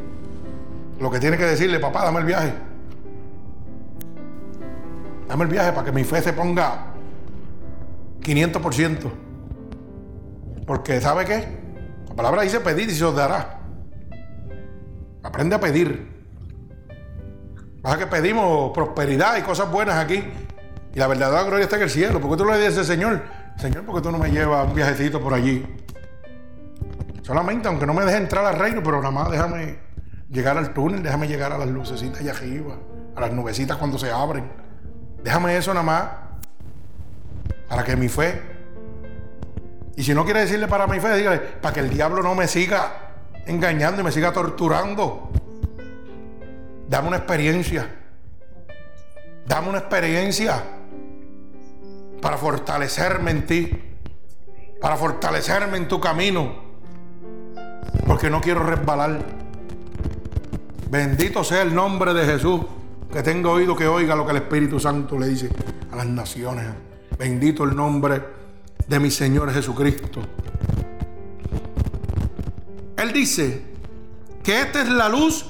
Lo 1.00 1.12
que 1.12 1.20
tiene 1.20 1.38
que 1.38 1.46
decirle, 1.46 1.80
papá, 1.80 2.04
dame 2.04 2.20
el 2.20 2.26
viaje. 2.26 2.54
Dame 5.28 5.44
el 5.44 5.50
viaje 5.50 5.72
para 5.72 5.86
que 5.86 5.92
mi 5.92 6.04
fe 6.04 6.22
se 6.22 6.34
ponga 6.34 6.88
500%. 8.22 9.12
Porque 10.66 11.00
¿sabe 11.02 11.26
qué? 11.26 11.60
La 12.10 12.16
palabra 12.16 12.42
dice 12.42 12.60
pedir 12.60 12.90
y 12.90 12.96
se 12.96 13.06
os 13.06 13.16
dará. 13.16 13.60
Aprende 15.24 15.56
a 15.56 15.60
pedir. 15.60 16.20
Pasa 17.82 17.98
que 17.98 18.08
pedimos 18.08 18.72
prosperidad 18.72 19.38
y 19.38 19.42
cosas 19.42 19.72
buenas 19.72 19.96
aquí. 19.96 20.24
La 21.00 21.08
verdadera 21.08 21.44
gloria 21.44 21.64
está 21.64 21.78
en 21.78 21.84
el 21.84 21.90
cielo. 21.90 22.20
¿Por 22.20 22.32
qué 22.32 22.44
tú 22.44 22.46
le 22.46 22.60
dices, 22.60 22.86
Señor? 22.86 23.22
Señor, 23.56 23.86
¿por 23.86 23.96
qué 23.96 24.02
tú 24.02 24.12
no 24.12 24.18
me 24.18 24.30
llevas 24.32 24.68
un 24.68 24.76
viajecito 24.76 25.22
por 25.22 25.34
allí? 25.34 25.66
Solamente, 27.22 27.70
aunque 27.70 27.86
no 27.86 27.94
me 27.94 28.04
deje 28.04 28.18
entrar 28.18 28.44
al 28.44 28.60
reino, 28.60 28.84
pero 28.84 28.98
nada 28.98 29.10
más 29.10 29.32
déjame 29.32 29.80
llegar 30.30 30.58
al 30.58 30.74
túnel, 30.74 31.02
déjame 31.02 31.30
llegar 31.30 31.54
a 31.54 31.58
las 31.58 31.70
lucecitas 31.70 32.20
allá 32.20 32.32
arriba, 32.32 32.76
a 33.16 33.22
las 33.22 33.32
nubecitas 33.32 33.78
cuando 33.78 33.98
se 33.98 34.12
abren. 34.12 34.52
Déjame 35.24 35.56
eso 35.56 35.74
nada 35.74 35.86
más 35.86 36.04
para 37.70 37.86
que 37.86 37.96
mi 37.96 38.10
fe. 38.10 38.42
Y 39.96 40.04
si 40.04 40.14
no 40.14 40.26
quiere 40.26 40.42
decirle 40.42 40.68
para 40.68 40.86
mi 40.86 41.00
fe, 41.00 41.16
dígale, 41.16 41.38
para 41.40 41.74
que 41.74 41.80
el 41.80 41.90
diablo 41.90 42.22
no 42.22 42.36
me 42.36 42.46
siga 42.46 43.14
engañando 43.46 44.02
y 44.02 44.04
me 44.04 44.12
siga 44.12 44.34
torturando. 44.34 45.32
Dame 46.90 47.08
una 47.08 47.18
experiencia. 47.18 47.90
Dame 49.48 49.70
una 49.70 49.78
experiencia 49.78 50.62
para 52.22 52.38
fortalecerme 52.38 53.32
en 53.32 53.46
ti. 53.46 53.72
Para 54.82 54.96
fortalecerme 54.96 55.78
en 55.78 55.88
tu 55.88 56.00
camino. 56.00 56.54
Porque 58.06 58.30
no 58.30 58.42
quiero 58.42 58.64
resbalar. 58.64 59.20
Bendito 60.90 61.44
sea 61.44 61.62
el 61.62 61.74
nombre 61.74 62.14
de 62.14 62.26
Jesús. 62.26 62.62
Que 63.12 63.24
tenga 63.24 63.50
oído 63.50 63.76
que 63.76 63.88
oiga 63.88 64.16
lo 64.16 64.26
que 64.26 64.32
el 64.32 64.38
Espíritu 64.38 64.80
Santo 64.80 65.18
le 65.18 65.28
dice 65.28 65.50
a 65.92 65.96
las 65.96 66.06
naciones. 66.06 66.66
Bendito 67.18 67.64
el 67.64 67.76
nombre 67.76 68.22
de 68.88 69.00
mi 69.00 69.12
Señor 69.12 69.52
Jesucristo. 69.52 70.22
Él 72.98 73.14
dice 73.14 73.62
que 74.44 74.62
esta 74.62 74.82
es 74.82 74.90
la 74.90 75.10
luz, 75.10 75.46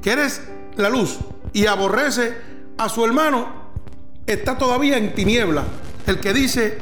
que 0.00 0.12
eres 0.12 0.42
la 0.76 0.88
luz 0.88 1.18
y 1.52 1.66
aborrece 1.66 2.36
a 2.78 2.88
su 2.88 3.04
hermano, 3.04 3.61
está 4.32 4.58
todavía 4.58 4.96
en 4.96 5.14
tiniebla. 5.14 5.64
El 6.06 6.20
que 6.20 6.32
dice 6.32 6.78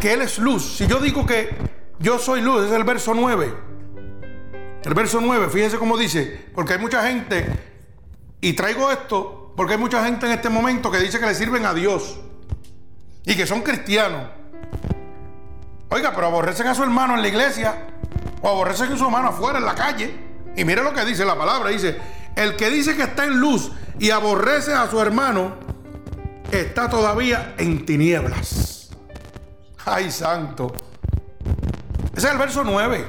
que 0.00 0.12
Él 0.12 0.22
es 0.22 0.38
luz. 0.38 0.76
Si 0.76 0.86
yo 0.86 0.98
digo 0.98 1.26
que 1.26 1.50
yo 1.98 2.18
soy 2.18 2.40
luz, 2.40 2.66
es 2.66 2.72
el 2.72 2.84
verso 2.84 3.14
9. 3.14 3.54
El 4.84 4.94
verso 4.94 5.20
9, 5.20 5.48
fíjense 5.50 5.78
cómo 5.78 5.98
dice, 5.98 6.46
porque 6.54 6.72
hay 6.72 6.78
mucha 6.78 7.06
gente, 7.06 7.46
y 8.40 8.54
traigo 8.54 8.90
esto, 8.90 9.52
porque 9.54 9.74
hay 9.74 9.78
mucha 9.78 10.02
gente 10.04 10.26
en 10.26 10.32
este 10.32 10.48
momento 10.48 10.90
que 10.90 10.98
dice 10.98 11.20
que 11.20 11.26
le 11.26 11.34
sirven 11.34 11.66
a 11.66 11.74
Dios 11.74 12.18
y 13.24 13.36
que 13.36 13.46
son 13.46 13.60
cristianos. 13.60 14.28
Oiga, 15.90 16.12
pero 16.14 16.28
aborrecen 16.28 16.66
a 16.68 16.74
su 16.74 16.82
hermano 16.82 17.14
en 17.14 17.22
la 17.22 17.28
iglesia 17.28 17.88
o 18.40 18.48
aborrecen 18.48 18.92
a 18.92 18.96
su 18.96 19.04
hermano 19.04 19.28
afuera 19.28 19.58
en 19.58 19.66
la 19.66 19.74
calle. 19.74 20.14
Y 20.56 20.64
mire 20.64 20.82
lo 20.82 20.94
que 20.94 21.04
dice 21.04 21.24
la 21.24 21.36
palabra, 21.36 21.68
dice, 21.70 21.98
el 22.36 22.56
que 22.56 22.70
dice 22.70 22.96
que 22.96 23.02
está 23.02 23.26
en 23.26 23.38
luz 23.38 23.70
y 23.98 24.10
aborrece 24.10 24.72
a 24.72 24.88
su 24.88 25.00
hermano, 25.00 25.56
está 26.50 26.88
todavía 26.88 27.54
en 27.58 27.84
tinieblas. 27.84 28.90
Ay, 29.84 30.10
santo. 30.10 30.72
Ese 32.14 32.26
es 32.26 32.32
el 32.32 32.38
verso 32.38 32.64
9. 32.64 33.06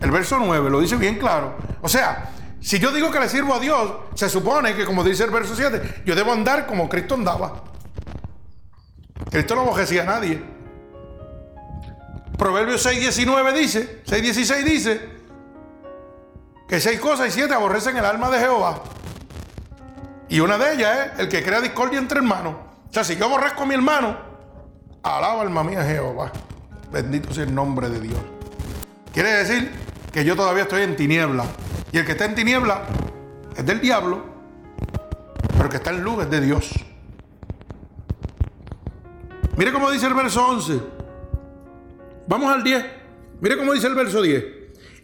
El 0.00 0.10
verso 0.10 0.38
9 0.38 0.70
lo 0.70 0.80
dice 0.80 0.96
bien 0.96 1.18
claro. 1.18 1.56
O 1.82 1.88
sea, 1.88 2.30
si 2.60 2.78
yo 2.78 2.92
digo 2.92 3.10
que 3.10 3.20
le 3.20 3.28
sirvo 3.28 3.54
a 3.54 3.58
Dios, 3.58 3.92
se 4.14 4.28
supone 4.28 4.74
que, 4.74 4.84
como 4.84 5.02
dice 5.02 5.24
el 5.24 5.30
verso 5.30 5.54
7, 5.54 6.02
yo 6.04 6.14
debo 6.14 6.32
andar 6.32 6.66
como 6.66 6.88
Cristo 6.88 7.14
andaba. 7.14 7.64
Cristo 9.30 9.54
no 9.54 9.62
aborrecía 9.62 10.02
a 10.02 10.06
nadie. 10.06 10.42
Proverbios 12.36 12.84
6.19 12.84 13.52
dice, 13.54 14.02
6.16 14.04 14.64
dice, 14.64 15.16
que 16.68 16.80
seis 16.80 16.98
cosas 17.00 17.28
y 17.28 17.30
siete 17.30 17.54
aborrecen 17.54 17.96
el 17.96 18.04
alma 18.04 18.28
de 18.30 18.40
Jehová. 18.40 18.82
Y 20.28 20.40
una 20.40 20.58
de 20.58 20.74
ellas 20.74 21.10
es 21.14 21.20
el 21.20 21.28
que 21.28 21.42
crea 21.42 21.60
discordia 21.60 21.98
entre 21.98 22.18
hermanos. 22.18 22.54
O 22.88 22.92
sea, 22.92 23.04
si 23.04 23.16
yo 23.16 23.26
aborrezco 23.26 23.62
a 23.62 23.66
mi 23.66 23.74
hermano, 23.74 24.16
alaba 25.02 25.42
alma 25.42 25.62
mía 25.62 25.84
Jehová. 25.84 26.32
Bendito 26.92 27.32
sea 27.32 27.44
el 27.44 27.54
nombre 27.54 27.88
de 27.88 28.00
Dios. 28.00 28.18
Quiere 29.12 29.30
decir 29.32 29.70
que 30.12 30.24
yo 30.24 30.36
todavía 30.36 30.64
estoy 30.64 30.82
en 30.82 30.96
tiniebla. 30.96 31.44
Y 31.92 31.98
el 31.98 32.04
que 32.04 32.12
está 32.12 32.24
en 32.24 32.34
tiniebla 32.34 32.82
es 33.56 33.64
del 33.64 33.80
diablo, 33.80 34.24
pero 35.52 35.64
el 35.64 35.70
que 35.70 35.76
está 35.76 35.90
en 35.90 36.02
luz 36.02 36.24
es 36.24 36.30
de 36.30 36.40
Dios. 36.40 36.70
Mire 39.56 39.72
cómo 39.72 39.90
dice 39.90 40.06
el 40.06 40.14
verso 40.14 40.46
11. 40.46 40.80
Vamos 42.28 42.52
al 42.52 42.62
10. 42.62 42.84
Mire 43.40 43.56
cómo 43.56 43.72
dice 43.72 43.86
el 43.86 43.94
verso 43.94 44.20
10. 44.20 44.44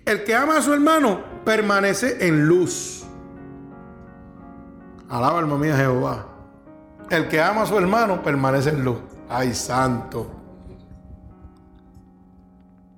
El 0.05 0.25
que 0.25 0.35
ama 0.35 0.59
a 0.59 0.63
su 0.63 0.73
hermano 0.73 1.23
permanece 1.45 2.27
en 2.27 2.47
luz. 2.47 3.02
Alaba 5.13 5.41
alma 5.41 5.59
mía 5.59 5.77
Jehová. 5.77 6.25
El 7.11 7.29
que 7.29 7.39
ama 7.39 7.63
a 7.63 7.67
su 7.67 7.77
hermano 7.77 8.23
permanece 8.23 8.71
en 8.71 8.83
luz. 8.83 8.97
Ay, 9.29 9.53
santo. 9.53 10.31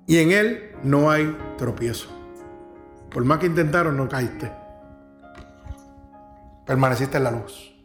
Y 0.07 0.19
en 0.19 0.31
él 0.31 0.75
no 0.81 1.11
hay 1.11 1.37
tropiezo. 1.57 2.07
Por 3.11 3.25
más 3.25 3.39
que 3.39 3.47
intentaron, 3.47 3.97
no 3.97 4.07
caíste. 4.07 4.49
Permaneciste 6.65 7.17
en 7.17 7.23
la 7.25 7.31
luz. 7.31 7.75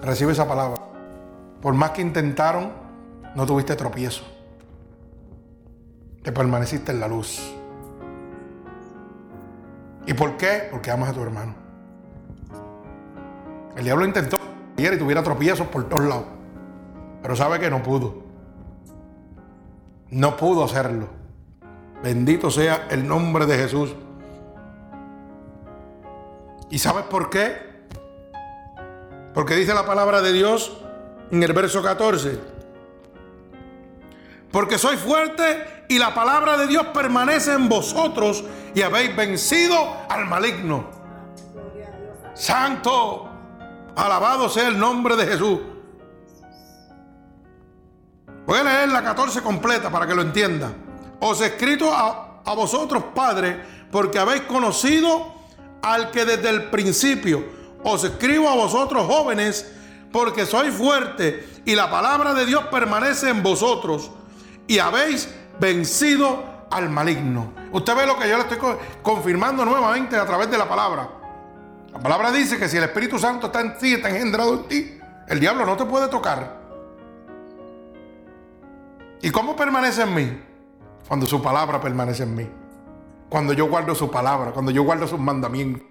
Recibe 0.00 0.30
esa 0.30 0.46
palabra. 0.46 0.80
Por 1.60 1.74
más 1.74 1.90
que 1.90 2.02
intentaron, 2.02 2.70
no 3.34 3.46
tuviste 3.46 3.74
tropiezo. 3.74 4.22
Te 6.22 6.30
permaneciste 6.30 6.92
en 6.92 7.00
la 7.00 7.08
luz. 7.08 7.52
¿Y 10.06 10.14
por 10.14 10.36
qué? 10.36 10.68
Porque 10.70 10.92
amas 10.92 11.08
a 11.08 11.12
tu 11.14 11.22
hermano. 11.22 11.65
El 13.76 13.84
diablo 13.84 14.06
intentó 14.06 14.38
ayer 14.78 14.94
y 14.94 14.98
tuviera 14.98 15.22
tropiezos 15.22 15.66
por 15.68 15.88
todos 15.88 16.04
lados. 16.04 16.24
Pero 17.22 17.36
sabe 17.36 17.60
que 17.60 17.70
no 17.70 17.82
pudo. 17.82 18.22
No 20.10 20.36
pudo 20.36 20.64
hacerlo. 20.64 21.08
Bendito 22.02 22.50
sea 22.50 22.86
el 22.90 23.06
nombre 23.06 23.46
de 23.46 23.58
Jesús. 23.58 23.94
¿Y 26.70 26.78
sabes 26.78 27.04
por 27.04 27.30
qué? 27.30 27.56
Porque 29.34 29.54
dice 29.54 29.74
la 29.74 29.84
palabra 29.84 30.22
de 30.22 30.32
Dios 30.32 30.78
en 31.30 31.42
el 31.42 31.52
verso 31.52 31.82
14. 31.82 32.40
Porque 34.50 34.78
soy 34.78 34.96
fuerte 34.96 35.84
y 35.88 35.98
la 35.98 36.14
palabra 36.14 36.56
de 36.56 36.66
Dios 36.66 36.86
permanece 36.94 37.52
en 37.52 37.68
vosotros 37.68 38.42
y 38.74 38.80
habéis 38.80 39.14
vencido 39.14 39.76
al 40.08 40.26
maligno. 40.26 40.86
Santo, 42.34 43.35
alabado 43.96 44.48
sea 44.48 44.68
el 44.68 44.78
nombre 44.78 45.16
de 45.16 45.26
Jesús. 45.26 45.58
Voy 48.46 48.60
a 48.60 48.62
leer 48.62 48.90
la 48.90 49.02
14 49.02 49.42
completa 49.42 49.90
para 49.90 50.06
que 50.06 50.14
lo 50.14 50.22
entienda. 50.22 50.72
Os 51.18 51.40
he 51.40 51.46
escrito 51.46 51.92
a, 51.92 52.42
a 52.44 52.54
vosotros, 52.54 53.02
padres, 53.14 53.56
porque 53.90 54.18
habéis 54.18 54.42
conocido 54.42 55.34
al 55.82 56.10
que 56.10 56.24
desde 56.24 56.50
el 56.50 56.64
principio 56.70 57.44
os 57.82 58.04
escribo 58.04 58.48
a 58.48 58.54
vosotros, 58.54 59.06
jóvenes, 59.06 59.72
porque 60.12 60.46
sois 60.46 60.72
fuerte 60.72 61.62
y 61.64 61.74
la 61.74 61.90
palabra 61.90 62.34
de 62.34 62.46
Dios 62.46 62.64
permanece 62.70 63.30
en 63.30 63.42
vosotros 63.42 64.10
y 64.66 64.78
habéis 64.78 65.28
vencido 65.58 66.44
al 66.70 66.90
maligno. 66.90 67.52
Usted 67.72 67.96
ve 67.96 68.06
lo 68.06 68.18
que 68.18 68.28
yo 68.28 68.36
le 68.36 68.42
estoy 68.42 68.58
confirmando 69.02 69.64
nuevamente 69.64 70.16
a 70.16 70.26
través 70.26 70.50
de 70.50 70.58
la 70.58 70.68
palabra. 70.68 71.08
La 71.96 72.02
palabra 72.02 72.30
dice 72.30 72.58
que 72.58 72.68
si 72.68 72.76
el 72.76 72.84
Espíritu 72.84 73.18
Santo 73.18 73.46
está 73.46 73.62
en 73.62 73.78
ti, 73.78 73.94
está 73.94 74.10
engendrado 74.10 74.52
en 74.52 74.68
ti, 74.68 74.98
el 75.28 75.40
diablo 75.40 75.64
no 75.64 75.78
te 75.78 75.86
puede 75.86 76.08
tocar. 76.08 76.60
¿Y 79.22 79.30
cómo 79.30 79.56
permanece 79.56 80.02
en 80.02 80.14
mí? 80.14 80.42
Cuando 81.08 81.24
su 81.24 81.40
palabra 81.40 81.80
permanece 81.80 82.24
en 82.24 82.34
mí. 82.34 82.46
Cuando 83.30 83.54
yo 83.54 83.66
guardo 83.66 83.94
su 83.94 84.10
palabra, 84.10 84.52
cuando 84.52 84.70
yo 84.70 84.82
guardo 84.82 85.06
sus 85.06 85.18
mandamientos. 85.18 85.88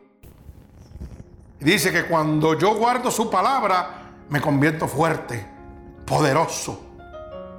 Dice 1.59 1.91
que 1.91 2.05
cuando 2.05 2.53
yo 2.53 2.75
guardo 2.75 3.09
su 3.09 3.31
palabra, 3.31 4.11
me 4.29 4.39
convierto 4.39 4.87
fuerte, 4.87 5.43
poderoso, 6.05 6.85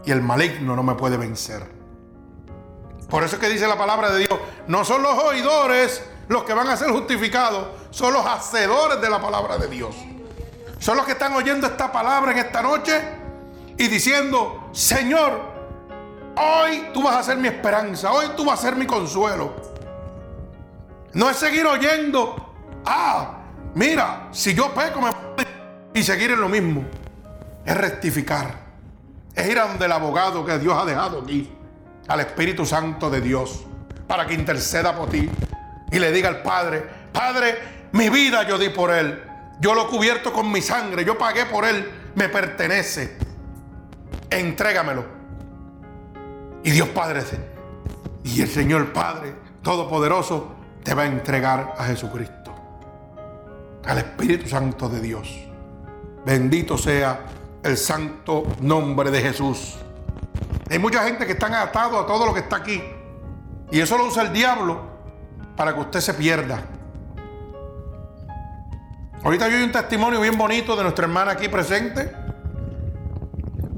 y 0.04 0.12
el 0.12 0.22
maligno 0.22 0.76
no 0.76 0.84
me 0.84 0.94
puede 0.94 1.16
vencer. 1.16 1.68
Por 3.10 3.24
eso 3.24 3.34
es 3.34 3.42
que 3.42 3.48
dice 3.48 3.66
la 3.66 3.76
palabra 3.76 4.12
de 4.12 4.20
Dios, 4.20 4.38
no 4.68 4.84
son 4.84 5.02
los 5.02 5.18
oidores 5.18 6.00
los 6.28 6.44
que 6.44 6.54
van 6.54 6.68
a 6.68 6.76
ser 6.76 6.90
justificados, 6.90 7.68
son 7.90 8.12
los 8.12 8.24
hacedores 8.26 9.00
de 9.00 9.10
la 9.10 9.20
palabra 9.20 9.58
de 9.58 9.68
Dios. 9.68 9.94
Son 10.78 10.96
los 10.96 11.06
que 11.06 11.12
están 11.12 11.32
oyendo 11.34 11.66
esta 11.66 11.90
palabra 11.90 12.32
en 12.32 12.38
esta 12.38 12.62
noche 12.62 13.00
y 13.78 13.88
diciendo, 13.88 14.68
Señor, 14.72 15.40
hoy 16.36 16.88
tú 16.92 17.02
vas 17.02 17.16
a 17.16 17.22
ser 17.22 17.38
mi 17.38 17.48
esperanza, 17.48 18.12
hoy 18.12 18.26
tú 18.36 18.44
vas 18.44 18.58
a 18.58 18.62
ser 18.62 18.76
mi 18.76 18.86
consuelo. 18.86 19.54
No 21.12 21.30
es 21.30 21.36
seguir 21.36 21.66
oyendo, 21.66 22.54
ah, 22.84 23.38
mira, 23.74 24.28
si 24.32 24.54
yo 24.54 24.74
peco 24.74 25.00
me 25.00 25.10
y 25.96 26.02
seguir 26.02 26.30
en 26.30 26.40
lo 26.40 26.48
mismo. 26.48 26.84
Es 27.64 27.74
rectificar. 27.74 28.54
Es 29.34 29.48
ir 29.48 29.58
a 29.58 29.66
donde 29.66 29.86
el 29.86 29.92
abogado 29.92 30.44
que 30.44 30.58
Dios 30.58 30.76
ha 30.78 30.84
dejado 30.84 31.22
aquí 31.22 31.50
al 32.06 32.20
Espíritu 32.20 32.66
Santo 32.66 33.08
de 33.08 33.22
Dios 33.22 33.64
para 34.06 34.26
que 34.26 34.34
interceda 34.34 34.94
por 34.94 35.08
ti 35.08 35.28
y 35.90 35.98
le 35.98 36.12
diga 36.12 36.28
al 36.28 36.42
Padre, 36.42 36.84
Padre, 37.12 37.58
mi 37.92 38.08
vida 38.08 38.46
yo 38.46 38.58
di 38.58 38.68
por 38.68 38.90
Él, 38.90 39.22
yo 39.60 39.74
lo 39.74 39.84
he 39.84 39.86
cubierto 39.88 40.32
con 40.32 40.50
mi 40.50 40.60
sangre, 40.60 41.04
yo 41.04 41.16
pagué 41.16 41.46
por 41.46 41.64
Él, 41.64 41.90
me 42.14 42.28
pertenece, 42.28 43.16
entrégamelo. 44.30 45.04
Y 46.62 46.70
Dios 46.70 46.88
Padre, 46.88 47.22
y 48.24 48.42
el 48.42 48.48
Señor 48.48 48.92
Padre 48.92 49.34
Todopoderoso 49.62 50.54
te 50.84 50.94
va 50.94 51.02
a 51.02 51.06
entregar 51.06 51.74
a 51.76 51.86
Jesucristo, 51.86 52.54
al 53.84 53.98
Espíritu 53.98 54.48
Santo 54.48 54.88
de 54.88 55.00
Dios. 55.00 55.28
Bendito 56.24 56.78
sea 56.78 57.26
el 57.64 57.76
santo 57.76 58.44
nombre 58.60 59.10
de 59.10 59.20
Jesús. 59.20 59.76
Hay 60.70 60.78
mucha 60.78 61.02
gente 61.02 61.26
que 61.26 61.32
están 61.32 61.52
atados 61.54 62.04
a 62.04 62.06
todo 62.06 62.26
lo 62.26 62.32
que 62.32 62.40
está 62.40 62.56
aquí. 62.56 62.80
Y 63.72 63.80
eso 63.80 63.98
lo 63.98 64.06
usa 64.06 64.22
el 64.22 64.32
diablo 64.32 64.95
para 65.56 65.74
que 65.74 65.80
usted 65.80 66.00
se 66.00 66.14
pierda. 66.14 66.62
Ahorita 69.24 69.48
yo 69.48 69.56
hay 69.56 69.64
un 69.64 69.72
testimonio 69.72 70.20
bien 70.20 70.38
bonito 70.38 70.76
de 70.76 70.82
nuestra 70.82 71.06
hermana 71.06 71.32
aquí 71.32 71.48
presente. 71.48 72.14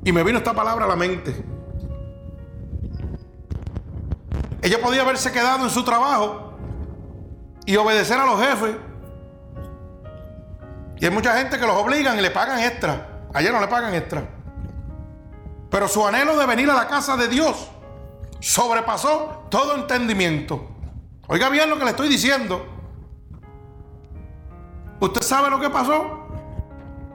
Y 0.05 0.12
me 0.12 0.22
vino 0.22 0.39
esta 0.39 0.53
palabra 0.53 0.85
a 0.85 0.89
la 0.89 0.97
mente. 0.97 1.35
Ella 4.61 4.81
podía 4.83 5.03
haberse 5.03 5.33
quedado 5.33 5.64
en 5.64 5.70
su 5.70 5.85
trabajo 5.85 6.55
y 7.64 7.76
obedecer 7.76 8.18
a 8.18 8.26
los 8.26 8.41
jefes. 8.41 8.76
Y 10.99 11.05
hay 11.05 11.11
mucha 11.11 11.37
gente 11.39 11.59
que 11.59 11.66
los 11.66 11.76
obligan 11.76 12.18
y 12.18 12.22
le 12.22 12.31
pagan 12.31 12.59
extra. 12.59 13.24
Ayer 13.33 13.53
no 13.53 13.61
le 13.61 13.68
pagan 13.68 13.95
extra. 13.95 14.24
Pero 15.70 15.87
su 15.87 16.07
anhelo 16.07 16.37
de 16.37 16.47
venir 16.47 16.68
a 16.70 16.74
la 16.74 16.89
casa 16.89 17.16
de 17.16 17.29
Dios 17.29 17.68
sobrepasó 18.41 19.47
todo 19.49 19.76
entendimiento. 19.76 20.78
Oiga 21.29 21.51
bien 21.51 21.68
lo 21.68 21.79
que 21.79 21.85
le 21.85 21.91
estoy 21.91 22.09
diciendo. 22.09 22.66
¿Usted 24.99 25.20
sabe 25.20 25.51
lo 25.51 25.61
que 25.61 25.68
pasó? 25.68 26.26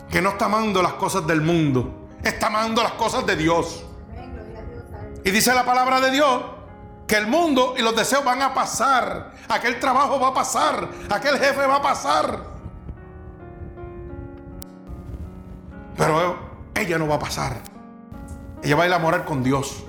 Que 0.10 0.22
no 0.22 0.30
está 0.30 0.46
amando 0.46 0.82
las 0.84 0.94
cosas 0.94 1.26
del 1.26 1.42
mundo, 1.42 2.08
está 2.24 2.48
amando 2.48 2.84
las 2.84 2.94
cosas 2.94 3.26
de 3.26 3.36
Dios. 3.36 3.84
Y 5.24 5.32
dice 5.32 5.54
la 5.54 5.66
palabra 5.66 6.00
de 6.00 6.12
Dios 6.12 6.44
que 7.08 7.18
el 7.18 7.28
mundo 7.28 7.74
y 7.76 7.82
los 7.82 7.96
deseos 7.96 8.24
van 8.24 8.42
a 8.44 8.54
pasar, 8.54 9.34
aquel 9.50 9.80
trabajo 9.80 10.20
va 10.20 10.30
a 10.30 10.34
pasar, 10.34 10.90
aquel 11.10 11.40
jefe 11.40 11.66
va 11.66 11.78
a 11.78 11.82
pasar. 11.82 12.54
Pero 15.98 16.38
ella 16.76 16.98
no 17.00 17.08
va 17.08 17.16
a 17.16 17.20
pasar. 17.20 17.62
Ella 18.62 18.76
va 18.76 18.84
a 18.84 18.88
ir 18.88 18.94
a 18.94 19.26
con 19.26 19.44
Dios. 19.44 19.84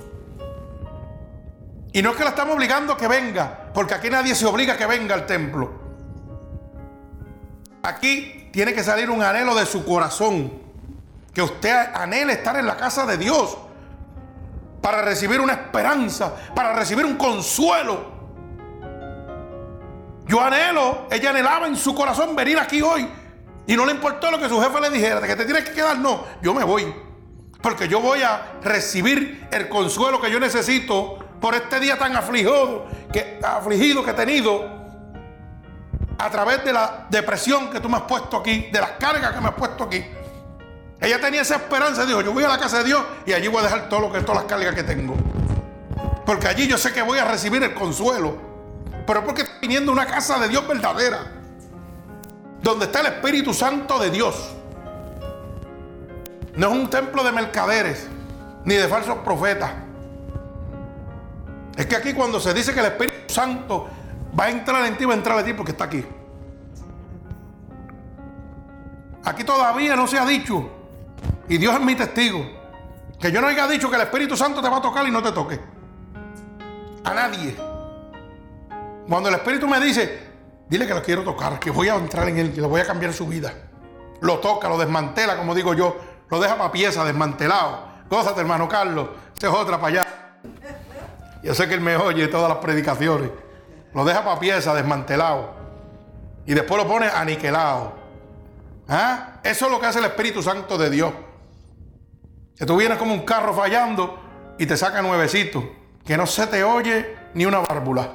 Y 1.95 2.03
no 2.03 2.11
es 2.11 2.17
que 2.17 2.25
la 2.25 2.31
estamos 2.31 2.57
obligando 2.57 2.93
a 2.93 2.97
que 2.97 3.07
venga, 3.07 3.71
porque 3.73 3.95
aquí 3.95 4.11
nadie 4.11 4.35
se 4.35 4.45
obliga 4.47 4.75
a 4.75 4.77
que 4.77 4.85
venga 4.85 5.15
al 5.15 5.27
templo. 5.27 5.71
Aquí 7.85 8.49
tiene 8.53 8.75
que 8.75 8.83
salir 8.83 9.09
un 9.09 9.23
anhelo 9.23 9.55
de 9.55 9.65
su 9.65 9.85
corazón, 9.85 10.53
que 11.33 11.41
usted 11.41 11.95
anhele 11.95 12.33
estar 12.33 12.57
en 12.57 12.67
la 12.67 12.77
casa 12.77 13.07
de 13.07 13.17
Dios 13.17 13.57
para 14.83 15.03
recibir 15.03 15.41
una 15.41 15.53
esperanza, 15.53 16.35
para 16.53 16.73
recibir 16.73 17.07
un 17.07 17.15
consuelo. 17.15 18.13
Yo 20.27 20.41
anhelo, 20.41 21.07
ella 21.13 21.31
anhelaba 21.31 21.69
en 21.69 21.77
su 21.77 21.95
corazón 21.95 22.35
venir 22.35 22.59
aquí 22.59 22.83
hoy 22.83 23.09
y 23.69 23.77
no 23.77 23.87
le 23.87 23.93
importó 23.93 24.33
lo 24.33 24.41
que 24.41 24.49
su 24.49 24.61
jefe 24.61 24.81
le 24.81 24.91
dijera, 24.91 25.21
de 25.21 25.29
que 25.29 25.37
te 25.37 25.45
tienes 25.45 25.65
que 25.65 25.75
quedar, 25.75 25.97
no, 25.97 26.25
yo 26.43 26.55
me 26.55 26.65
voy. 26.65 26.93
Porque 27.63 27.87
yo 27.87 28.01
voy 28.01 28.23
a 28.23 28.59
recibir 28.65 29.47
el 29.53 29.69
consuelo 29.69 30.21
que 30.21 30.29
yo 30.29 30.41
necesito 30.41 31.24
por 31.45 31.55
este 31.55 31.79
día 31.79 31.99
tan 31.99 32.17
afligido 32.17 32.87
que, 33.13 33.39
afligido 33.45 34.03
que 34.03 34.13
he 34.13 34.15
tenido 34.15 34.65
a 36.17 36.31
través 36.31 36.65
de 36.65 36.73
la 36.73 37.05
depresión 37.11 37.69
que 37.69 37.81
tú 37.81 37.91
me 37.91 37.99
has 37.99 38.05
puesto 38.05 38.39
aquí, 38.39 38.71
de 38.73 38.81
las 38.81 38.93
cargas 38.93 39.35
que 39.35 39.43
me 39.43 39.49
has 39.49 39.55
puesto 39.55 39.85
aquí. 39.85 40.03
Ella 40.99 41.21
tenía 41.21 41.43
esa 41.43 41.57
esperanza, 41.57 42.07
dijo, 42.07 42.23
yo 42.23 42.33
voy 42.33 42.45
a 42.45 42.49
la 42.49 42.57
casa 42.57 42.79
de 42.79 42.85
Dios 42.85 43.05
y 43.27 43.35
allí 43.35 43.49
voy 43.49 43.61
a 43.61 43.65
dejar 43.65 43.91
todo 43.91 44.01
lo 44.01 44.11
que 44.11 44.23
todas 44.23 44.37
las 44.37 44.45
cargas 44.45 44.75
que 44.75 44.85
tengo. 44.85 45.17
Porque 46.25 46.49
allí 46.49 46.67
yo 46.67 46.79
sé 46.79 46.95
que 46.95 47.03
voy 47.03 47.19
a 47.19 47.27
recibir 47.27 47.63
el 47.63 47.75
consuelo. 47.75 48.39
Pero 49.07 49.23
porque 49.23 49.43
estoy 49.43 49.59
viniendo 49.61 49.93
una 49.93 50.07
casa 50.07 50.39
de 50.39 50.49
Dios 50.49 50.67
verdadera. 50.67 51.31
Donde 52.63 52.87
está 52.87 53.01
el 53.01 53.09
Espíritu 53.09 53.53
Santo 53.53 53.99
de 53.99 54.09
Dios. 54.09 54.55
No 56.57 56.69
es 56.69 56.73
un 56.73 56.89
templo 56.89 57.23
de 57.23 57.33
mercaderes, 57.33 58.07
ni 58.65 58.77
de 58.77 58.89
falsos 58.89 59.19
profetas. 59.19 59.84
Es 61.77 61.87
que 61.87 61.97
aquí 61.97 62.13
cuando 62.13 62.39
se 62.39 62.55
dice 62.55 62.73
que 62.73 62.81
el 62.81 62.87
Espíritu 62.87 63.33
Santo 63.33 63.89
va 64.39 64.45
a 64.45 64.51
entrar 64.51 64.85
en 64.87 64.97
ti, 64.97 65.05
va 65.05 65.15
a 65.15 65.17
entrar 65.17 65.39
en 65.41 65.45
ti 65.45 65.53
porque 65.53 65.73
está 65.73 65.85
aquí. 65.85 66.05
Aquí 69.25 69.43
todavía 69.43 69.97
no 69.97 70.07
se 70.07 70.19
ha 70.19 70.27
dicho, 70.27 70.71
y 71.49 71.57
Dios 71.57 71.75
es 71.75 71.81
mi 71.81 71.95
testigo, 71.95 72.45
que 73.19 73.33
yo 73.33 73.41
no 73.41 73.47
haya 73.47 73.67
dicho 73.67 73.89
que 73.89 73.97
el 73.97 74.03
Espíritu 74.03 74.37
Santo 74.37 74.61
te 74.61 74.69
va 74.69 74.77
a 74.77 74.83
tocar 74.83 75.07
y 75.09 75.11
no 75.11 75.23
te 75.23 75.33
toque. 75.33 75.59
A 77.05 77.15
nadie. 77.15 77.57
Cuando 79.09 79.29
el 79.31 79.35
Espíritu 79.35 79.67
me 79.67 79.81
dice, 79.81 80.29
dile 80.69 80.87
que 80.87 80.95
lo 80.95 81.03
quiero 81.03 81.23
tocar, 81.23 81.59
que 81.59 81.71
voy 81.71 81.89
a 81.89 81.97
entrar 81.97 82.29
en 82.29 82.39
él, 82.39 82.53
que 82.53 82.61
le 82.61 82.67
voy 82.67 82.81
a 82.81 82.87
cambiar 82.87 83.13
su 83.13 83.27
vida. 83.27 83.53
Lo 84.21 84.39
toca, 84.39 84.69
lo 84.69 84.79
desmantela, 84.79 85.37
como 85.37 85.55
digo 85.55 85.75
yo, 85.75 85.97
lo 86.29 86.39
deja 86.39 86.57
para 86.57 86.71
pieza, 86.71 87.05
desmantelado. 87.05 87.95
Gózate, 88.09 88.41
hermano 88.41 88.69
Carlos, 88.69 89.09
esa 89.37 89.49
es 89.49 89.55
otra 89.55 89.81
para 89.81 90.03
allá. 90.03 90.24
Yo 91.45 91.55
sé 91.55 91.69
que 91.69 91.75
él 91.75 91.83
me 91.83 91.97
oye 91.97 92.27
todas 92.29 92.49
las 92.49 92.59
predicaciones. 92.59 93.31
Lo 93.93 94.05
deja 94.05 94.25
para 94.25 94.41
pieza, 94.41 94.75
desmantelado. 94.75 95.53
Y 96.47 96.55
después 96.55 96.83
lo 96.83 96.89
pone 96.89 97.07
aniquilado. 97.07 97.93
¿Ah? 98.89 99.41
Eso 99.45 99.67
es 99.67 99.71
lo 99.73 99.79
que 99.79 99.87
hace 99.87 99.99
el 99.99 100.07
Espíritu 100.07 100.43
Santo 100.43 100.79
de 100.79 100.89
Dios. 100.89 101.13
Que 102.57 102.65
tú 102.65 102.77
vienes 102.79 102.97
como 102.97 103.13
un 103.13 103.27
carro 103.27 103.53
fallando 103.53 104.19
y 104.59 104.65
te 104.65 104.77
saca 104.77 105.03
nuevecito. 105.03 105.63
Que 106.03 106.17
no 106.17 106.27
se 106.27 106.47
te 106.47 106.65
oye 106.65 107.15
ni 107.35 107.45
una 107.45 107.59
bárbula. 107.59 108.11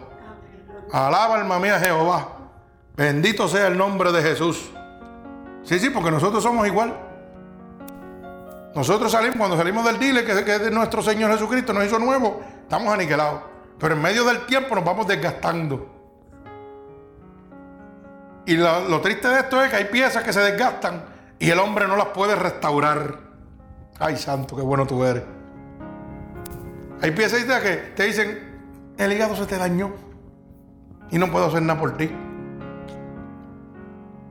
Alaba 0.92 1.36
alma 1.36 1.60
mía 1.60 1.80
Jehová. 1.80 2.30
Bendito 2.96 3.48
sea 3.48 3.68
el 3.68 3.78
nombre 3.78 4.12
de 4.12 4.24
Jesús. 4.24 4.72
Sí, 5.64 5.78
sí, 5.78 5.92
porque 5.92 6.10
nosotros 6.10 6.42
somos 6.42 6.66
igual. 6.66 7.09
Nosotros 8.76 9.11
salimos, 9.11 9.38
cuando 9.38 9.57
salimos 9.57 9.84
del 9.86 9.97
dile 9.97 10.24
que, 10.24 10.32
es 10.32 10.72
nuestro 10.72 11.01
Señor 11.01 11.32
Jesucristo, 11.32 11.74
nos 11.74 11.86
hizo 11.86 11.99
nuevo, 11.99 12.41
estamos 12.61 12.93
aniquilados. 12.93 13.41
Pero 13.80 13.95
en 13.95 14.01
medio 14.01 14.24
del 14.26 14.45
tiempo 14.45 14.76
nos 14.76 14.84
vamos 14.84 15.07
desgastando. 15.07 15.95
Y 18.45 18.57
lo, 18.57 19.01
triste 19.01 19.28
de 19.28 19.39
esto 19.39 19.63
es 19.63 19.70
que 19.70 19.76
hay 19.76 19.86
piezas 19.86 20.24
que 20.24 20.34
se 20.34 20.39
desgastan 20.39 21.03
y 21.38 21.49
el 21.49 21.59
hombre 21.59 21.88
no 21.88 21.95
las 21.95 22.07
puede 22.07 22.36
restaurar. 22.36 23.20
Ay, 23.99 24.17
santo, 24.17 24.55
qué 24.55 24.61
bueno 24.61 24.86
tú 24.86 25.03
eres. 25.03 25.24
Hay 27.01 27.11
piezas 27.11 27.43
que 27.61 27.76
te 27.95 28.03
dicen, 28.03 28.93
el 28.97 29.13
hígado 29.13 29.36
se 29.36 29.45
te 29.45 29.57
dañó 29.57 29.93
y 31.09 31.17
no 31.17 31.32
puedo 31.32 31.45
hacer 31.45 31.61
nada 31.61 31.80
por 31.80 31.95
ti. 31.97 32.09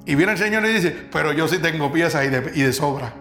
Y 0.04 0.14
viene 0.14 0.32
el 0.32 0.38
Señor 0.38 0.64
y 0.64 0.72
dice, 0.72 1.08
pero 1.12 1.32
yo 1.32 1.48
sí 1.48 1.58
tengo 1.58 1.92
piezas 1.92 2.30
de, 2.30 2.52
y 2.54 2.62
de 2.62 2.72
sobra. 2.72 3.12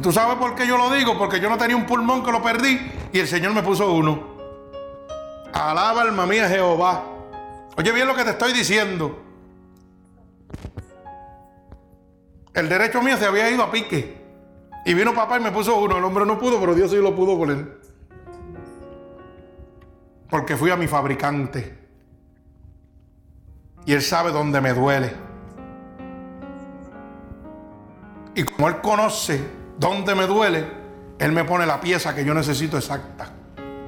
¿Tú 0.00 0.10
sabes 0.10 0.36
por 0.36 0.54
qué 0.54 0.66
yo 0.66 0.78
lo 0.78 0.90
digo? 0.90 1.18
Porque 1.18 1.38
yo 1.38 1.50
no 1.50 1.58
tenía 1.58 1.76
un 1.76 1.84
pulmón 1.84 2.24
que 2.24 2.32
lo 2.32 2.42
perdí 2.42 2.80
y 3.12 3.18
el 3.18 3.28
Señor 3.28 3.52
me 3.52 3.62
puso 3.62 3.92
uno. 3.92 4.32
Alaba 5.52 6.02
alma 6.02 6.24
mía 6.24 6.48
Jehová. 6.48 7.04
Oye 7.76 7.92
bien 7.92 8.06
lo 8.06 8.14
que 8.14 8.24
te 8.24 8.30
estoy 8.30 8.52
diciendo. 8.52 9.20
El 12.54 12.68
derecho 12.68 13.02
mío 13.02 13.16
se 13.18 13.26
había 13.26 13.50
ido 13.50 13.62
a 13.62 13.70
pique. 13.70 14.22
Y 14.84 14.94
vino 14.94 15.14
papá 15.14 15.38
y 15.38 15.40
me 15.40 15.52
puso 15.52 15.76
uno. 15.78 15.98
El 15.98 16.04
hombre 16.04 16.24
no 16.24 16.38
pudo, 16.38 16.58
pero 16.58 16.74
Dios 16.74 16.90
sí 16.90 16.96
lo 16.96 17.14
pudo 17.14 17.38
con 17.38 17.50
él. 17.50 17.78
Porque 20.30 20.56
fui 20.56 20.70
a 20.70 20.76
mi 20.76 20.86
fabricante. 20.86 21.78
Y 23.84 23.92
él 23.92 24.02
sabe 24.02 24.32
dónde 24.32 24.60
me 24.60 24.72
duele. 24.72 25.12
Y 28.34 28.44
como 28.44 28.68
él 28.68 28.80
conoce 28.80 29.61
donde 29.78 30.14
me 30.14 30.26
duele, 30.26 30.66
Él 31.18 31.32
me 31.32 31.44
pone 31.44 31.66
la 31.66 31.80
pieza 31.80 32.14
que 32.14 32.24
yo 32.24 32.34
necesito 32.34 32.76
exacta. 32.76 33.30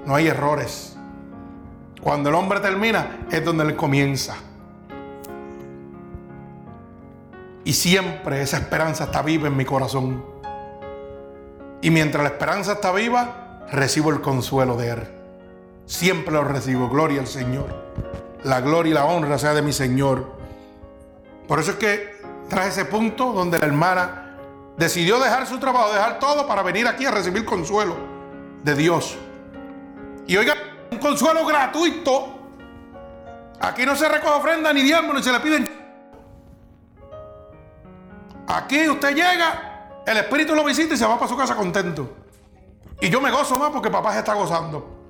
No 0.07 0.15
hay 0.15 0.29
errores. 0.29 0.97
Cuando 2.01 2.29
el 2.29 2.35
hombre 2.35 2.61
termina 2.61 3.27
es 3.31 3.45
donde 3.45 3.65
Él 3.65 3.77
comienza. 3.77 4.37
Y 7.65 7.73
siempre 7.73 8.43
esa 8.43 8.59
esperanza 8.59 9.05
está 9.05 9.23
viva 9.23 9.49
en 9.49 9.57
mi 9.57 9.65
corazón. 9.65 10.23
Y 11.81 11.91
mientras 11.91 12.23
la 12.23 12.31
esperanza 12.31 12.73
está 12.75 12.93
viva, 12.93 13.65
recibo 13.71 14.11
el 14.11 14.21
consuelo 14.21 14.77
de 14.77 14.91
Él. 14.91 15.09
Siempre 15.87 16.33
lo 16.33 16.45
recibo. 16.45 16.89
Gloria 16.89 17.21
al 17.21 17.27
Señor. 17.27 17.67
La 18.43 18.61
gloria 18.61 18.91
y 18.91 18.95
la 18.95 19.07
honra 19.07 19.39
sea 19.39 19.55
de 19.55 19.63
mi 19.63 19.73
Señor. 19.73 20.35
Por 21.49 21.59
eso 21.59 21.73
es 21.73 21.77
que 21.79 22.15
trae 22.49 22.69
ese 22.69 22.85
punto 22.85 23.33
donde 23.33 23.59
la 23.59 23.67
hermana 23.67 24.24
Decidió 24.77 25.21
dejar 25.21 25.47
su 25.47 25.59
trabajo, 25.59 25.93
dejar 25.93 26.19
todo 26.19 26.47
para 26.47 26.63
venir 26.63 26.87
aquí 26.89 27.07
a 27.07 27.11
recibir 27.13 27.45
consuelo 27.45 27.97
de 28.65 28.75
Dios. 28.75 29.17
Y 30.27 30.37
oiga, 30.37 30.55
un 30.91 30.99
consuelo 30.99 31.47
gratuito. 31.47 32.35
Aquí 33.61 33.87
no 33.87 33.95
se 33.95 34.09
recoge 34.09 34.35
ofrenda 34.35 34.73
ni 34.73 34.83
diezmo 34.83 35.13
ni 35.13 35.23
se 35.23 35.31
le 35.31 35.41
piden. 35.41 35.69
Aquí 38.49 38.89
usted 38.89 39.15
llega, 39.15 40.03
el 40.07 40.17
Espíritu 40.17 40.55
lo 40.55 40.65
visita 40.65 40.95
y 40.95 40.97
se 40.97 41.07
va 41.07 41.19
para 41.19 41.29
su 41.29 41.37
casa 41.37 41.55
contento. 41.55 42.13
Y 43.01 43.09
yo 43.09 43.21
me 43.21 43.31
gozo 43.31 43.57
más 43.57 43.71
porque 43.71 43.91
papá 43.91 44.13
se 44.13 44.19
está 44.19 44.35
gozando. 44.35 45.03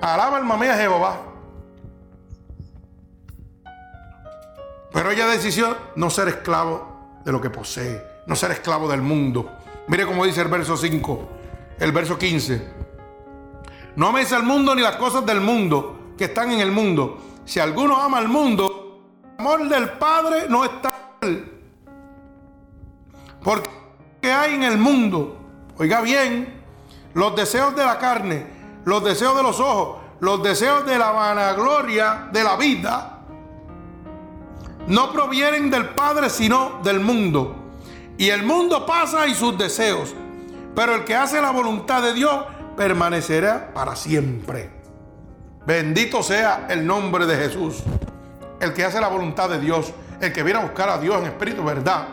Alaba 0.00 0.38
alma 0.38 0.56
mía 0.56 0.76
Jehová. 0.76 1.20
Pero 4.92 5.10
ella 5.10 5.26
decidió 5.28 5.76
no 5.94 6.10
ser 6.10 6.28
esclavo 6.28 7.20
de 7.24 7.32
lo 7.32 7.40
que 7.40 7.48
posee 7.48 8.11
no 8.26 8.36
ser 8.36 8.52
esclavo 8.52 8.88
del 8.88 9.02
mundo. 9.02 9.50
Mire 9.88 10.06
cómo 10.06 10.24
dice 10.24 10.40
el 10.42 10.48
verso 10.48 10.76
5, 10.76 11.28
el 11.78 11.92
verso 11.92 12.18
15. 12.18 12.82
No 13.96 14.08
améis 14.08 14.32
al 14.32 14.42
mundo 14.42 14.74
ni 14.74 14.82
las 14.82 14.96
cosas 14.96 15.26
del 15.26 15.40
mundo 15.40 16.14
que 16.16 16.24
están 16.24 16.50
en 16.50 16.60
el 16.60 16.70
mundo. 16.70 17.18
Si 17.44 17.60
alguno 17.60 17.96
ama 17.96 18.18
al 18.18 18.28
mundo, 18.28 19.00
el 19.24 19.40
amor 19.40 19.68
del 19.68 19.90
Padre 19.90 20.46
no 20.48 20.64
está 20.64 21.16
en 21.20 21.28
él. 21.28 21.62
Porque 23.42 23.68
hay 24.22 24.54
en 24.54 24.62
el 24.62 24.78
mundo, 24.78 25.36
oiga 25.76 26.00
bien, 26.00 26.62
los 27.14 27.34
deseos 27.34 27.74
de 27.74 27.84
la 27.84 27.98
carne, 27.98 28.46
los 28.84 29.02
deseos 29.02 29.36
de 29.36 29.42
los 29.42 29.58
ojos, 29.58 29.98
los 30.20 30.42
deseos 30.42 30.86
de 30.86 30.98
la 30.98 31.10
vanagloria 31.10 32.28
de 32.32 32.44
la 32.44 32.56
vida, 32.56 33.18
no 34.86 35.12
provienen 35.12 35.70
del 35.70 35.90
Padre, 35.90 36.30
sino 36.30 36.80
del 36.82 37.00
mundo. 37.00 37.61
Y 38.22 38.30
el 38.30 38.44
mundo 38.44 38.86
pasa 38.86 39.26
y 39.26 39.34
sus 39.34 39.58
deseos. 39.58 40.14
Pero 40.76 40.94
el 40.94 41.02
que 41.02 41.16
hace 41.16 41.42
la 41.42 41.50
voluntad 41.50 42.00
de 42.00 42.12
Dios 42.12 42.44
permanecerá 42.76 43.74
para 43.74 43.96
siempre. 43.96 44.70
Bendito 45.66 46.22
sea 46.22 46.68
el 46.70 46.86
nombre 46.86 47.26
de 47.26 47.34
Jesús. 47.34 47.82
El 48.60 48.74
que 48.74 48.84
hace 48.84 49.00
la 49.00 49.08
voluntad 49.08 49.50
de 49.50 49.58
Dios, 49.58 49.92
el 50.20 50.32
que 50.32 50.44
viene 50.44 50.60
a 50.60 50.62
buscar 50.62 50.88
a 50.88 50.98
Dios 50.98 51.16
en 51.18 51.26
espíritu 51.26 51.64
verdad, 51.64 52.06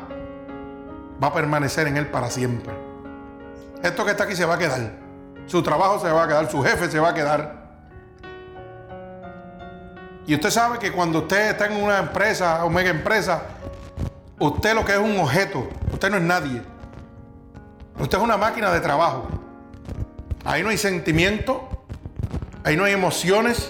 va 1.23 1.27
a 1.27 1.31
permanecer 1.31 1.85
en 1.85 1.97
Él 1.97 2.07
para 2.07 2.31
siempre. 2.31 2.73
Esto 3.83 4.03
que 4.03 4.09
está 4.09 4.23
aquí 4.23 4.35
se 4.35 4.45
va 4.45 4.55
a 4.55 4.57
quedar. 4.57 4.93
Su 5.45 5.61
trabajo 5.61 5.99
se 5.99 6.11
va 6.11 6.23
a 6.23 6.27
quedar, 6.27 6.49
su 6.49 6.63
jefe 6.63 6.89
se 6.89 6.99
va 6.99 7.09
a 7.09 7.13
quedar. 7.13 7.69
Y 10.25 10.33
usted 10.33 10.49
sabe 10.49 10.79
que 10.79 10.91
cuando 10.91 11.19
usted 11.19 11.51
está 11.51 11.67
en 11.67 11.83
una 11.83 11.99
empresa 11.99 12.65
o 12.65 12.69
mega 12.71 12.89
empresa, 12.89 13.43
usted 14.39 14.73
lo 14.73 14.85
que 14.85 14.93
es 14.93 14.99
un 14.99 15.17
objeto, 15.19 15.67
usted 15.91 16.09
no 16.09 16.17
es 16.17 16.23
nadie. 16.23 16.61
Usted 17.99 18.17
es 18.17 18.23
una 18.23 18.37
máquina 18.37 18.71
de 18.71 18.79
trabajo. 18.79 19.27
Ahí 20.45 20.63
no 20.63 20.69
hay 20.69 20.77
sentimiento, 20.77 21.85
ahí 22.63 22.77
no 22.77 22.85
hay 22.85 22.93
emociones, 22.93 23.69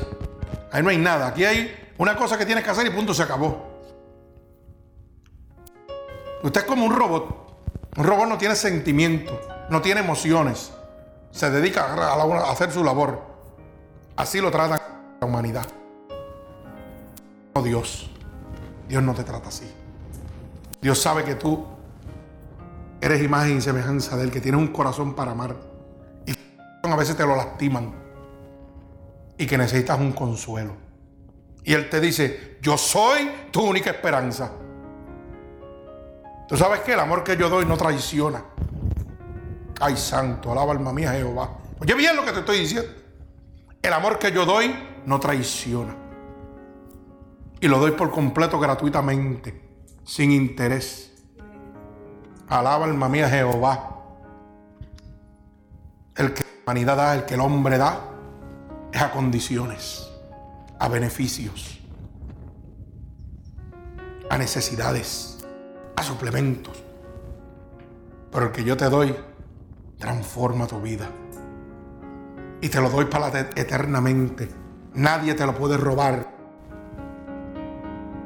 ahí 0.71 0.83
no 0.83 0.89
hay 0.89 0.97
nada. 0.97 1.27
Aquí 1.27 1.45
hay 1.45 1.93
una 1.97 2.15
cosa 2.15 2.37
que 2.37 2.45
tienes 2.45 2.63
que 2.63 2.69
hacer 2.69 2.85
y 2.85 2.91
punto, 2.91 3.13
se 3.13 3.23
acabó. 3.23 3.67
Usted 6.43 6.61
es 6.61 6.67
como 6.67 6.85
un 6.85 6.95
robot. 6.95 7.39
Un 7.97 8.03
robot 8.05 8.29
no 8.29 8.37
tiene 8.37 8.55
sentimiento, 8.55 9.39
no 9.69 9.81
tiene 9.81 10.01
emociones. 10.01 10.71
Se 11.31 11.49
dedica 11.49 11.85
a 11.85 12.51
hacer 12.51 12.71
su 12.71 12.83
labor. 12.83 13.21
Así 14.15 14.39
lo 14.39 14.51
trata 14.51 14.81
la 15.19 15.27
humanidad. 15.27 15.65
No 17.55 17.63
Dios. 17.63 18.09
Dios 18.87 19.03
no 19.03 19.13
te 19.13 19.23
trata 19.23 19.49
así. 19.49 19.78
Dios 20.81 20.99
sabe 20.99 21.23
que 21.23 21.35
tú 21.35 21.65
eres 23.01 23.21
imagen 23.21 23.57
y 23.57 23.61
semejanza 23.61 24.17
de 24.17 24.23
Él, 24.23 24.31
que 24.31 24.41
tienes 24.41 24.59
un 24.59 24.67
corazón 24.67 25.13
para 25.13 25.31
amar. 25.31 25.55
Y 26.25 26.33
a 26.87 26.95
veces 26.95 27.15
te 27.15 27.25
lo 27.25 27.35
lastiman. 27.35 27.93
Y 29.37 29.45
que 29.45 29.57
necesitas 29.57 29.99
un 29.99 30.11
consuelo. 30.11 30.73
Y 31.63 31.73
Él 31.73 31.89
te 31.89 31.99
dice, 31.99 32.57
yo 32.61 32.77
soy 32.77 33.29
tu 33.51 33.61
única 33.61 33.89
esperanza. 33.89 34.51
Tú 36.47 36.57
sabes 36.57 36.79
que 36.81 36.93
el 36.93 36.99
amor 36.99 37.23
que 37.23 37.37
yo 37.37 37.49
doy 37.49 37.65
no 37.65 37.77
traiciona. 37.77 38.43
Ay, 39.79 39.95
santo, 39.95 40.51
alaba 40.51 40.73
alma 40.73 40.91
mía 40.91 41.11
Jehová. 41.11 41.57
Oye 41.79 41.93
bien 41.93 42.15
lo 42.15 42.25
que 42.25 42.31
te 42.31 42.39
estoy 42.39 42.59
diciendo. 42.59 42.89
El 43.81 43.93
amor 43.93 44.19
que 44.19 44.31
yo 44.31 44.45
doy 44.45 44.75
no 45.05 45.19
traiciona. 45.19 45.95
Y 47.61 47.67
lo 47.67 47.79
doy 47.79 47.91
por 47.91 48.11
completo 48.11 48.59
gratuitamente, 48.59 49.68
sin 50.09 50.31
interés. 50.31 51.11
Alaba 52.47 52.85
alma 52.85 53.07
mía 53.07 53.29
Jehová. 53.29 53.95
El 56.15 56.33
que 56.33 56.41
la 56.41 56.49
humanidad 56.63 56.97
da, 56.97 57.13
el 57.13 57.25
que 57.25 57.35
el 57.35 57.41
hombre 57.41 57.77
da, 57.77 58.01
es 58.91 59.01
a 59.01 59.11
condiciones, 59.11 60.09
a 60.79 60.87
beneficios, 60.87 61.79
a 64.31 64.37
necesidades, 64.39 65.45
a 65.95 66.01
suplementos. 66.01 66.83
Pero 68.31 68.47
el 68.47 68.51
que 68.51 68.63
yo 68.63 68.75
te 68.75 68.85
doy 68.85 69.15
transforma 69.99 70.65
tu 70.65 70.81
vida. 70.81 71.07
Y 72.61 72.69
te 72.69 72.81
lo 72.81 72.89
doy 72.89 73.05
para 73.05 73.27
eternamente. 73.55 74.49
Nadie 74.95 75.35
te 75.35 75.45
lo 75.45 75.53
puede 75.53 75.77
robar. 75.77 76.38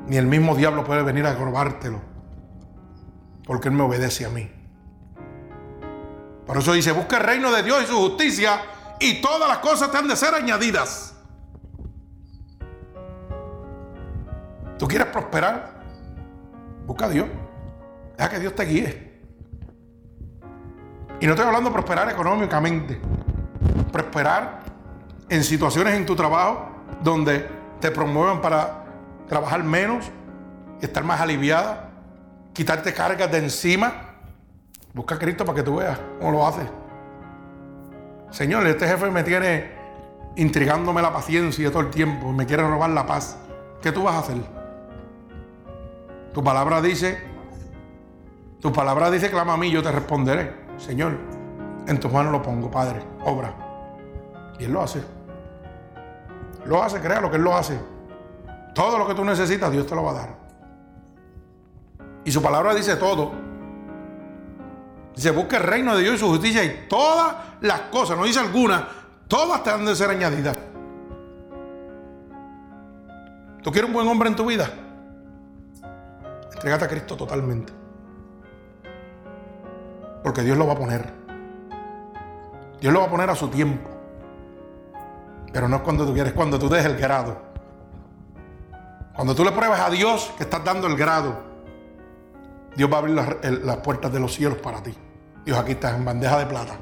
Ni 0.08 0.18
el 0.18 0.26
mismo 0.26 0.56
diablo 0.56 0.84
puede 0.84 1.04
venir 1.04 1.26
a 1.26 1.34
robártelo. 1.34 2.02
Porque 3.46 3.70
Él 3.70 3.74
me 3.74 3.84
obedece 3.84 4.26
a 4.26 4.30
mí. 4.30 4.50
Por 6.46 6.58
eso 6.58 6.74
dice, 6.74 6.92
busca 6.92 7.18
el 7.18 7.24
reino 7.24 7.52
de 7.52 7.64
Dios 7.64 7.84
y 7.84 7.88
su 7.88 7.96
justicia 7.96 8.62
y 9.00 9.22
todas 9.22 9.48
las 9.48 9.60
cosas 9.60 9.92
te 9.92 9.98
han 9.98 10.08
de 10.08 10.16
ser 10.16 10.34
añadidas. 10.34 11.16
¿Tú 14.78 14.88
quieres 14.88 15.08
prosperar? 15.08 15.82
Busca 16.86 17.06
a 17.06 17.10
Dios. 17.10 17.28
Deja 18.18 18.30
que 18.30 18.40
Dios 18.40 18.56
te 18.56 18.64
guíe. 18.66 19.14
Y 21.22 21.26
no 21.26 21.32
estoy 21.32 21.48
hablando 21.48 21.70
de 21.70 21.74
prosperar 21.74 22.10
económicamente. 22.10 23.00
Prosperar 23.92 24.60
en 25.30 25.44
situaciones 25.44 25.96
en 25.96 26.06
tu 26.06 26.16
trabajo 26.16 26.70
donde 27.02 27.48
te 27.80 27.92
promuevan 27.92 28.42
para 28.42 28.83
trabajar 29.28 29.64
menos, 29.64 30.12
estar 30.82 31.04
más 31.04 31.22
aliviada, 31.22 31.90
quitarte 32.54 32.94
cargas 32.94 33.32
de 33.32 33.40
encima. 33.40 33.94
Busca 34.94 35.16
a 35.16 35.20
Cristo 35.20 35.44
para 35.46 35.56
que 35.58 35.64
tú 35.64 35.78
veas 35.78 36.00
cómo 36.20 36.32
lo 36.32 36.48
hace. 36.48 36.62
Señor, 38.32 38.66
este 38.68 38.88
jefe 38.88 39.10
me 39.10 39.24
tiene 39.24 39.72
intrigándome 40.36 41.02
la 41.02 41.14
paciencia 41.14 41.70
todo 41.72 41.82
el 41.82 41.90
tiempo, 41.90 42.32
me 42.32 42.46
quiere 42.46 42.68
robar 42.68 42.90
la 42.90 43.06
paz. 43.06 43.38
¿Qué 43.82 43.92
tú 43.92 44.04
vas 44.04 44.16
a 44.16 44.20
hacer? 44.20 44.38
Tu 46.34 46.44
palabra 46.44 46.82
dice, 46.82 47.22
tu 48.60 48.72
palabra 48.72 49.12
dice, 49.12 49.30
clama 49.30 49.54
a 49.54 49.58
mí, 49.58 49.70
yo 49.70 49.84
te 49.84 49.92
responderé. 49.92 50.64
Señor, 50.78 51.18
en 51.88 52.00
tus 52.00 52.12
manos 52.12 52.32
lo 52.32 52.42
pongo, 52.42 52.72
Padre, 52.72 53.02
obra. 53.24 53.54
Y 54.58 54.64
Él 54.66 54.72
lo 54.72 54.82
hace. 54.82 55.04
Lo 56.66 56.82
hace, 56.82 57.00
créalo 57.00 57.30
que 57.30 57.38
Él 57.38 57.44
lo 57.44 57.56
hace. 57.56 57.78
Todo 58.74 58.98
lo 58.98 59.08
que 59.08 59.14
tú 59.14 59.24
necesitas, 59.24 59.72
Dios 59.72 59.86
te 59.86 59.96
lo 59.96 60.04
va 60.04 60.12
a 60.12 60.14
dar. 60.14 60.44
Y 62.26 62.32
su 62.32 62.42
palabra 62.42 62.74
dice 62.74 62.96
todo. 62.96 63.32
Dice, 65.16 65.32
busca 65.32 65.58
el 65.58 65.64
reino 65.64 65.96
de 65.96 66.02
Dios 66.02 66.16
y 66.16 66.18
su 66.18 66.28
justicia 66.28 66.64
y 66.64 66.88
todas 66.90 67.36
las 67.62 67.82
cosas, 67.82 68.18
no 68.18 68.24
dice 68.24 68.40
algunas, 68.40 68.84
todas 69.28 69.64
te 69.64 69.70
han 69.70 69.86
de 69.86 69.96
ser 69.96 70.10
añadidas. 70.10 70.58
¿Tú 73.62 73.72
quieres 73.72 73.88
un 73.88 73.94
buen 73.94 74.08
hombre 74.08 74.30
en 74.30 74.36
tu 74.36 74.46
vida? 74.46 74.70
Entrégate 76.54 76.86
a 76.86 76.88
Cristo 76.88 77.16
totalmente. 77.16 77.72
Porque 80.24 80.42
Dios 80.42 80.58
lo 80.58 80.66
va 80.66 80.74
a 80.74 80.78
poner. 80.78 81.14
Dios 82.82 82.92
lo 82.92 83.00
va 83.00 83.06
a 83.06 83.10
poner 83.10 83.30
a 83.30 83.36
su 83.36 83.48
tiempo. 83.50 83.90
Pero 85.54 85.70
no 85.70 85.78
es 85.78 85.82
cuando 85.84 86.06
tú 86.06 86.14
quieres, 86.14 86.34
cuando 86.34 86.58
tú 86.58 86.68
dejes 86.68 86.88
el 86.88 86.98
grado. 86.98 87.53
Cuando 89.16 89.36
tú 89.36 89.44
le 89.44 89.52
pruebas 89.52 89.80
a 89.80 89.90
Dios 89.90 90.32
que 90.38 90.44
estás 90.44 90.64
dando 90.64 90.88
el 90.88 90.98
grado, 90.98 91.38
Dios 92.76 92.92
va 92.92 92.96
a 92.96 93.00
abrir 93.00 93.16
las, 93.16 93.78
puertas 93.78 94.12
de 94.12 94.20
los 94.20 94.34
cielos 94.34 94.58
para 94.58 94.82
ti. 94.82 94.94
Dios 95.46 95.58
aquí 95.58 95.74
está 95.74 95.96
en 95.96 96.04
bandeja 96.04 96.40
de 96.40 96.46
plata. 96.48 96.76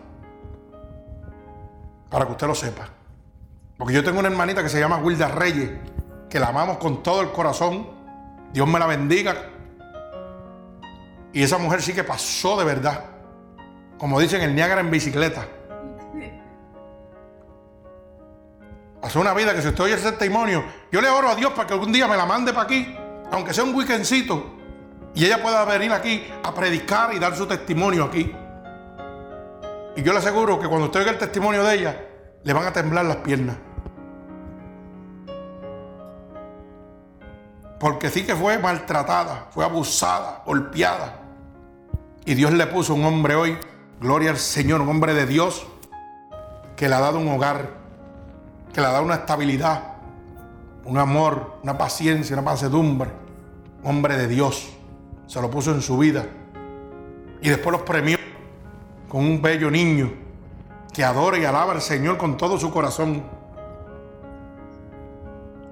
Para 2.09 2.25
que 2.25 2.31
usted 2.31 2.47
lo 2.47 2.55
sepa. 2.55 2.87
Porque 3.77 3.93
yo 3.93 4.03
tengo 4.03 4.19
una 4.19 4.29
hermanita 4.29 4.63
que 4.63 4.69
se 4.69 4.79
llama 4.79 4.97
Wilda 4.97 5.27
Reyes, 5.27 5.71
que 6.29 6.39
la 6.39 6.47
amamos 6.47 6.77
con 6.77 7.03
todo 7.03 7.21
el 7.21 7.31
corazón. 7.31 7.89
Dios 8.53 8.67
me 8.67 8.79
la 8.79 8.85
bendiga. 8.85 9.35
Y 11.33 11.43
esa 11.43 11.57
mujer 11.57 11.81
sí 11.81 11.93
que 11.93 12.03
pasó 12.03 12.57
de 12.57 12.63
verdad. 12.63 13.05
Como 13.97 14.19
dicen, 14.19 14.41
el 14.41 14.55
Niágara 14.55 14.81
en 14.81 14.91
bicicleta. 14.91 15.47
Pasó 19.01 19.19
una 19.19 19.33
vida 19.33 19.55
que 19.55 19.63
si 19.63 19.69
usted 19.69 19.83
oye 19.83 19.95
ese 19.95 20.11
testimonio, 20.11 20.63
yo 20.91 21.01
le 21.01 21.09
oro 21.09 21.29
a 21.29 21.35
Dios 21.35 21.51
para 21.53 21.67
que 21.67 21.73
algún 21.73 21.91
día 21.91 22.07
me 22.07 22.15
la 22.15 22.27
mande 22.27 22.53
para 22.53 22.65
aquí, 22.65 22.95
aunque 23.31 23.53
sea 23.53 23.63
un 23.63 23.73
weekendcito, 23.73 24.57
y 25.15 25.25
ella 25.25 25.41
pueda 25.41 25.65
venir 25.65 25.91
aquí 25.91 26.23
a 26.43 26.53
predicar 26.53 27.13
y 27.13 27.19
dar 27.19 27.35
su 27.35 27.47
testimonio 27.47 28.05
aquí. 28.05 28.31
Y 29.95 30.03
yo 30.03 30.13
le 30.13 30.19
aseguro 30.19 30.59
que 30.59 30.67
cuando 30.67 30.85
usted 30.85 30.99
oiga 30.99 31.11
el 31.11 31.17
testimonio 31.17 31.63
de 31.63 31.75
ella, 31.75 32.05
le 32.43 32.53
van 32.53 32.65
a 32.67 32.71
temblar 32.71 33.05
las 33.05 33.17
piernas. 33.17 33.57
Porque 37.79 38.11
sí 38.11 38.23
que 38.23 38.35
fue 38.35 38.59
maltratada, 38.59 39.47
fue 39.49 39.65
abusada, 39.65 40.43
golpeada. 40.45 41.15
Y 42.23 42.35
Dios 42.35 42.53
le 42.53 42.67
puso 42.67 42.93
un 42.93 43.03
hombre 43.03 43.33
hoy, 43.33 43.57
gloria 43.99 44.29
al 44.29 44.37
Señor, 44.37 44.81
un 44.81 44.89
hombre 44.89 45.15
de 45.15 45.25
Dios, 45.25 45.65
que 46.75 46.87
le 46.87 46.93
ha 46.93 46.99
dado 46.99 47.17
un 47.17 47.27
hogar 47.27 47.80
que 48.73 48.81
le 48.81 48.87
da 48.87 49.01
una 49.01 49.15
estabilidad, 49.15 49.83
un 50.85 50.97
amor, 50.97 51.59
una 51.63 51.77
paciencia, 51.77 52.35
una 52.35 52.45
pasedumbre. 52.45 53.11
Hombre 53.83 54.17
de 54.17 54.27
Dios. 54.27 54.69
Se 55.27 55.41
lo 55.41 55.49
puso 55.49 55.71
en 55.71 55.81
su 55.81 55.97
vida. 55.97 56.25
Y 57.41 57.49
después 57.49 57.71
los 57.71 57.81
premió 57.81 58.17
con 59.09 59.21
un 59.21 59.41
bello 59.41 59.71
niño 59.71 60.11
que 60.93 61.03
adora 61.03 61.37
y 61.37 61.45
alaba 61.45 61.73
al 61.73 61.81
Señor 61.81 62.17
con 62.17 62.37
todo 62.37 62.59
su 62.59 62.71
corazón. 62.71 63.23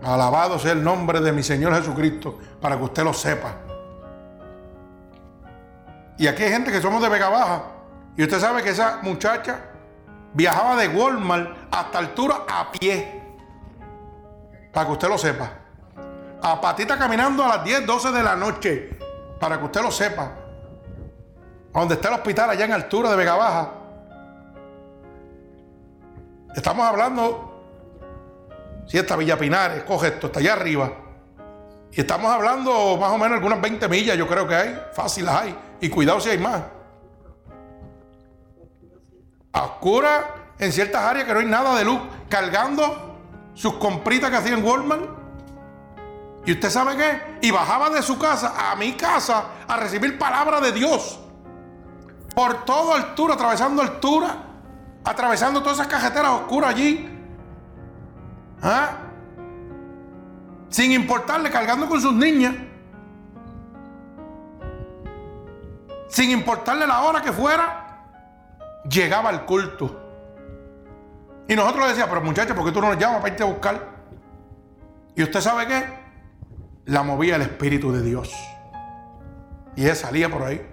Alabado 0.04 0.58
sea 0.60 0.72
el 0.72 0.84
nombre 0.84 1.20
de 1.20 1.32
mi 1.32 1.44
Señor 1.44 1.76
Jesucristo 1.76 2.40
para 2.62 2.78
que 2.78 2.84
usted 2.84 3.04
lo 3.04 3.14
sepa. 3.14 3.56
Y 6.18 6.28
aquí 6.28 6.44
hay 6.44 6.52
gente 6.52 6.72
que 6.72 6.82
somos 6.82 7.02
de 7.02 7.10
Vega 7.10 7.30
Baja. 7.30 7.64
Y 8.18 8.24
usted 8.24 8.40
sabe 8.40 8.64
que 8.64 8.70
esa 8.70 9.00
muchacha 9.04 9.69
viajaba 10.34 10.76
de 10.76 10.88
Walmart 10.88 11.58
hasta 11.72 12.00
altura 12.00 12.44
a 12.48 12.72
pie. 12.72 13.22
Para 14.72 14.86
que 14.86 14.92
usted 14.92 15.08
lo 15.08 15.18
sepa. 15.18 15.52
A 16.42 16.62
patita 16.62 16.98
caminando 16.98 17.44
a 17.44 17.48
las 17.50 17.64
10, 17.64 17.86
12 17.86 18.12
de 18.12 18.24
la 18.24 18.36
noche. 18.36 18.98
Para 19.40 19.58
que 19.58 19.66
usted 19.66 19.82
lo 19.82 19.92
sepa. 19.92 20.32
Donde 21.74 21.96
está 21.96 22.10
el 22.10 22.16
hospital 22.16 22.52
allá 22.52 22.66
en 22.66 22.74
altura 22.74 23.12
de 23.12 23.16
Vega 23.16 23.36
Baja. 23.36 23.70
Estamos 26.56 26.86
hablando, 26.86 27.64
si 28.88 28.98
esta 28.98 29.16
Villa 29.16 29.38
Pinar, 29.38 29.86
coge 29.86 30.08
esto, 30.08 30.28
está 30.28 30.40
allá 30.40 30.54
arriba. 30.54 30.92
Y 31.92 32.02
estamos 32.02 32.32
hablando 32.32 32.98
más 32.98 33.12
o 33.12 33.18
menos 33.18 33.38
algunas 33.38 33.62
20 33.62 33.88
millas, 33.88 34.18
yo 34.18 34.28
creo 34.28 34.48
que 34.48 34.56
hay, 34.56 34.80
fáciles 34.94 35.30
hay. 35.30 35.56
Y 35.80 35.90
cuidado 35.90 36.20
si 36.20 36.30
hay 36.30 36.38
más. 36.38 36.62
A 39.54 39.64
oscura 39.64 40.36
en 40.60 40.72
ciertas 40.72 41.04
áreas 41.04 41.26
que 41.26 41.34
no 41.34 41.40
hay 41.40 41.46
nada 41.46 41.76
de 41.76 41.86
luz, 41.86 42.00
cargando 42.28 43.18
sus 43.54 43.74
compritas 43.76 44.30
que 44.30 44.38
hacía 44.38 44.54
en 44.54 44.64
Walmart. 44.64 45.20
¿Y 46.46 46.54
usted 46.54 46.70
sabe 46.70 46.96
qué? 46.96 47.48
Y 47.48 47.52
bajaba 47.52 47.90
de 47.90 48.02
su 48.02 48.18
casa 48.18 48.72
a 48.72 48.76
mi 48.76 48.94
casa 48.94 49.46
a 49.68 49.78
recibir 49.78 50.18
palabra 50.18 50.60
de 50.62 50.72
Dios. 50.72 51.20
Por 52.34 52.66
toda 52.66 52.96
altura, 52.96 53.34
atravesando 53.34 53.82
altura, 53.82 54.36
atravesando 55.04 55.62
todas 55.62 55.80
esas 55.80 55.88
cajeteras 55.88 56.32
oscuras 56.32 56.70
allí. 56.72 57.10
¿Ah? 58.62 58.92
Sin 60.70 60.92
importarle, 60.92 61.50
cargando 61.50 61.88
con 61.88 62.00
sus 62.00 62.14
niñas. 62.14 62.56
Sin 66.08 66.32
importarle 66.32 66.88
la 66.88 67.02
hora 67.02 67.22
que 67.22 67.32
fuera, 67.32 67.89
llegaba 68.88 69.30
al 69.30 69.46
culto. 69.46 70.08
Y 71.48 71.56
nosotros 71.56 71.84
le 71.84 71.90
decíamos, 71.90 72.14
pero 72.14 72.26
muchachos, 72.26 72.56
¿por 72.56 72.66
qué 72.66 72.72
tú 72.72 72.82
no 72.82 72.90
nos 72.90 72.98
llamas 72.98 73.22
para 73.22 73.30
irte 73.30 73.44
a 73.44 73.48
buscar? 73.48 73.88
Y 75.16 75.24
usted 75.24 75.42
sabe 75.42 75.68
qué? 75.68 75.84
La 76.86 77.04
movía 77.04 77.36
el 77.36 77.42
Espíritu 77.42 77.92
de 77.92 78.02
Dios. 78.02 78.32
Y 79.76 79.84
ella 79.84 79.96
salía 79.96 80.30
por 80.30 80.44
ahí. 80.44 80.66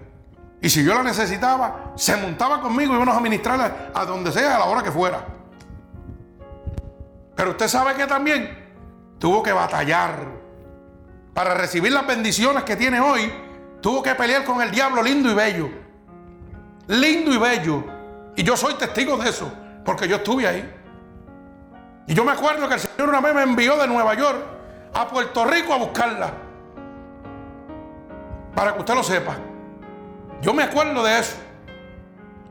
Y 0.61 0.69
si 0.69 0.83
yo 0.83 0.93
la 0.93 1.03
necesitaba, 1.03 1.93
se 1.95 2.15
montaba 2.15 2.61
conmigo 2.61 2.93
y 2.93 2.95
íbamos 2.95 3.15
a 3.15 3.19
ministrarla 3.19 3.91
a 3.93 4.05
donde 4.05 4.31
sea, 4.31 4.55
a 4.55 4.59
la 4.59 4.65
hora 4.65 4.83
que 4.83 4.91
fuera. 4.91 5.25
Pero 7.35 7.51
usted 7.51 7.67
sabe 7.67 7.93
que 7.93 8.07
también 8.07 8.67
tuvo 9.19 9.43
que 9.43 9.51
batallar 9.51 10.27
para 11.33 11.53
recibir 11.53 11.91
las 11.91 12.05
bendiciones 12.05 12.63
que 12.63 12.75
tiene 12.75 12.99
hoy. 12.99 13.31
Tuvo 13.81 14.01
que 14.01 14.15
pelear 14.15 14.43
con 14.43 14.61
el 14.61 14.71
diablo 14.71 15.03
lindo 15.03 15.31
y 15.31 15.35
bello. 15.35 15.69
Lindo 16.87 17.31
y 17.31 17.37
bello. 17.37 17.96
Y 18.37 18.43
yo 18.43 18.55
soy 18.55 18.75
testigo 18.75 19.17
de 19.17 19.29
eso, 19.29 19.51
porque 19.83 20.07
yo 20.07 20.17
estuve 20.17 20.47
ahí. 20.47 20.73
Y 22.05 22.13
yo 22.13 22.23
me 22.23 22.31
acuerdo 22.31 22.67
que 22.67 22.75
el 22.75 22.79
Señor 22.79 23.09
una 23.09 23.19
vez 23.19 23.33
me 23.33 23.41
envió 23.41 23.75
de 23.77 23.87
Nueva 23.87 24.13
York 24.13 24.37
a 24.93 25.07
Puerto 25.07 25.43
Rico 25.43 25.73
a 25.73 25.77
buscarla. 25.77 26.31
Para 28.53 28.73
que 28.73 28.79
usted 28.79 28.93
lo 28.93 29.03
sepa. 29.03 29.35
Yo 30.39 30.53
me 30.53 30.61
acuerdo 30.61 31.03
de 31.03 31.17
eso. 31.17 31.35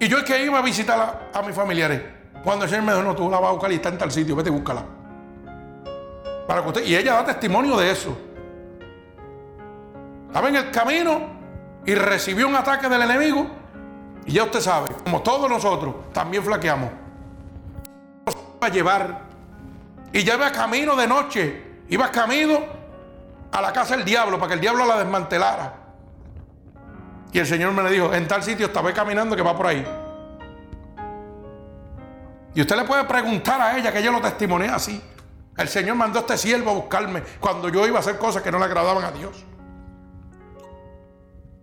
Y 0.00 0.08
yo 0.08 0.18
es 0.18 0.24
que 0.24 0.44
iba 0.44 0.58
a 0.58 0.62
visitar 0.62 1.28
a, 1.32 1.42
mis 1.42 1.54
familiares. 1.54 2.02
Cuando 2.42 2.64
el 2.64 2.70
Señor 2.70 2.84
me 2.84 2.92
dijo, 2.92 3.04
no, 3.04 3.14
tú 3.14 3.30
la 3.30 3.38
vas 3.38 3.50
a 3.50 3.52
buscar 3.52 3.70
y 3.70 3.76
está 3.76 3.88
en 3.88 3.98
tal 3.98 4.10
sitio, 4.10 4.34
vete 4.34 4.50
y 4.50 4.52
búscala. 4.52 4.82
Para 6.48 6.62
que 6.62 6.68
usted, 6.68 6.84
y 6.84 6.96
ella 6.96 7.14
da 7.14 7.26
testimonio 7.26 7.76
de 7.76 7.92
eso. 7.92 8.18
Estaba 10.26 10.48
en 10.48 10.56
el 10.56 10.70
camino 10.72 11.20
y 11.84 11.94
recibió 11.94 12.48
un 12.48 12.56
ataque 12.56 12.88
del 12.88 13.02
enemigo. 13.02 13.65
Y 14.26 14.32
ya 14.32 14.44
usted 14.44 14.60
sabe, 14.60 14.88
como 15.04 15.22
todos 15.22 15.48
nosotros, 15.48 16.12
también 16.12 16.42
flaqueamos. 16.42 16.90
A 18.60 18.68
llevar. 18.68 19.20
Y 20.12 20.24
ya 20.24 20.34
iba 20.34 20.50
camino 20.50 20.96
de 20.96 21.06
noche. 21.06 21.64
Iba 21.88 22.10
camino 22.10 22.58
a 23.52 23.60
la 23.60 23.72
casa 23.72 23.96
del 23.96 24.04
diablo 24.04 24.38
para 24.38 24.48
que 24.48 24.54
el 24.54 24.60
diablo 24.60 24.84
la 24.84 24.98
desmantelara. 24.98 25.74
Y 27.32 27.38
el 27.38 27.46
Señor 27.46 27.72
me 27.72 27.88
dijo, 27.88 28.12
en 28.12 28.26
tal 28.26 28.42
sitio 28.42 28.66
estaba 28.66 28.92
caminando 28.92 29.36
que 29.36 29.42
va 29.42 29.56
por 29.56 29.66
ahí. 29.66 29.86
Y 32.54 32.60
usted 32.60 32.76
le 32.76 32.84
puede 32.84 33.04
preguntar 33.04 33.60
a 33.60 33.78
ella 33.78 33.92
que 33.92 34.00
ella 34.00 34.10
lo 34.10 34.20
testimonea 34.20 34.74
así. 34.74 35.00
El 35.56 35.68
Señor 35.68 35.94
mandó 35.94 36.18
a 36.18 36.22
este 36.22 36.36
siervo 36.36 36.70
a 36.70 36.74
buscarme 36.74 37.22
cuando 37.38 37.68
yo 37.68 37.86
iba 37.86 37.98
a 37.98 38.00
hacer 38.00 38.18
cosas 38.18 38.42
que 38.42 38.50
no 38.50 38.58
le 38.58 38.64
agradaban 38.64 39.04
a 39.04 39.12
Dios. 39.12 39.44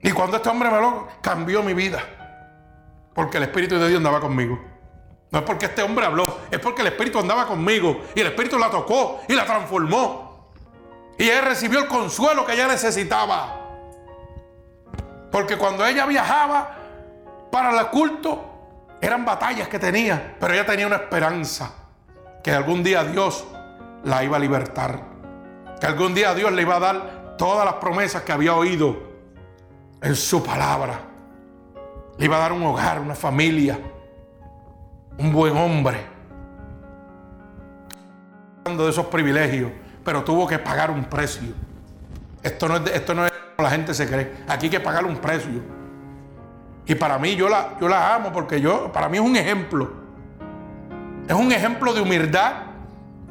Y 0.01 0.11
cuando 0.11 0.37
este 0.37 0.49
hombre 0.49 0.69
me 0.69 0.79
lo 0.79 1.07
cambió 1.21 1.63
mi 1.63 1.73
vida. 1.73 2.01
Porque 3.13 3.37
el 3.37 3.43
Espíritu 3.43 3.77
de 3.77 3.87
Dios 3.87 3.97
andaba 3.97 4.19
conmigo. 4.19 4.59
No 5.31 5.39
es 5.39 5.45
porque 5.45 5.65
este 5.65 5.81
hombre 5.81 6.05
habló, 6.05 6.25
es 6.51 6.59
porque 6.59 6.81
el 6.81 6.89
Espíritu 6.89 7.19
andaba 7.19 7.47
conmigo. 7.47 8.01
Y 8.15 8.21
el 8.21 8.27
Espíritu 8.27 8.59
la 8.59 8.69
tocó 8.69 9.21
y 9.27 9.33
la 9.33 9.45
transformó. 9.45 10.51
Y 11.17 11.29
él 11.29 11.43
recibió 11.43 11.79
el 11.79 11.87
consuelo 11.87 12.45
que 12.45 12.53
ella 12.53 12.67
necesitaba. 12.67 13.59
Porque 15.31 15.57
cuando 15.57 15.85
ella 15.85 16.05
viajaba 16.05 16.77
para 17.51 17.79
el 17.79 17.87
culto, 17.87 18.53
eran 19.01 19.25
batallas 19.25 19.67
que 19.67 19.79
tenía, 19.79 20.35
pero 20.39 20.53
ella 20.53 20.65
tenía 20.65 20.87
una 20.87 20.97
esperanza 20.97 21.71
que 22.43 22.51
algún 22.51 22.83
día 22.83 23.03
Dios 23.03 23.45
la 24.03 24.23
iba 24.23 24.37
a 24.37 24.39
libertar, 24.39 25.01
que 25.79 25.85
algún 25.85 26.13
día 26.13 26.33
Dios 26.35 26.51
le 26.51 26.61
iba 26.61 26.75
a 26.75 26.79
dar 26.79 27.35
todas 27.37 27.65
las 27.65 27.75
promesas 27.75 28.21
que 28.21 28.31
había 28.31 28.53
oído 28.53 28.95
en 30.01 30.15
su 30.15 30.43
palabra. 30.43 31.12
Le 32.17 32.25
iba 32.25 32.37
a 32.37 32.39
dar 32.39 32.51
un 32.51 32.63
hogar, 32.63 32.99
una 32.99 33.15
familia, 33.15 33.79
un 35.17 35.31
buen 35.31 35.55
hombre. 35.57 36.13
De 38.65 38.89
esos 38.89 39.07
privilegios, 39.07 39.71
pero 40.03 40.23
tuvo 40.23 40.47
que 40.47 40.57
pagar 40.57 40.89
un 40.89 41.03
precio. 41.05 41.53
Esto 42.41 42.67
no 42.67 42.77
es, 42.77 42.91
esto 42.93 43.13
no 43.13 43.25
es 43.25 43.33
la 43.57 43.69
gente 43.69 43.93
se 43.93 44.07
cree. 44.07 44.43
Aquí 44.47 44.65
hay 44.65 44.71
que 44.71 44.79
pagar 44.79 45.05
un 45.05 45.17
precio. 45.17 45.61
Y 46.85 46.95
para 46.95 47.17
mí 47.17 47.35
yo 47.35 47.47
la, 47.47 47.77
yo 47.79 47.87
la 47.87 48.15
amo 48.15 48.31
porque 48.33 48.59
yo, 48.59 48.91
para 48.91 49.07
mí 49.07 49.17
es 49.17 49.23
un 49.23 49.35
ejemplo. 49.35 49.91
Es 51.27 51.35
un 51.35 51.51
ejemplo 51.51 51.93
de 51.93 52.01
humildad 52.01 52.53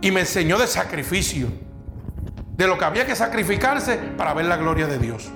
y 0.01 0.11
me 0.11 0.21
enseñó 0.21 0.59
de 0.59 0.67
sacrificio. 0.67 1.49
De 2.57 2.67
lo 2.67 2.79
que 2.79 2.85
había 2.85 3.07
que 3.07 3.15
sacrificarse 3.15 3.97
para 3.97 4.35
ver 4.35 4.47
la 4.47 4.57
gloria 4.57 4.87
de 4.87 4.99
Dios. 4.99 5.31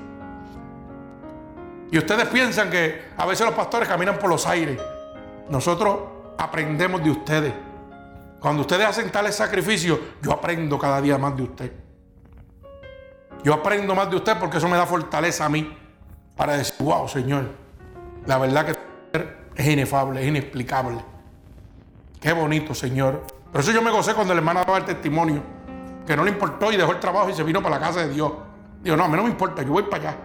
Y 1.90 1.98
ustedes 1.98 2.26
piensan 2.28 2.70
que 2.70 3.06
a 3.16 3.26
veces 3.26 3.46
los 3.46 3.54
pastores 3.54 3.88
caminan 3.88 4.18
por 4.18 4.28
los 4.28 4.46
aires. 4.46 4.80
Nosotros 5.48 5.98
aprendemos 6.38 7.02
de 7.02 7.10
ustedes. 7.10 7.54
Cuando 8.40 8.62
ustedes 8.62 8.86
hacen 8.86 9.10
tales 9.10 9.34
sacrificios, 9.34 9.98
yo 10.22 10.32
aprendo 10.32 10.78
cada 10.78 11.00
día 11.00 11.16
más 11.18 11.36
de 11.36 11.42
usted. 11.42 11.72
Yo 13.44 13.54
aprendo 13.54 13.94
más 13.94 14.10
de 14.10 14.16
usted 14.16 14.36
porque 14.38 14.58
eso 14.58 14.68
me 14.68 14.76
da 14.76 14.86
fortaleza 14.86 15.44
a 15.44 15.48
mí 15.48 15.76
para 16.36 16.56
decir, 16.56 16.74
wow, 16.80 17.08
Señor, 17.08 17.46
la 18.26 18.38
verdad 18.38 18.66
que 18.66 18.76
es 19.54 19.66
inefable, 19.66 20.20
es 20.20 20.28
inexplicable. 20.28 20.98
Qué 22.20 22.32
bonito, 22.32 22.74
Señor. 22.74 23.22
Por 23.52 23.60
eso 23.60 23.70
yo 23.72 23.80
me 23.80 23.90
gocé 23.90 24.14
cuando 24.14 24.32
el 24.32 24.40
hermano 24.40 24.60
daba 24.64 24.78
el 24.78 24.84
testimonio, 24.84 25.42
que 26.06 26.16
no 26.16 26.24
le 26.24 26.30
importó 26.30 26.72
y 26.72 26.76
dejó 26.76 26.92
el 26.92 27.00
trabajo 27.00 27.30
y 27.30 27.34
se 27.34 27.42
vino 27.42 27.62
para 27.62 27.76
la 27.76 27.86
casa 27.86 28.00
de 28.00 28.12
Dios. 28.12 28.32
Digo, 28.82 28.96
no, 28.96 29.04
a 29.04 29.08
mí 29.08 29.16
no 29.16 29.22
me 29.22 29.30
importa, 29.30 29.62
yo 29.62 29.72
voy 29.72 29.84
para 29.84 30.10
allá. 30.10 30.16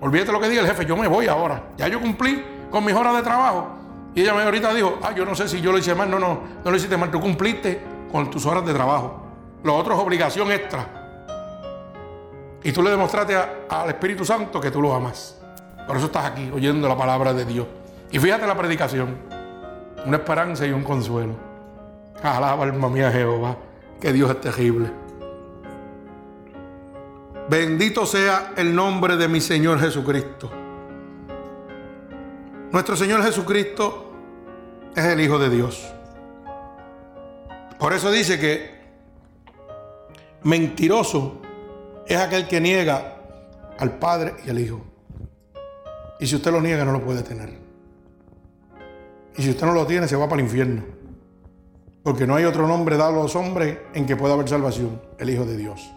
Olvídate 0.00 0.32
lo 0.32 0.40
que 0.40 0.48
diga 0.48 0.62
el 0.62 0.68
jefe, 0.68 0.84
yo 0.84 0.96
me 0.96 1.08
voy 1.08 1.26
ahora. 1.26 1.70
Ya 1.76 1.88
yo 1.88 2.00
cumplí 2.00 2.44
con 2.70 2.84
mis 2.84 2.94
horas 2.94 3.16
de 3.16 3.22
trabajo. 3.22 3.68
Y 4.14 4.22
ella 4.22 4.34
me 4.34 4.42
ahorita 4.42 4.72
dijo, 4.74 4.98
ah, 5.02 5.12
yo 5.14 5.24
no 5.24 5.34
sé 5.34 5.48
si 5.48 5.60
yo 5.60 5.72
lo 5.72 5.78
hice 5.78 5.94
mal. 5.94 6.10
No, 6.10 6.18
no, 6.18 6.40
no 6.64 6.70
lo 6.70 6.76
hiciste 6.76 6.96
mal. 6.96 7.10
Tú 7.10 7.20
cumpliste 7.20 7.82
con 8.10 8.30
tus 8.30 8.46
horas 8.46 8.64
de 8.64 8.72
trabajo. 8.72 9.22
Lo 9.62 9.74
otro 9.76 9.94
es 9.94 10.00
obligación 10.00 10.50
extra. 10.52 10.86
Y 12.62 12.72
tú 12.72 12.82
le 12.82 12.90
demostraste 12.90 13.36
al 13.68 13.88
Espíritu 13.88 14.24
Santo 14.24 14.60
que 14.60 14.70
tú 14.70 14.80
lo 14.80 14.94
amas. 14.94 15.38
Por 15.86 15.96
eso 15.96 16.06
estás 16.06 16.24
aquí 16.24 16.50
oyendo 16.52 16.88
la 16.88 16.96
palabra 16.96 17.32
de 17.32 17.44
Dios. 17.44 17.66
Y 18.10 18.18
fíjate 18.18 18.46
la 18.46 18.56
predicación. 18.56 19.16
Una 20.04 20.16
esperanza 20.16 20.66
y 20.66 20.72
un 20.72 20.82
consuelo. 20.82 21.34
Alaba 22.22 22.64
alma 22.64 22.88
mía 22.88 23.10
Jehová, 23.12 23.56
que 24.00 24.12
Dios 24.12 24.30
es 24.30 24.40
terrible. 24.40 24.90
Bendito 27.48 28.06
sea 28.06 28.54
el 28.56 28.74
nombre 28.74 29.16
de 29.16 29.28
mi 29.28 29.40
Señor 29.40 29.78
Jesucristo. 29.78 30.50
Nuestro 32.72 32.96
Señor 32.96 33.22
Jesucristo 33.22 34.12
es 34.96 35.04
el 35.04 35.20
Hijo 35.20 35.38
de 35.38 35.48
Dios. 35.48 35.86
Por 37.78 37.92
eso 37.92 38.10
dice 38.10 38.40
que 38.40 38.74
mentiroso 40.42 41.40
es 42.06 42.16
aquel 42.16 42.48
que 42.48 42.60
niega 42.60 43.16
al 43.78 43.96
Padre 43.98 44.34
y 44.44 44.50
al 44.50 44.58
Hijo. 44.58 44.84
Y 46.18 46.26
si 46.26 46.34
usted 46.34 46.50
lo 46.50 46.60
niega, 46.60 46.84
no 46.84 46.92
lo 46.92 47.04
puede 47.04 47.22
tener. 47.22 47.56
Y 49.36 49.42
si 49.42 49.50
usted 49.50 49.66
no 49.66 49.72
lo 49.72 49.86
tiene, 49.86 50.08
se 50.08 50.16
va 50.16 50.28
para 50.28 50.40
el 50.40 50.46
infierno. 50.48 50.82
Porque 52.02 52.26
no 52.26 52.34
hay 52.34 52.44
otro 52.44 52.66
nombre 52.66 52.96
dado 52.96 53.20
a 53.20 53.22
los 53.22 53.36
hombres 53.36 53.78
en 53.94 54.04
que 54.04 54.16
pueda 54.16 54.34
haber 54.34 54.48
salvación, 54.48 55.00
el 55.18 55.30
Hijo 55.30 55.44
de 55.44 55.56
Dios. 55.56 55.95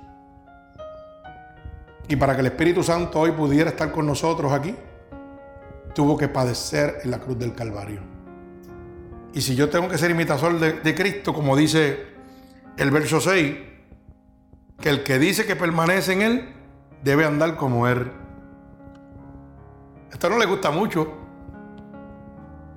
Y 2.10 2.16
para 2.16 2.34
que 2.34 2.42
el 2.42 2.48
Espíritu 2.48 2.82
Santo 2.82 3.20
hoy 3.20 3.32
pudiera 3.32 3.70
estar 3.70 3.92
con 3.92 4.08
nosotros 4.08 4.52
aquí, 4.52 4.76
tuvo 5.94 6.18
que 6.18 6.28
padecer 6.28 7.02
en 7.04 7.12
la 7.12 7.20
cruz 7.20 7.38
del 7.38 7.54
Calvario. 7.54 8.02
Y 9.32 9.42
si 9.42 9.56
yo 9.56 9.70
tengo 9.70 9.88
que 9.88 9.98
ser 10.00 10.10
imitador 10.10 10.60
de, 10.60 10.96
Cristo, 10.96 11.36
como 11.36 11.56
dice 11.56 12.08
el 12.78 12.90
verso 12.90 13.22
6, 13.22 13.56
que 14.82 14.90
el 14.90 15.04
que 15.04 15.20
dice 15.20 15.46
que 15.46 15.56
permanece 15.56 16.14
en 16.14 16.22
Él 16.24 16.56
debe 17.04 17.26
andar 17.26 17.56
como 17.56 17.88
Él. 17.88 18.12
Esto 20.12 20.32
no 20.32 20.40
le 20.40 20.48
gusta 20.48 20.72
mucho, 20.72 21.14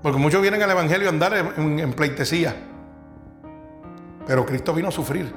porque 0.03 0.19
muchos 0.19 0.43
vienen 0.43 0.63
al 0.63 0.73
Evangelio 0.73 1.09
a 1.09 1.11
andar 1.11 1.55
en, 1.57 1.93
pleitesía. 1.95 2.55
Pero 4.27 4.45
Cristo 4.45 4.75
vino 4.75 4.89
a 4.89 4.93
sufrir, 4.93 5.33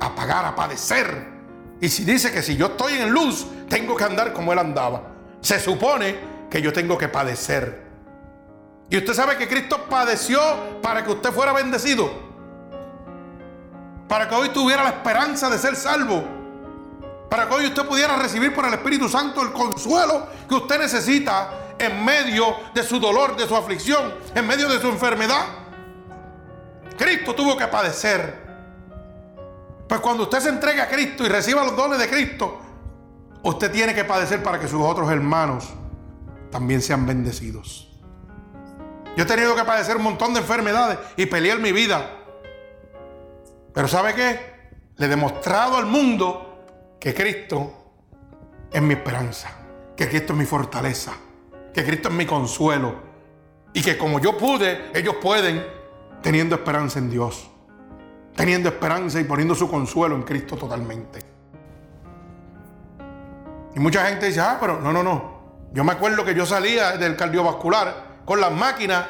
a 0.00 0.14
pagar, 0.14 0.46
a 0.46 0.54
padecer. 0.54 1.39
Y 1.80 1.88
si 1.88 2.04
dice 2.04 2.30
que 2.30 2.42
si 2.42 2.56
yo 2.56 2.66
estoy 2.66 2.94
en 2.94 3.10
luz, 3.10 3.46
tengo 3.68 3.96
que 3.96 4.04
andar 4.04 4.32
como 4.32 4.52
Él 4.52 4.58
andaba. 4.58 5.02
Se 5.40 5.58
supone 5.58 6.16
que 6.50 6.60
yo 6.60 6.72
tengo 6.72 6.98
que 6.98 7.08
padecer. 7.08 7.88
Y 8.90 8.98
usted 8.98 9.14
sabe 9.14 9.36
que 9.36 9.48
Cristo 9.48 9.86
padeció 9.88 10.40
para 10.82 11.04
que 11.04 11.10
usted 11.10 11.30
fuera 11.30 11.52
bendecido. 11.52 12.10
Para 14.08 14.28
que 14.28 14.34
hoy 14.34 14.48
tuviera 14.50 14.82
la 14.82 14.90
esperanza 14.90 15.48
de 15.48 15.56
ser 15.56 15.76
salvo. 15.76 16.24
Para 17.30 17.48
que 17.48 17.54
hoy 17.54 17.66
usted 17.66 17.86
pudiera 17.86 18.16
recibir 18.16 18.52
por 18.52 18.66
el 18.66 18.74
Espíritu 18.74 19.08
Santo 19.08 19.40
el 19.40 19.52
consuelo 19.52 20.26
que 20.48 20.56
usted 20.56 20.80
necesita 20.80 21.76
en 21.78 22.04
medio 22.04 22.56
de 22.74 22.82
su 22.82 22.98
dolor, 22.98 23.36
de 23.36 23.46
su 23.46 23.56
aflicción, 23.56 24.12
en 24.34 24.46
medio 24.46 24.68
de 24.68 24.80
su 24.80 24.88
enfermedad. 24.88 25.46
Cristo 26.98 27.34
tuvo 27.34 27.56
que 27.56 27.68
padecer. 27.68 28.49
Pues 29.90 30.00
cuando 30.02 30.22
usted 30.22 30.38
se 30.38 30.50
entregue 30.50 30.80
a 30.80 30.88
Cristo 30.88 31.26
y 31.26 31.28
reciba 31.28 31.64
los 31.64 31.74
dones 31.74 31.98
de 31.98 32.08
Cristo, 32.08 32.60
usted 33.42 33.72
tiene 33.72 33.92
que 33.92 34.04
padecer 34.04 34.40
para 34.40 34.60
que 34.60 34.68
sus 34.68 34.80
otros 34.80 35.10
hermanos 35.10 35.68
también 36.48 36.80
sean 36.80 37.04
bendecidos. 37.04 37.90
Yo 39.16 39.24
he 39.24 39.26
tenido 39.26 39.56
que 39.56 39.64
padecer 39.64 39.96
un 39.96 40.04
montón 40.04 40.32
de 40.32 40.38
enfermedades 40.38 40.96
y 41.16 41.26
pelear 41.26 41.58
mi 41.58 41.72
vida. 41.72 42.08
Pero 43.74 43.88
¿sabe 43.88 44.14
qué? 44.14 44.70
Le 44.96 45.06
he 45.06 45.08
demostrado 45.08 45.76
al 45.76 45.86
mundo 45.86 46.66
que 47.00 47.12
Cristo 47.12 47.72
es 48.70 48.80
mi 48.80 48.94
esperanza, 48.94 49.50
que 49.96 50.08
Cristo 50.08 50.34
es 50.34 50.38
mi 50.38 50.46
fortaleza, 50.46 51.14
que 51.74 51.84
Cristo 51.84 52.10
es 52.10 52.14
mi 52.14 52.26
consuelo 52.26 52.94
y 53.72 53.82
que 53.82 53.98
como 53.98 54.20
yo 54.20 54.38
pude, 54.38 54.92
ellos 54.94 55.16
pueden 55.20 55.66
teniendo 56.22 56.54
esperanza 56.54 57.00
en 57.00 57.10
Dios, 57.10 57.49
teniendo 58.34 58.68
esperanza 58.68 59.20
y 59.20 59.24
poniendo 59.24 59.54
su 59.54 59.70
consuelo 59.70 60.14
en 60.14 60.22
Cristo 60.22 60.56
totalmente. 60.56 61.20
Y 63.74 63.80
mucha 63.80 64.06
gente 64.06 64.26
dice, 64.26 64.40
ah, 64.40 64.58
pero 64.60 64.80
no, 64.80 64.92
no, 64.92 65.02
no. 65.02 65.40
Yo 65.72 65.84
me 65.84 65.92
acuerdo 65.92 66.24
que 66.24 66.34
yo 66.34 66.44
salía 66.44 66.96
del 66.96 67.16
cardiovascular 67.16 68.22
con 68.24 68.40
las 68.40 68.52
máquinas 68.52 69.06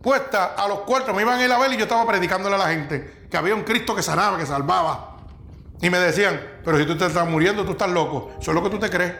puestas 0.00 0.50
a 0.56 0.68
los 0.68 0.80
cuartos. 0.80 1.14
Me 1.14 1.22
iban 1.22 1.38
a 1.38 1.44
ir 1.44 1.50
a 1.50 1.58
ver 1.58 1.72
y 1.72 1.76
yo 1.76 1.84
estaba 1.84 2.06
predicándole 2.06 2.54
a 2.54 2.58
la 2.58 2.68
gente 2.68 3.26
que 3.28 3.36
había 3.36 3.54
un 3.54 3.62
Cristo 3.62 3.94
que 3.94 4.02
sanaba, 4.02 4.38
que 4.38 4.46
salvaba. 4.46 5.16
Y 5.80 5.90
me 5.90 5.98
decían, 5.98 6.40
pero 6.64 6.78
si 6.78 6.86
tú 6.86 6.96
te 6.96 7.06
estás 7.06 7.28
muriendo, 7.28 7.64
tú 7.64 7.72
estás 7.72 7.90
loco. 7.90 8.30
Eso 8.40 8.52
es 8.52 8.54
lo 8.54 8.62
que 8.62 8.70
tú 8.70 8.78
te 8.78 8.88
crees. 8.88 9.12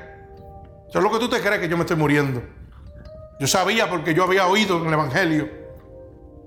Eso 0.89 0.99
es 0.99 1.03
lo 1.03 1.11
que 1.11 1.19
tú 1.19 1.29
te 1.29 1.41
crees 1.41 1.61
que 1.61 1.69
yo 1.69 1.77
me 1.77 1.83
estoy 1.83 1.97
muriendo. 1.97 2.43
Yo 3.41 3.47
sabía 3.47 3.91
porque 3.91 4.15
yo 4.15 4.23
había 4.23 4.47
oído 4.47 4.79
en 4.79 4.87
el 4.87 4.93
Evangelio. 4.93 5.51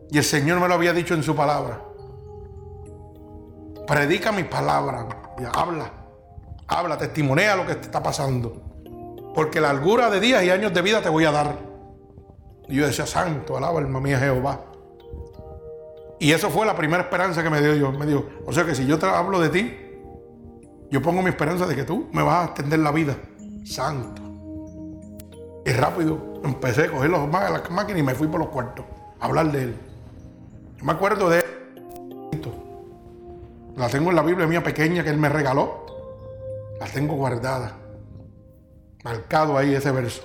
Y 0.10 0.18
el 0.18 0.24
Señor 0.24 0.60
me 0.60 0.68
lo 0.68 0.74
había 0.74 0.94
dicho 0.94 1.14
en 1.14 1.22
su 1.22 1.36
palabra. 1.36 1.82
Predica 3.90 4.32
mi 4.32 4.44
palabra. 4.44 5.08
Y 5.40 5.44
habla. 5.52 5.92
Habla, 6.68 6.96
testimonea 7.00 7.56
lo 7.56 7.66
que 7.66 7.74
te 7.74 7.88
está 7.88 8.04
pasando. 8.04 8.62
Porque 9.34 9.60
la 9.60 9.74
largura 9.74 10.12
de 10.12 10.20
días 10.20 10.44
y 10.44 10.52
años 10.52 10.72
de 10.76 10.84
vida 10.84 11.02
te 11.02 11.10
voy 11.10 11.26
a 11.26 11.32
dar. 11.32 11.56
Y 12.68 12.76
yo 12.76 12.86
decía, 12.86 13.08
santo, 13.08 13.58
alaba 13.58 13.80
alma 13.80 14.00
mía 14.00 14.20
Jehová. 14.20 14.62
Y 16.20 16.32
eso 16.32 16.52
fue 16.52 16.68
la 16.68 16.76
primera 16.76 17.02
esperanza 17.02 17.42
que 17.42 17.50
me 17.50 17.62
dio 17.62 17.74
Dios. 17.74 17.98
Me 17.98 18.06
dijo, 18.06 18.26
o 18.46 18.54
sea 18.54 18.64
que 18.64 18.76
si 18.76 18.86
yo 18.86 19.00
te 19.00 19.08
hablo 19.08 19.40
de 19.40 19.50
ti, 19.50 19.76
yo 20.92 21.02
pongo 21.02 21.24
mi 21.24 21.30
esperanza 21.30 21.66
de 21.66 21.76
que 21.76 21.84
tú 21.84 22.10
me 22.12 22.22
vas 22.22 22.44
a 22.44 22.46
extender 22.52 22.80
la 22.80 22.92
vida. 22.92 23.16
Santo. 23.66 24.22
Y 25.66 25.72
rápido 25.72 26.42
empecé 26.44 26.84
a 26.84 26.92
coger 26.92 27.10
los, 27.10 27.28
las 27.28 27.72
máquinas 27.72 28.00
y 28.00 28.04
me 28.04 28.14
fui 28.14 28.28
por 28.28 28.40
los 28.40 28.50
cuartos 28.50 28.86
a 29.20 29.26
hablar 29.26 29.52
de 29.52 29.64
él. 29.64 29.76
Yo 30.78 30.86
me 30.86 30.92
acuerdo 30.92 31.28
de 31.28 31.40
él. 31.40 31.59
La 33.80 33.88
tengo 33.88 34.12
en 34.12 34.16
la 34.16 34.22
Biblia 34.22 34.46
mía 34.46 34.62
pequeña 34.62 35.04
que 35.04 35.10
él 35.10 35.18
me 35.18 35.30
regaló. 35.30 35.86
La 36.80 36.86
tengo 36.86 37.16
guardada. 37.16 37.78
Marcado 39.04 39.58
ahí 39.58 39.74
ese 39.74 39.92
verso 39.92 40.22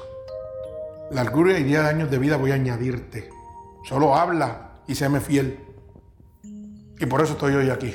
largura 1.11 1.59
y 1.59 1.63
10 1.63 1.81
años 1.81 2.11
de 2.11 2.19
vida 2.19 2.37
voy 2.37 2.51
a 2.51 2.55
añadirte. 2.55 3.31
Solo 3.85 4.15
habla 4.15 4.81
y 4.87 4.95
séme 4.95 5.21
fiel. 5.21 5.59
Y 6.99 7.07
por 7.07 7.21
eso 7.21 7.33
estoy 7.33 7.55
hoy 7.55 7.71
aquí. 7.71 7.95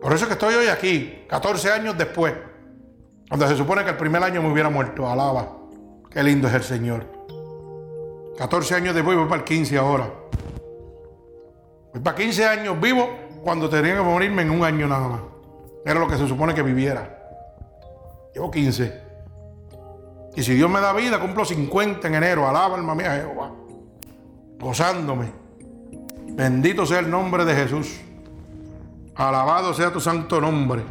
Por 0.00 0.12
eso 0.12 0.26
que 0.26 0.34
estoy 0.34 0.54
hoy 0.54 0.66
aquí, 0.66 1.24
14 1.28 1.70
años 1.70 1.96
después, 1.96 2.34
donde 3.30 3.48
se 3.48 3.56
supone 3.56 3.84
que 3.84 3.90
el 3.90 3.96
primer 3.96 4.22
año 4.22 4.42
me 4.42 4.52
hubiera 4.52 4.68
muerto. 4.68 5.08
Alaba. 5.08 5.56
Qué 6.10 6.22
lindo 6.22 6.48
es 6.48 6.54
el 6.54 6.62
Señor. 6.62 7.06
14 8.36 8.74
años 8.74 8.94
después 8.94 9.16
voy 9.16 9.26
para 9.26 9.40
el 9.40 9.44
15 9.44 9.78
ahora. 9.78 10.10
Voy 11.94 12.02
para 12.02 12.16
15 12.16 12.44
años 12.44 12.80
vivo 12.80 13.08
cuando 13.44 13.70
tenía 13.70 13.94
que 13.94 14.02
morirme 14.02 14.42
en 14.42 14.50
un 14.50 14.64
año 14.64 14.88
nada 14.88 15.08
más. 15.08 15.20
Era 15.86 16.00
lo 16.00 16.08
que 16.08 16.16
se 16.16 16.26
supone 16.26 16.52
que 16.52 16.62
viviera. 16.62 17.20
Llevo 18.34 18.50
15. 18.50 19.00
Y 20.34 20.42
si 20.42 20.54
Dios 20.54 20.68
me 20.68 20.80
da 20.80 20.92
vida, 20.92 21.20
cumplo 21.20 21.44
50 21.44 22.08
en 22.08 22.14
enero. 22.16 22.48
Alaba 22.48 22.74
alma 22.74 22.96
mía 22.96 23.14
Jehová. 23.14 23.52
Gozándome. 24.58 25.30
Bendito 26.30 26.84
sea 26.84 26.98
el 26.98 27.08
nombre 27.08 27.44
de 27.44 27.54
Jesús. 27.54 28.00
Alabado 29.14 29.72
sea 29.72 29.92
tu 29.92 30.00
santo 30.00 30.40
nombre. 30.40 30.82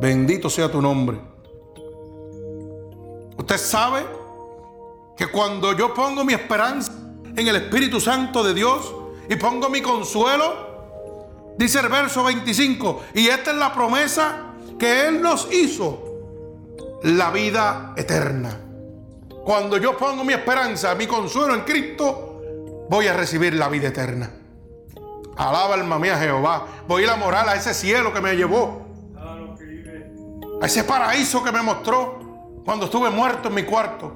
Bendito 0.00 0.50
sea 0.50 0.68
tu 0.68 0.82
nombre. 0.82 1.20
Usted 3.36 3.58
sabe 3.58 4.04
que 5.16 5.28
cuando 5.28 5.72
yo 5.72 5.94
pongo 5.94 6.24
mi 6.24 6.32
esperanza 6.32 6.92
en 7.36 7.46
el 7.46 7.54
Espíritu 7.54 8.00
Santo 8.00 8.42
de 8.42 8.54
Dios 8.54 8.92
y 9.32 9.36
pongo 9.36 9.70
mi 9.70 9.80
consuelo, 9.80 11.54
dice 11.56 11.80
el 11.80 11.88
verso 11.88 12.22
25, 12.22 13.02
y 13.14 13.28
esta 13.28 13.52
es 13.52 13.56
la 13.56 13.72
promesa 13.72 14.52
que 14.78 15.08
Él 15.08 15.22
nos 15.22 15.50
hizo 15.50 17.00
la 17.02 17.30
vida 17.30 17.94
eterna. 17.96 18.60
Cuando 19.42 19.78
yo 19.78 19.96
pongo 19.96 20.22
mi 20.22 20.34
esperanza, 20.34 20.94
mi 20.94 21.06
consuelo 21.06 21.54
en 21.54 21.62
Cristo, 21.62 22.42
voy 22.90 23.06
a 23.06 23.14
recibir 23.14 23.54
la 23.54 23.70
vida 23.70 23.88
eterna. 23.88 24.30
Alaba 25.34 25.74
alma 25.74 25.98
mía 25.98 26.18
Jehová. 26.18 26.66
Voy 26.86 27.02
a 27.02 27.04
ir 27.06 27.10
a 27.10 27.16
morar 27.16 27.48
a 27.48 27.54
ese 27.54 27.72
cielo 27.72 28.12
que 28.12 28.20
me 28.20 28.36
llevó. 28.36 28.82
A 30.60 30.66
ese 30.66 30.84
paraíso 30.84 31.42
que 31.42 31.50
me 31.50 31.62
mostró 31.62 32.60
cuando 32.66 32.84
estuve 32.84 33.08
muerto 33.08 33.48
en 33.48 33.54
mi 33.54 33.62
cuarto. 33.62 34.12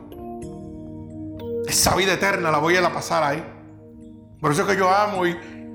Esa 1.66 1.96
vida 1.96 2.12
eterna 2.12 2.50
la 2.50 2.58
voy 2.58 2.76
a, 2.76 2.92
pasar 2.92 3.22
ahí. 3.22 3.55
Por 4.40 4.52
eso 4.52 4.62
es 4.62 4.68
que 4.68 4.76
yo 4.76 4.88
amo 4.90 5.22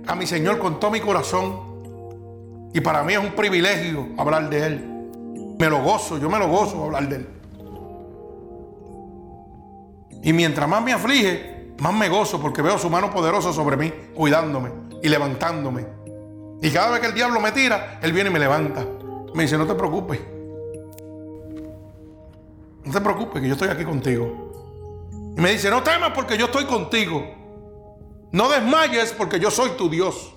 a 0.07 0.15
mi 0.15 0.25
Señor 0.25 0.59
con 0.59 0.79
todo 0.79 0.91
mi 0.91 0.99
corazón. 0.99 1.71
Y 2.73 2.81
para 2.81 3.03
mí 3.03 3.13
es 3.13 3.19
un 3.19 3.31
privilegio 3.31 4.09
hablar 4.17 4.49
de 4.49 4.65
Él. 4.65 5.55
Me 5.59 5.69
lo 5.69 5.81
gozo, 5.83 6.17
yo 6.17 6.29
me 6.29 6.39
lo 6.39 6.47
gozo 6.47 6.85
hablar 6.85 7.07
de 7.09 7.15
Él. 7.17 7.27
Y 10.23 10.33
mientras 10.33 10.69
más 10.69 10.83
me 10.83 10.93
aflige, 10.93 11.73
más 11.79 11.93
me 11.93 12.07
gozo 12.07 12.39
porque 12.39 12.61
veo 12.61 12.77
su 12.77 12.89
mano 12.89 13.09
poderosa 13.09 13.51
sobre 13.51 13.75
mí, 13.75 13.91
cuidándome 14.13 14.71
y 15.01 15.09
levantándome. 15.09 15.85
Y 16.61 16.69
cada 16.69 16.91
vez 16.91 16.99
que 16.99 17.07
el 17.07 17.13
diablo 17.13 17.39
me 17.39 17.51
tira, 17.51 17.99
Él 18.01 18.13
viene 18.13 18.29
y 18.29 18.33
me 18.33 18.39
levanta. 18.39 18.85
Me 19.33 19.43
dice, 19.43 19.57
no 19.57 19.65
te 19.65 19.73
preocupes. 19.73 20.19
No 22.83 22.91
te 22.91 23.01
preocupes, 23.01 23.41
que 23.41 23.47
yo 23.47 23.53
estoy 23.53 23.69
aquí 23.69 23.83
contigo. 23.83 24.51
Y 25.35 25.41
me 25.41 25.51
dice, 25.51 25.69
no 25.69 25.81
temas 25.81 26.11
porque 26.13 26.37
yo 26.37 26.45
estoy 26.45 26.65
contigo. 26.65 27.40
No 28.31 28.49
desmayes 28.49 29.13
porque 29.13 29.39
yo 29.39 29.51
soy 29.51 29.71
tu 29.71 29.89
Dios. 29.89 30.33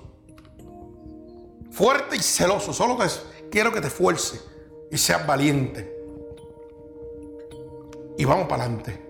Fuerte 1.70 2.16
y 2.16 2.20
celoso. 2.20 2.72
Solo 2.72 2.96
que 2.96 3.06
quiero 3.50 3.72
que 3.72 3.80
te 3.80 3.88
esfuerces 3.88 4.44
y 4.90 4.98
seas 4.98 5.26
valiente. 5.26 5.92
Y 8.16 8.24
vamos 8.24 8.46
para 8.48 8.64
adelante. 8.64 9.00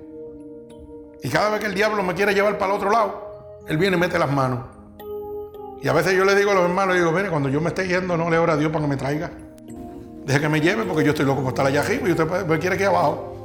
Y 1.23 1.29
cada 1.29 1.51
vez 1.51 1.61
que 1.61 1.67
el 1.67 1.75
diablo 1.75 2.03
me 2.03 2.15
quiere 2.15 2.35
llevar 2.35 2.59
para 2.59 2.73
el 2.73 2.77
otro 2.77 2.91
lado, 2.91 3.63
él 3.67 3.79
viene 3.79 3.97
y 3.97 4.01
mete 4.01 4.19
las 4.19 4.31
manos. 4.31 4.61
Y 5.83 5.89
a 5.89 5.93
veces 5.93 6.15
yo 6.15 6.25
le 6.25 6.35
digo 6.35 6.51
a 6.51 6.55
los 6.55 6.65
hermanos, 6.65 6.95
digo, 6.95 7.13
mire, 7.13 7.31
cuando 7.31 7.49
yo 7.49 7.61
me 7.61 7.69
esté 7.69 7.87
yendo, 7.87 8.17
no 8.17 8.31
le 8.31 8.39
ore 8.39 8.53
a 8.53 8.57
Dios 8.57 8.71
para 8.71 8.85
que 8.85 8.89
me 8.89 8.97
traiga. 8.97 9.31
Deje 10.25 10.41
que 10.41 10.49
me 10.49 10.61
lleve 10.61 10.85
porque 10.85 11.05
yo 11.05 11.11
estoy 11.11 11.27
loco 11.27 11.43
por 11.43 11.51
estar 11.51 11.67
allá 11.67 11.81
arriba 11.81 12.09
y 12.09 12.13
usted 12.13 12.27
me 12.47 12.59
quiere 12.59 12.77
aquí 12.77 12.85
abajo. 12.85 13.37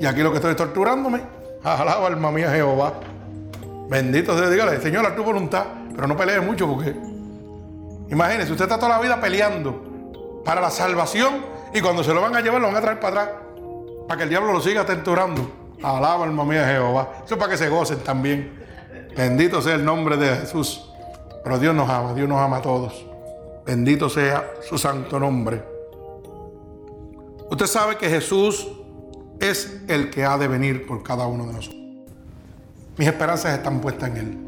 Y 0.00 0.06
aquí 0.06 0.22
lo 0.22 0.30
que 0.30 0.36
estoy 0.36 0.52
es 0.52 0.56
torturándome. 0.56 1.22
Alaba 1.64 2.06
alma 2.06 2.30
mía 2.30 2.50
Jehová. 2.50 2.94
Bendito 3.92 4.38
sea, 4.38 4.48
dígale, 4.48 4.80
Señor, 4.80 5.04
a 5.04 5.14
tu 5.14 5.22
voluntad, 5.22 5.66
pero 5.94 6.06
no 6.06 6.16
pelee 6.16 6.40
mucho 6.40 6.66
porque... 6.66 6.96
Imagínese, 8.08 8.50
usted 8.50 8.64
está 8.64 8.78
toda 8.78 8.96
la 8.96 9.00
vida 9.00 9.20
peleando 9.20 10.40
para 10.46 10.62
la 10.62 10.70
salvación 10.70 11.44
y 11.74 11.82
cuando 11.82 12.02
se 12.02 12.14
lo 12.14 12.22
van 12.22 12.34
a 12.34 12.40
llevar, 12.40 12.62
lo 12.62 12.68
van 12.68 12.76
a 12.76 12.80
traer 12.80 13.00
para 13.00 13.22
atrás. 13.22 13.36
Para 14.08 14.16
que 14.16 14.22
el 14.24 14.30
diablo 14.30 14.54
lo 14.54 14.62
siga 14.62 14.86
tenturando. 14.86 15.46
Alaba 15.82 16.24
alma 16.24 16.42
mía 16.46 16.66
Jehová. 16.66 17.16
Eso 17.22 17.34
es 17.34 17.38
para 17.38 17.50
que 17.50 17.58
se 17.58 17.68
gocen 17.68 17.98
también. 17.98 18.64
Bendito 19.14 19.60
sea 19.60 19.74
el 19.74 19.84
nombre 19.84 20.16
de 20.16 20.36
Jesús. 20.36 20.90
Pero 21.44 21.58
Dios 21.58 21.74
nos 21.74 21.90
ama, 21.90 22.14
Dios 22.14 22.26
nos 22.26 22.38
ama 22.38 22.56
a 22.56 22.62
todos. 22.62 23.04
Bendito 23.66 24.08
sea 24.08 24.52
su 24.66 24.78
santo 24.78 25.20
nombre. 25.20 25.62
Usted 27.50 27.66
sabe 27.66 27.98
que 27.98 28.08
Jesús 28.08 28.68
es 29.38 29.82
el 29.86 30.08
que 30.08 30.24
ha 30.24 30.38
de 30.38 30.48
venir 30.48 30.86
por 30.86 31.02
cada 31.02 31.26
uno 31.26 31.44
de 31.44 31.52
nosotros. 31.52 31.81
Mis 32.98 33.08
esperanzas 33.08 33.56
están 33.56 33.80
puestas 33.80 34.10
en 34.10 34.16
Él. 34.16 34.38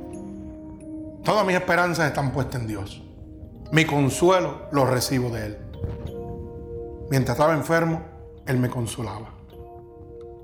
Todas 1.25 1.47
mis 1.47 1.57
esperanzas 1.57 2.09
están 2.09 2.31
puestas 2.31 2.61
en 2.61 2.67
Dios. 2.67 3.03
Mi 3.73 3.87
consuelo 3.87 4.67
lo 4.71 4.85
recibo 4.85 5.31
de 5.31 5.47
Él. 5.47 5.59
Mientras 7.11 7.37
estaba 7.37 7.55
enfermo, 7.55 8.03
Él 8.47 8.59
me 8.59 8.69
consolaba. 8.69 9.31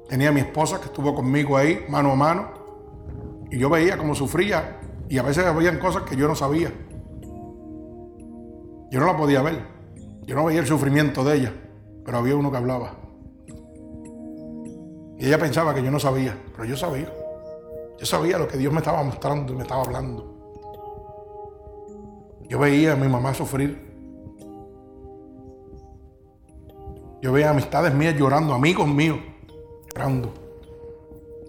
Tenía 0.08 0.30
a 0.30 0.32
mi 0.32 0.40
esposa 0.40 0.80
que 0.80 0.86
estuvo 0.86 1.14
conmigo 1.14 1.56
ahí, 1.56 1.84
mano 1.88 2.12
a 2.12 2.16
mano, 2.16 2.48
y 3.50 3.58
yo 3.58 3.68
veía 3.68 3.98
cómo 3.98 4.14
sufría, 4.14 4.80
y 5.08 5.18
a 5.18 5.22
veces 5.22 5.44
habían 5.44 5.78
cosas 5.78 6.04
que 6.04 6.16
yo 6.16 6.26
no 6.26 6.34
sabía. 6.34 6.72
Yo 8.90 8.98
no 8.98 9.06
la 9.06 9.16
podía 9.16 9.42
ver. 9.42 9.62
Yo 10.22 10.34
no 10.34 10.44
veía 10.44 10.60
el 10.60 10.66
sufrimiento 10.66 11.22
de 11.22 11.36
ella, 11.36 11.52
pero 12.04 12.18
había 12.18 12.34
uno 12.34 12.50
que 12.50 12.56
hablaba. 12.56 12.94
Y 15.18 15.26
ella 15.26 15.38
pensaba 15.38 15.74
que 15.74 15.82
yo 15.82 15.90
no 15.90 16.00
sabía, 16.00 16.36
pero 16.52 16.64
yo 16.64 16.76
sabía. 16.76 17.12
Yo 18.00 18.06
sabía 18.06 18.38
lo 18.38 18.48
que 18.48 18.56
Dios 18.56 18.72
me 18.72 18.78
estaba 18.78 19.02
mostrando 19.02 19.52
y 19.52 19.56
me 19.56 19.62
estaba 19.62 19.82
hablando. 19.82 20.24
Yo 22.48 22.58
veía 22.58 22.94
a 22.94 22.96
mi 22.96 23.06
mamá 23.06 23.34
sufrir. 23.34 23.78
Yo 27.20 27.30
veía 27.30 27.50
amistades 27.50 27.92
mías 27.92 28.16
llorando, 28.16 28.54
amigos 28.54 28.88
míos 28.88 29.18
llorando. 29.94 30.32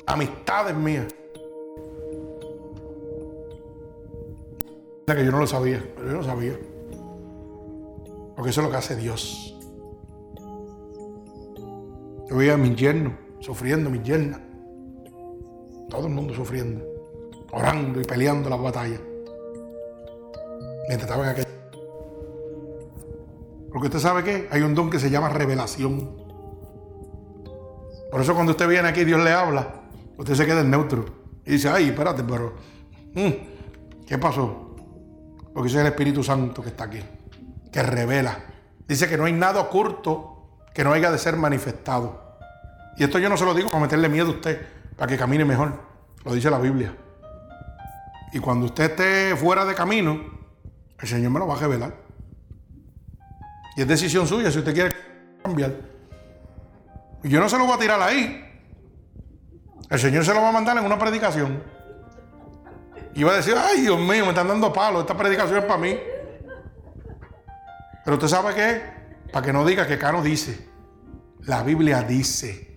Amistades 0.05 0.75
mías. 0.75 1.07
Que 5.07 5.25
yo 5.25 5.31
no 5.31 5.39
lo 5.39 5.47
sabía, 5.47 5.81
pero 5.95 6.07
yo 6.07 6.17
lo 6.17 6.23
sabía. 6.23 6.59
Porque 8.35 8.49
eso 8.49 8.61
es 8.61 8.65
lo 8.67 8.71
que 8.71 8.77
hace 8.77 8.95
Dios. 8.97 9.57
Yo 12.29 12.35
veía 12.35 12.55
a 12.55 12.57
mi 12.57 12.75
yerno 12.75 13.17
sufriendo, 13.39 13.89
mi 13.89 14.01
yerna. 14.01 14.50
Todo 15.91 16.07
el 16.07 16.13
mundo 16.13 16.33
sufriendo, 16.33 16.83
orando 17.51 18.01
y 18.01 18.03
peleando 18.03 18.49
las 18.49 18.59
batallas. 18.59 18.99
Mientras 20.87 21.09
estaba 21.11 21.25
en 21.25 21.29
aquel. 21.29 21.45
Porque 23.71 23.87
usted 23.87 23.99
sabe 23.99 24.23
que 24.23 24.47
hay 24.49 24.63
un 24.63 24.73
don 24.73 24.89
que 24.89 24.99
se 24.99 25.11
llama 25.11 25.29
revelación. 25.29 26.17
Por 28.09 28.21
eso 28.21 28.33
cuando 28.33 28.53
usted 28.53 28.67
viene 28.67 28.87
aquí, 28.87 29.03
Dios 29.03 29.23
le 29.23 29.31
habla, 29.31 29.83
usted 30.17 30.33
se 30.33 30.47
queda 30.47 30.61
en 30.61 30.71
neutro. 30.71 31.05
Y 31.45 31.51
dice, 31.51 31.69
ay, 31.69 31.89
espérate, 31.89 32.23
pero, 32.23 32.55
mm, 33.13 34.05
¿qué 34.07 34.17
pasó? 34.17 34.75
Porque 35.53 35.69
es 35.69 35.75
el 35.75 35.85
Espíritu 35.85 36.23
Santo 36.23 36.63
que 36.63 36.69
está 36.69 36.85
aquí 36.85 37.01
que 37.71 37.81
revela. 37.81 38.37
Dice 38.87 39.07
que 39.07 39.17
no 39.17 39.25
hay 39.25 39.33
nada 39.33 39.61
oculto 39.61 40.59
que 40.73 40.83
no 40.83 40.91
haya 40.91 41.11
de 41.11 41.17
ser 41.17 41.37
manifestado. 41.37 42.37
Y 42.97 43.03
esto 43.03 43.19
yo 43.19 43.29
no 43.29 43.37
se 43.37 43.45
lo 43.45 43.53
digo 43.53 43.69
para 43.69 43.81
meterle 43.81 44.09
miedo 44.09 44.27
a 44.27 44.31
usted, 44.31 44.61
para 45.01 45.09
que 45.09 45.17
camine 45.17 45.43
mejor. 45.43 45.73
Lo 46.23 46.31
dice 46.31 46.51
la 46.51 46.59
Biblia. 46.59 46.95
Y 48.33 48.37
cuando 48.37 48.67
usted 48.67 48.91
esté 48.91 49.35
fuera 49.35 49.65
de 49.65 49.73
camino, 49.73 50.21
el 50.99 51.07
Señor 51.07 51.31
me 51.31 51.39
lo 51.39 51.47
va 51.47 51.55
a 51.55 51.57
revelar. 51.57 51.95
Y 53.75 53.81
es 53.81 53.87
decisión 53.87 54.27
suya 54.27 54.51
si 54.51 54.59
usted 54.59 54.75
quiere 54.75 54.93
cambiar. 55.41 55.73
Y 57.23 57.29
yo 57.29 57.39
no 57.39 57.49
se 57.49 57.57
lo 57.57 57.65
voy 57.65 57.73
a 57.73 57.79
tirar 57.79 57.99
ahí. 57.99 58.47
El 59.89 59.97
Señor 59.97 60.23
se 60.23 60.35
lo 60.35 60.41
va 60.43 60.49
a 60.49 60.51
mandar 60.51 60.77
en 60.77 60.85
una 60.85 60.99
predicación. 60.99 61.63
Y 63.15 63.23
va 63.23 63.31
a 63.31 63.37
decir, 63.37 63.55
ay 63.57 63.81
Dios 63.81 63.99
mío, 63.99 64.23
me 64.25 64.29
están 64.29 64.49
dando 64.49 64.71
palos, 64.71 65.01
esta 65.01 65.17
predicación 65.17 65.57
es 65.57 65.65
para 65.65 65.79
mí. 65.79 65.97
Pero 68.05 68.17
usted 68.17 68.27
sabe 68.27 68.53
qué? 68.53 68.83
Para 69.31 69.47
que 69.47 69.51
no 69.51 69.65
diga 69.65 69.87
que 69.87 69.97
Cano 69.97 70.21
dice. 70.21 70.69
La 71.39 71.63
Biblia 71.63 72.03
dice. 72.03 72.70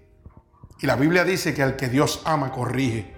Y 0.81 0.87
la 0.87 0.97
Biblia 0.97 1.25
dice 1.25 1.55
que 1.55 1.63
al 1.63 1.77
que 1.77 1.89
Dios 1.89 2.23
ama 2.25 2.51
corrige. 2.51 3.15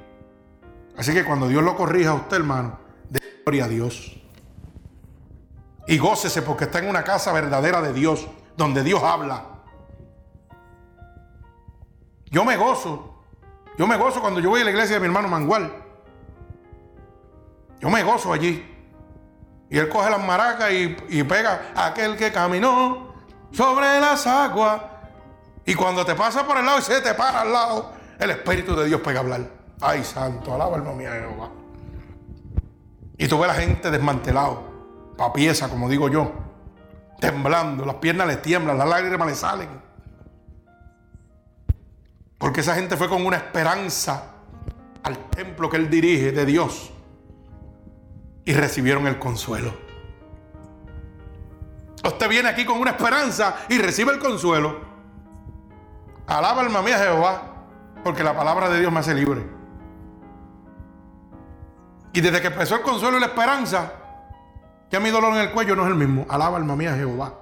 Así 0.96 1.12
que 1.12 1.24
cuando 1.24 1.48
Dios 1.48 1.62
lo 1.62 1.76
corrija 1.76 2.10
a 2.10 2.14
usted, 2.14 2.36
hermano, 2.36 2.78
de 3.10 3.20
gloria 3.44 3.64
a 3.64 3.68
Dios. 3.68 4.16
Y 5.86 5.98
gócese 5.98 6.42
porque 6.42 6.64
está 6.64 6.78
en 6.78 6.88
una 6.88 7.04
casa 7.04 7.32
verdadera 7.32 7.80
de 7.80 7.92
Dios, 7.92 8.26
donde 8.56 8.82
Dios 8.82 9.02
habla. 9.02 9.44
Yo 12.30 12.44
me 12.44 12.56
gozo. 12.56 13.22
Yo 13.78 13.86
me 13.86 13.96
gozo 13.96 14.20
cuando 14.20 14.40
yo 14.40 14.50
voy 14.50 14.62
a 14.62 14.64
la 14.64 14.70
iglesia 14.70 14.94
de 14.94 15.00
mi 15.00 15.06
hermano 15.06 15.28
Mangual. 15.28 15.72
Yo 17.80 17.90
me 17.90 18.02
gozo 18.02 18.32
allí. 18.32 18.72
Y 19.68 19.78
él 19.78 19.88
coge 19.88 20.10
las 20.10 20.24
maracas 20.24 20.70
y, 20.72 21.22
pega 21.24 21.72
a 21.74 21.86
aquel 21.86 22.16
que 22.16 22.32
caminó 22.32 23.14
sobre 23.52 24.00
las 24.00 24.26
aguas. 24.26 24.80
Y 25.66 25.74
cuando 25.74 26.06
te 26.06 26.14
pasa 26.14 26.46
por 26.46 26.56
el 26.56 26.64
lado 26.64 26.78
y 26.78 26.82
se 26.82 27.00
te 27.00 27.12
para 27.14 27.40
al 27.42 27.52
lado, 27.52 27.92
el 28.18 28.30
Espíritu 28.30 28.76
de 28.76 28.86
Dios 28.86 29.00
pega 29.00 29.18
a 29.18 29.22
hablar. 29.22 29.40
Ay, 29.80 30.04
santo, 30.04 30.54
alaba 30.54 30.76
alma 30.76 30.92
mía 30.92 31.10
Jehová. 31.12 31.50
Y 33.18 33.26
tú 33.26 33.38
ves 33.38 33.48
la 33.48 33.54
gente 33.54 33.90
desmantelado, 33.90 34.62
papieza, 35.16 35.68
como 35.68 35.88
digo 35.88 36.08
yo, 36.08 36.32
temblando, 37.18 37.84
las 37.84 37.96
piernas 37.96 38.28
le 38.28 38.36
tiemblan, 38.36 38.78
las 38.78 38.88
lágrimas 38.88 39.26
le 39.26 39.34
salen. 39.34 39.68
Porque 42.38 42.60
esa 42.60 42.74
gente 42.74 42.96
fue 42.96 43.08
con 43.08 43.26
una 43.26 43.36
esperanza 43.36 44.34
al 45.02 45.18
templo 45.30 45.68
que 45.68 45.78
él 45.78 45.90
dirige 45.90 46.30
de 46.30 46.46
Dios 46.46 46.92
y 48.44 48.52
recibieron 48.52 49.06
el 49.08 49.18
consuelo. 49.18 49.74
Usted 52.04 52.28
viene 52.28 52.48
aquí 52.48 52.64
con 52.64 52.78
una 52.78 52.92
esperanza 52.92 53.56
y 53.68 53.78
recibe 53.78 54.12
el 54.12 54.20
consuelo. 54.20 54.85
Alaba 56.26 56.62
alma 56.62 56.82
mía 56.82 56.98
Jehová, 56.98 57.42
porque 58.02 58.24
la 58.24 58.36
palabra 58.36 58.68
de 58.68 58.80
Dios 58.80 58.92
me 58.92 58.98
hace 58.98 59.14
libre. 59.14 59.46
Y 62.12 62.20
desde 62.20 62.40
que 62.40 62.48
empezó 62.48 62.76
el 62.76 62.82
consuelo 62.82 63.18
y 63.18 63.20
la 63.20 63.26
esperanza, 63.26 63.92
ya 64.90 64.98
mi 64.98 65.10
dolor 65.10 65.34
en 65.34 65.40
el 65.40 65.52
cuello 65.52 65.76
no 65.76 65.84
es 65.84 65.88
el 65.88 65.94
mismo. 65.94 66.26
Alaba 66.28 66.56
alma 66.56 66.74
mía 66.74 66.94
Jehová, 66.94 67.32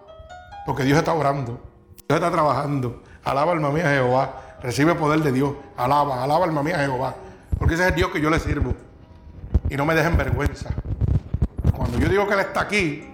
porque 0.67 0.83
Dios 0.83 0.99
está 0.99 1.15
orando, 1.15 1.61
Dios 2.09 2.19
está 2.19 2.31
trabajando. 2.31 3.03
Alaba 3.25 3.53
alma 3.53 3.71
mía 3.71 3.89
Jehová, 3.89 4.59
recibe 4.63 4.95
poder 4.95 5.21
de 5.21 5.33
Dios. 5.33 5.55
Alaba, 5.77 6.23
alaba 6.23 6.45
alma 6.45 6.63
mía 6.63 6.79
Jehová, 6.79 7.15
porque 7.59 7.75
ese 7.75 7.85
es 7.85 7.89
el 7.91 7.95
Dios 7.95 8.11
que 8.11 8.21
yo 8.21 8.29
le 8.29 8.39
sirvo. 8.39 8.75
Y 9.71 9.77
no 9.77 9.87
me 9.87 9.95
dejen 9.95 10.17
vergüenza. 10.17 10.71
Cuando 11.75 11.99
yo 11.99 12.09
digo 12.09 12.27
que 12.27 12.35
Él 12.35 12.41
está 12.41 12.61
aquí, 12.61 13.09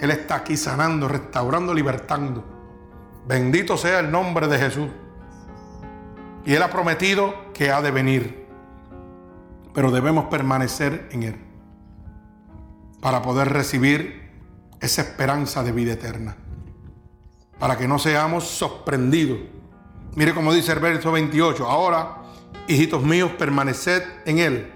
Él 0.00 0.10
está 0.10 0.36
aquí 0.36 0.56
sanando, 0.56 1.06
restaurando, 1.06 1.72
libertando. 1.72 2.55
Bendito 3.26 3.76
sea 3.76 4.00
el 4.00 4.10
nombre 4.10 4.46
de 4.46 4.58
Jesús. 4.58 4.88
Y 6.44 6.54
Él 6.54 6.62
ha 6.62 6.70
prometido 6.70 7.52
que 7.52 7.72
ha 7.72 7.82
de 7.82 7.90
venir. 7.90 8.46
Pero 9.74 9.90
debemos 9.90 10.26
permanecer 10.26 11.08
en 11.10 11.22
Él 11.24 11.36
para 13.00 13.22
poder 13.22 13.52
recibir 13.52 14.30
esa 14.80 15.02
esperanza 15.02 15.62
de 15.64 15.72
vida 15.72 15.92
eterna. 15.94 16.36
Para 17.58 17.76
que 17.76 17.88
no 17.88 17.98
seamos 17.98 18.44
sorprendidos. 18.44 19.38
Mire 20.14 20.32
como 20.32 20.52
dice 20.52 20.72
el 20.72 20.78
verso 20.78 21.10
28. 21.10 21.66
Ahora, 21.66 22.22
hijitos 22.68 23.02
míos, 23.02 23.32
permaneced 23.38 24.02
en 24.24 24.38
Él. 24.38 24.72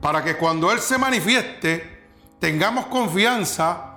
Para 0.00 0.22
que 0.22 0.36
cuando 0.36 0.70
Él 0.70 0.78
se 0.78 0.98
manifieste, 0.98 2.08
tengamos 2.38 2.86
confianza 2.86 3.96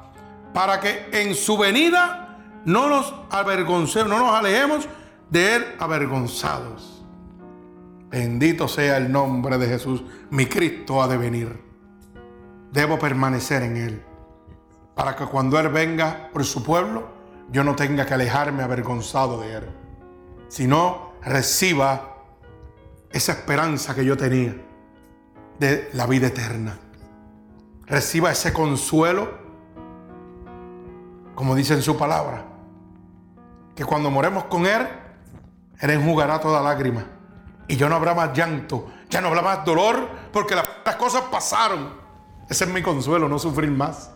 para 0.54 0.80
que 0.80 1.10
en 1.12 1.36
su 1.36 1.58
venida 1.58 2.29
no 2.66 2.90
nos 2.90 3.14
avergoncemos, 3.30 4.10
no 4.10 4.20
nos 4.20 4.36
alejemos 4.36 4.88
de 5.30 5.56
Él 5.56 5.66
avergonzados. 5.80 7.06
Bendito 8.10 8.68
sea 8.68 8.98
el 8.98 9.12
nombre 9.12 9.58
de 9.58 9.68
Jesús. 9.68 10.04
Mi 10.32 10.48
Cristo 10.48 11.02
ha 11.02 11.08
de 11.08 11.18
venir. 11.18 11.64
Debo 12.72 12.98
permanecer 12.98 13.64
en 13.64 13.78
Él. 13.78 14.04
Para 14.96 15.16
que 15.16 15.26
cuando 15.26 15.60
Él 15.60 15.70
venga 15.70 16.30
por 16.34 16.44
su 16.44 16.64
pueblo, 16.64 17.10
yo 17.52 17.64
no 17.64 17.76
tenga 17.76 18.06
que 18.06 18.14
alejarme 18.14 18.64
avergonzado 18.64 19.40
de 19.42 19.54
Él. 19.54 19.64
Sino 20.48 21.14
reciba 21.24 22.16
esa 23.12 23.34
esperanza 23.34 23.94
que 23.94 24.06
yo 24.06 24.18
tenía 24.18 24.56
de 25.60 25.90
la 25.94 26.08
vida 26.08 26.28
eterna 26.28 26.80
reciba 27.90 28.32
ese 28.32 28.54
consuelo, 28.54 29.32
como 31.36 31.56
dice 31.56 31.74
en 31.74 31.82
su 31.82 31.98
palabra, 31.98 32.46
que 33.80 33.86
cuando 33.86 34.12
moremos 34.12 34.44
con 34.44 34.66
Él, 34.66 34.86
Él 35.80 35.90
enjugará 35.92 36.38
toda 36.42 36.62
lágrima 36.62 37.06
y 37.66 37.78
ya 37.78 37.88
no 37.88 37.96
habrá 37.96 38.14
más 38.14 38.38
llanto, 38.38 38.92
ya 39.10 39.22
no 39.22 39.30
habrá 39.30 39.42
más 39.42 39.64
dolor, 39.64 40.06
porque 40.34 40.54
las, 40.54 40.68
las 40.84 40.98
cosas 40.98 41.22
pasaron. 41.32 41.94
Ese 42.50 42.66
es 42.66 42.70
mi 42.70 42.82
consuelo, 42.82 43.30
no 43.30 43.40
sufrir 43.40 43.72
más. 43.72 44.12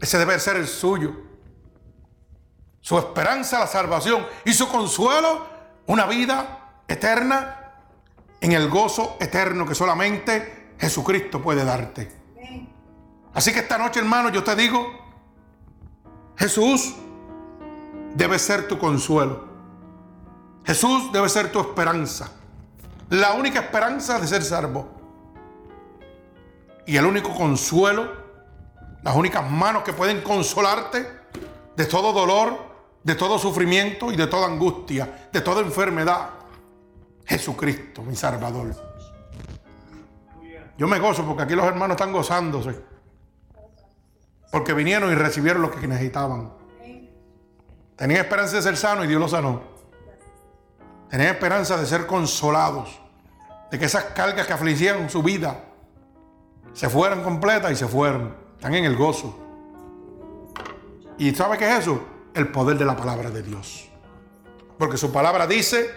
Ese 0.00 0.18
debe 0.18 0.36
ser 0.40 0.56
el 0.56 0.66
suyo. 0.66 1.12
Su 2.80 2.98
esperanza, 2.98 3.60
la 3.60 3.68
salvación 3.68 4.26
y 4.44 4.52
su 4.52 4.66
consuelo, 4.66 5.46
una 5.86 6.06
vida 6.06 6.80
eterna 6.88 7.72
en 8.40 8.50
el 8.50 8.68
gozo 8.68 9.16
eterno 9.20 9.64
que 9.64 9.76
solamente 9.76 10.74
Jesucristo 10.76 11.40
puede 11.40 11.64
darte. 11.64 12.10
Así 13.32 13.52
que 13.52 13.60
esta 13.60 13.78
noche, 13.78 14.00
hermano, 14.00 14.28
yo 14.30 14.42
te 14.42 14.56
digo, 14.56 14.90
Jesús 16.36 16.96
debe 18.18 18.36
ser 18.40 18.66
tu 18.66 18.78
consuelo. 18.78 19.44
Jesús 20.64 21.12
debe 21.12 21.28
ser 21.28 21.52
tu 21.52 21.60
esperanza. 21.60 22.32
La 23.10 23.34
única 23.34 23.60
esperanza 23.60 24.18
de 24.18 24.26
ser 24.26 24.42
salvo. 24.42 24.96
y 26.84 26.96
el 26.96 27.04
único 27.04 27.34
consuelo, 27.34 28.10
las 29.02 29.14
únicas 29.14 29.48
manos 29.48 29.82
que 29.82 29.92
pueden 29.92 30.22
consolarte 30.22 31.06
de 31.76 31.84
todo 31.84 32.12
dolor, 32.12 32.58
de 33.04 33.14
todo 33.14 33.38
sufrimiento 33.38 34.10
y 34.10 34.16
de 34.16 34.26
toda 34.26 34.46
angustia, 34.46 35.28
de 35.30 35.40
toda 35.40 35.60
enfermedad. 35.60 36.30
Jesucristo, 37.26 38.02
mi 38.02 38.16
Salvador. 38.16 38.74
Yo 40.76 40.88
me 40.88 40.98
gozo 40.98 41.24
porque 41.24 41.42
aquí 41.42 41.54
los 41.54 41.66
hermanos 41.66 41.94
están 41.96 42.10
gozándose. 42.10 42.80
Porque 44.50 44.72
vinieron 44.72 45.12
y 45.12 45.14
recibieron 45.14 45.62
lo 45.62 45.70
que 45.70 45.86
necesitaban. 45.86 46.57
Tenían 47.98 48.20
esperanza 48.20 48.54
de 48.54 48.62
ser 48.62 48.76
sanos 48.76 49.04
y 49.04 49.08
Dios 49.08 49.20
los 49.20 49.32
sanó. 49.32 49.60
Tenían 51.10 51.34
esperanza 51.34 51.76
de 51.76 51.84
ser 51.84 52.06
consolados. 52.06 53.00
De 53.72 53.78
que 53.78 53.86
esas 53.86 54.04
cargas 54.04 54.46
que 54.46 54.52
afligían 54.52 55.10
su 55.10 55.20
vida 55.20 55.64
se 56.72 56.88
fueran 56.88 57.24
completas 57.24 57.72
y 57.72 57.74
se 57.74 57.88
fueron. 57.88 58.36
Están 58.54 58.74
en 58.76 58.84
el 58.84 58.96
gozo. 58.96 59.36
¿Y 61.18 61.34
sabe 61.34 61.58
qué 61.58 61.68
es 61.68 61.80
eso? 61.80 62.00
El 62.34 62.52
poder 62.52 62.78
de 62.78 62.84
la 62.84 62.94
palabra 62.94 63.30
de 63.30 63.42
Dios. 63.42 63.90
Porque 64.78 64.96
su 64.96 65.10
palabra 65.10 65.48
dice 65.48 65.90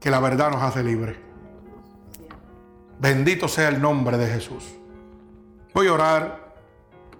que 0.00 0.10
la 0.10 0.18
verdad 0.18 0.50
nos 0.50 0.62
hace 0.62 0.82
libres. 0.82 1.18
Bendito 2.98 3.48
sea 3.48 3.68
el 3.68 3.82
nombre 3.82 4.16
de 4.16 4.28
Jesús. 4.28 4.64
Voy 5.74 5.88
a 5.88 5.92
orar 5.92 6.54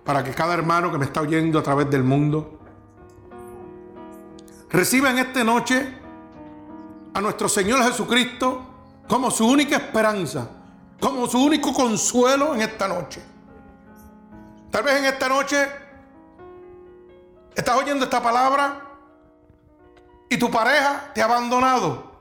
para 0.02 0.24
que 0.24 0.30
cada 0.30 0.54
hermano 0.54 0.90
que 0.90 0.96
me 0.96 1.04
está 1.04 1.20
oyendo 1.20 1.58
a 1.58 1.62
través 1.62 1.90
del 1.90 2.04
mundo 2.04 2.55
reciba 4.70 5.10
en 5.10 5.18
esta 5.18 5.44
noche 5.44 5.98
a 7.14 7.20
nuestro 7.20 7.48
Señor 7.48 7.82
Jesucristo 7.82 8.62
como 9.08 9.30
su 9.30 9.46
única 9.46 9.76
esperanza, 9.76 10.48
como 11.00 11.26
su 11.26 11.42
único 11.42 11.72
consuelo 11.72 12.54
en 12.54 12.62
esta 12.62 12.88
noche. 12.88 13.22
Tal 14.70 14.82
vez 14.82 14.96
en 14.96 15.06
esta 15.06 15.28
noche 15.28 15.68
estás 17.54 17.76
oyendo 17.76 18.04
esta 18.04 18.22
palabra 18.22 18.82
y 20.28 20.36
tu 20.36 20.50
pareja 20.50 21.10
te 21.14 21.22
ha 21.22 21.24
abandonado. 21.24 22.12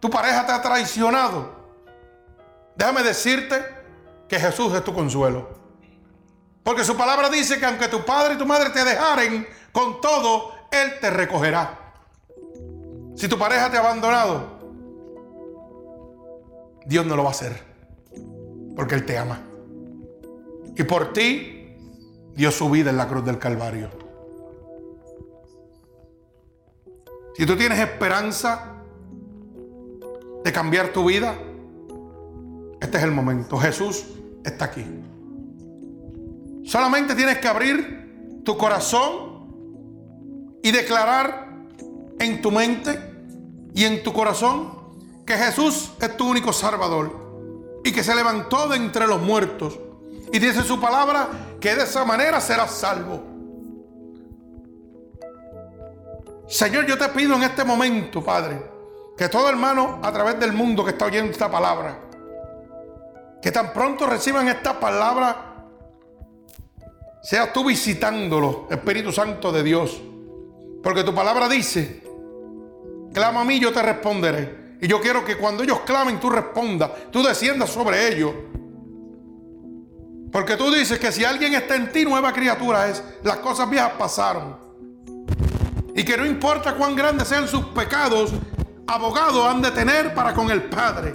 Tu 0.00 0.08
pareja 0.08 0.46
te 0.46 0.52
ha 0.52 0.62
traicionado. 0.62 1.60
Déjame 2.74 3.02
decirte 3.02 3.62
que 4.26 4.40
Jesús 4.40 4.72
es 4.74 4.82
tu 4.82 4.94
consuelo. 4.94 5.60
Porque 6.64 6.84
su 6.84 6.96
palabra 6.96 7.28
dice 7.28 7.58
que 7.58 7.66
aunque 7.66 7.88
tu 7.88 8.04
padre 8.04 8.34
y 8.34 8.38
tu 8.38 8.46
madre 8.46 8.70
te 8.70 8.82
dejaren 8.82 9.46
con 9.72 10.00
todo, 10.00 10.54
Él 10.70 11.00
te 11.00 11.10
recogerá. 11.10 11.92
Si 13.16 13.28
tu 13.28 13.38
pareja 13.38 13.70
te 13.70 13.76
ha 13.76 13.80
abandonado, 13.80 14.60
Dios 16.86 17.06
no 17.06 17.16
lo 17.16 17.22
va 17.22 17.30
a 17.30 17.32
hacer. 17.32 17.52
Porque 18.76 18.94
Él 18.94 19.04
te 19.04 19.18
ama. 19.18 19.40
Y 20.76 20.82
por 20.84 21.12
ti 21.12 21.76
dio 22.34 22.50
su 22.50 22.70
vida 22.70 22.90
en 22.90 22.96
la 22.96 23.08
cruz 23.08 23.24
del 23.24 23.38
Calvario. 23.38 23.90
Si 27.34 27.46
tú 27.46 27.56
tienes 27.56 27.78
esperanza 27.78 28.76
de 30.44 30.52
cambiar 30.52 30.92
tu 30.92 31.04
vida, 31.04 31.34
este 32.80 32.98
es 32.98 33.04
el 33.04 33.10
momento. 33.10 33.58
Jesús 33.58 34.06
está 34.44 34.66
aquí. 34.66 34.84
Solamente 36.64 37.14
tienes 37.14 37.38
que 37.38 37.48
abrir 37.48 38.42
tu 38.44 38.56
corazón 38.56 39.29
y 40.62 40.70
declarar 40.70 41.48
en 42.18 42.42
tu 42.42 42.50
mente 42.50 42.98
y 43.74 43.84
en 43.84 44.02
tu 44.02 44.12
corazón 44.12 44.78
que 45.26 45.36
Jesús 45.36 45.92
es 46.00 46.16
tu 46.16 46.28
único 46.28 46.52
salvador 46.52 47.80
y 47.84 47.92
que 47.92 48.04
se 48.04 48.14
levantó 48.14 48.68
de 48.68 48.76
entre 48.76 49.06
los 49.06 49.20
muertos. 49.20 49.78
Y 50.32 50.38
dice 50.38 50.62
su 50.62 50.80
palabra 50.80 51.28
que 51.60 51.74
de 51.74 51.84
esa 51.84 52.04
manera 52.04 52.40
serás 52.40 52.72
salvo. 52.72 53.22
Señor, 56.46 56.86
yo 56.86 56.98
te 56.98 57.08
pido 57.08 57.36
en 57.36 57.44
este 57.44 57.64
momento, 57.64 58.22
Padre, 58.22 58.60
que 59.16 59.28
todo 59.28 59.48
hermano 59.48 60.00
a 60.02 60.12
través 60.12 60.38
del 60.40 60.52
mundo 60.52 60.84
que 60.84 60.90
está 60.90 61.06
oyendo 61.06 61.30
esta 61.30 61.50
palabra, 61.50 62.00
que 63.40 63.52
tan 63.52 63.72
pronto 63.72 64.06
reciban 64.06 64.48
esta 64.48 64.78
palabra, 64.78 65.68
seas 67.22 67.52
tú 67.52 67.64
visitándolo, 67.64 68.66
Espíritu 68.70 69.12
Santo 69.12 69.52
de 69.52 69.62
Dios. 69.62 70.00
Porque 70.82 71.04
tu 71.04 71.14
palabra 71.14 71.48
dice, 71.48 72.02
clama 73.12 73.42
a 73.42 73.44
mí, 73.44 73.58
yo 73.58 73.72
te 73.72 73.82
responderé. 73.82 74.76
Y 74.80 74.88
yo 74.88 75.00
quiero 75.00 75.24
que 75.24 75.36
cuando 75.36 75.62
ellos 75.62 75.80
clamen, 75.80 76.18
tú 76.18 76.30
respondas, 76.30 76.90
tú 77.10 77.22
desciendas 77.22 77.70
sobre 77.70 78.08
ellos. 78.08 78.32
Porque 80.32 80.56
tú 80.56 80.70
dices 80.70 80.98
que 80.98 81.12
si 81.12 81.24
alguien 81.24 81.54
está 81.54 81.76
en 81.76 81.92
ti, 81.92 82.04
nueva 82.04 82.32
criatura 82.32 82.88
es. 82.88 83.02
Las 83.22 83.38
cosas 83.38 83.68
viejas 83.68 83.92
pasaron. 83.98 84.56
Y 85.94 86.04
que 86.04 86.16
no 86.16 86.24
importa 86.24 86.74
cuán 86.76 86.94
grandes 86.94 87.28
sean 87.28 87.46
sus 87.48 87.64
pecados, 87.66 88.32
abogado 88.86 89.46
han 89.48 89.60
de 89.60 89.70
tener 89.70 90.14
para 90.14 90.32
con 90.32 90.50
el 90.50 90.62
Padre. 90.64 91.12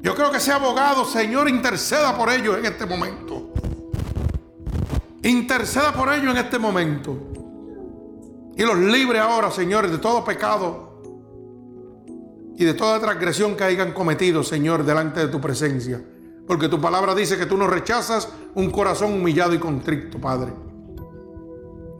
Yo 0.00 0.14
creo 0.14 0.30
que 0.30 0.38
ese 0.38 0.52
abogado, 0.52 1.04
Señor, 1.04 1.48
interceda 1.48 2.16
por 2.16 2.30
ellos 2.30 2.56
en 2.56 2.66
este 2.66 2.86
momento. 2.86 3.52
Interceda 5.22 5.92
por 5.92 6.10
ellos 6.10 6.30
en 6.30 6.38
este 6.38 6.58
momento. 6.58 7.29
Y 8.56 8.62
los 8.62 8.76
libre 8.78 9.18
ahora, 9.18 9.50
Señor, 9.50 9.90
de 9.90 9.98
todo 9.98 10.24
pecado 10.24 10.90
y 12.56 12.64
de 12.64 12.74
toda 12.74 13.00
transgresión 13.00 13.56
que 13.56 13.64
hayan 13.64 13.92
cometido, 13.92 14.42
Señor, 14.42 14.84
delante 14.84 15.20
de 15.20 15.28
tu 15.28 15.40
presencia. 15.40 16.02
Porque 16.46 16.68
tu 16.68 16.80
palabra 16.80 17.14
dice 17.14 17.38
que 17.38 17.46
tú 17.46 17.56
no 17.56 17.66
rechazas 17.66 18.28
un 18.54 18.70
corazón 18.70 19.14
humillado 19.14 19.54
y 19.54 19.58
contrito, 19.58 20.18
Padre. 20.18 20.52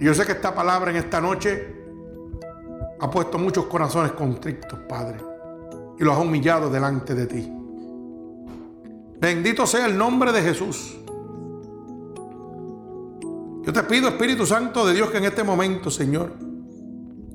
Yo 0.01 0.13
sé 0.13 0.27
que 0.27 0.33
esta 0.33 0.55
palabra 0.55 0.91
en 0.91 0.97
esta 0.97 1.21
noche 1.21 1.77
ha 3.01 3.11
puesto 3.11 3.39
muchos 3.39 3.67
corazones 3.67 4.13
contrictos, 4.13 4.79
Padre. 4.89 5.19
Y 5.99 6.05
los 6.05 6.15
ha 6.17 6.21
humillado 6.21 6.69
delante 6.69 7.15
de 7.15 7.27
ti. 7.27 7.53
Bendito 9.19 9.67
sea 9.67 9.87
el 9.87 9.97
nombre 9.97 10.33
de 10.33 10.43
Jesús. 10.43 10.99
Yo 13.63 13.73
te 13.73 13.83
pido, 13.83 14.09
Espíritu 14.09 14.47
Santo 14.47 14.87
de 14.87 14.95
Dios, 14.95 15.11
que 15.11 15.19
en 15.19 15.25
este 15.25 15.45
momento, 15.45 15.91
Señor, 15.91 16.33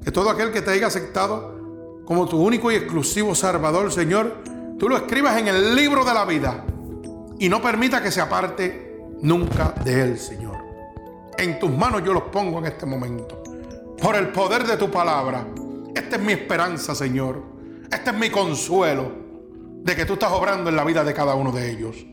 que 0.03 0.11
todo 0.11 0.29
aquel 0.29 0.51
que 0.51 0.61
te 0.61 0.71
haya 0.71 0.87
aceptado 0.87 2.03
como 2.05 2.27
tu 2.27 2.41
único 2.41 2.71
y 2.71 2.75
exclusivo 2.75 3.35
Salvador, 3.35 3.91
Señor, 3.91 4.43
tú 4.79 4.89
lo 4.89 4.97
escribas 4.97 5.37
en 5.37 5.47
el 5.47 5.75
libro 5.75 6.03
de 6.03 6.13
la 6.13 6.25
vida 6.25 6.63
y 7.39 7.49
no 7.49 7.61
permita 7.61 8.01
que 8.01 8.11
se 8.11 8.21
aparte 8.21 8.99
nunca 9.21 9.73
de 9.83 10.01
él, 10.01 10.19
Señor. 10.19 10.57
En 11.37 11.59
tus 11.59 11.71
manos 11.71 12.03
yo 12.03 12.13
los 12.13 12.23
pongo 12.23 12.59
en 12.59 12.65
este 12.65 12.85
momento. 12.85 13.43
Por 14.01 14.15
el 14.15 14.29
poder 14.29 14.65
de 14.65 14.77
tu 14.77 14.89
palabra. 14.89 15.47
Esta 15.93 16.15
es 16.17 16.21
mi 16.21 16.33
esperanza, 16.33 16.93
Señor. 16.93 17.41
Este 17.91 18.09
es 18.09 18.17
mi 18.17 18.29
consuelo 18.29 19.11
de 19.83 19.95
que 19.95 20.05
tú 20.05 20.13
estás 20.13 20.31
obrando 20.31 20.69
en 20.69 20.75
la 20.75 20.83
vida 20.83 21.03
de 21.03 21.13
cada 21.13 21.35
uno 21.35 21.51
de 21.51 21.71
ellos. 21.71 22.05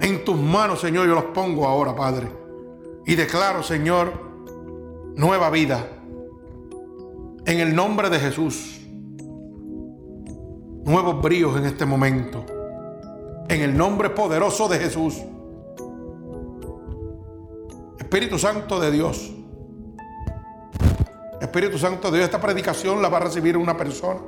En 0.00 0.24
tus 0.24 0.36
manos, 0.36 0.80
Señor, 0.80 1.06
yo 1.06 1.14
los 1.14 1.24
pongo 1.24 1.66
ahora, 1.66 1.94
Padre. 1.94 2.39
Y 3.06 3.14
declaro, 3.14 3.62
Señor, 3.62 4.12
nueva 5.16 5.50
vida. 5.50 5.86
En 7.46 7.60
el 7.60 7.74
nombre 7.74 8.10
de 8.10 8.18
Jesús. 8.18 8.80
Nuevos 10.84 11.20
bríos 11.22 11.56
en 11.56 11.66
este 11.66 11.86
momento. 11.86 12.44
En 13.48 13.62
el 13.62 13.76
nombre 13.76 14.10
poderoso 14.10 14.68
de 14.68 14.78
Jesús. 14.78 15.16
Espíritu 17.98 18.38
Santo 18.38 18.80
de 18.80 18.90
Dios. 18.90 19.32
Espíritu 21.40 21.78
Santo 21.78 22.10
de 22.10 22.18
Dios, 22.18 22.26
esta 22.26 22.40
predicación 22.40 23.00
la 23.00 23.08
va 23.08 23.18
a 23.18 23.20
recibir 23.20 23.56
una 23.56 23.76
persona 23.76 24.20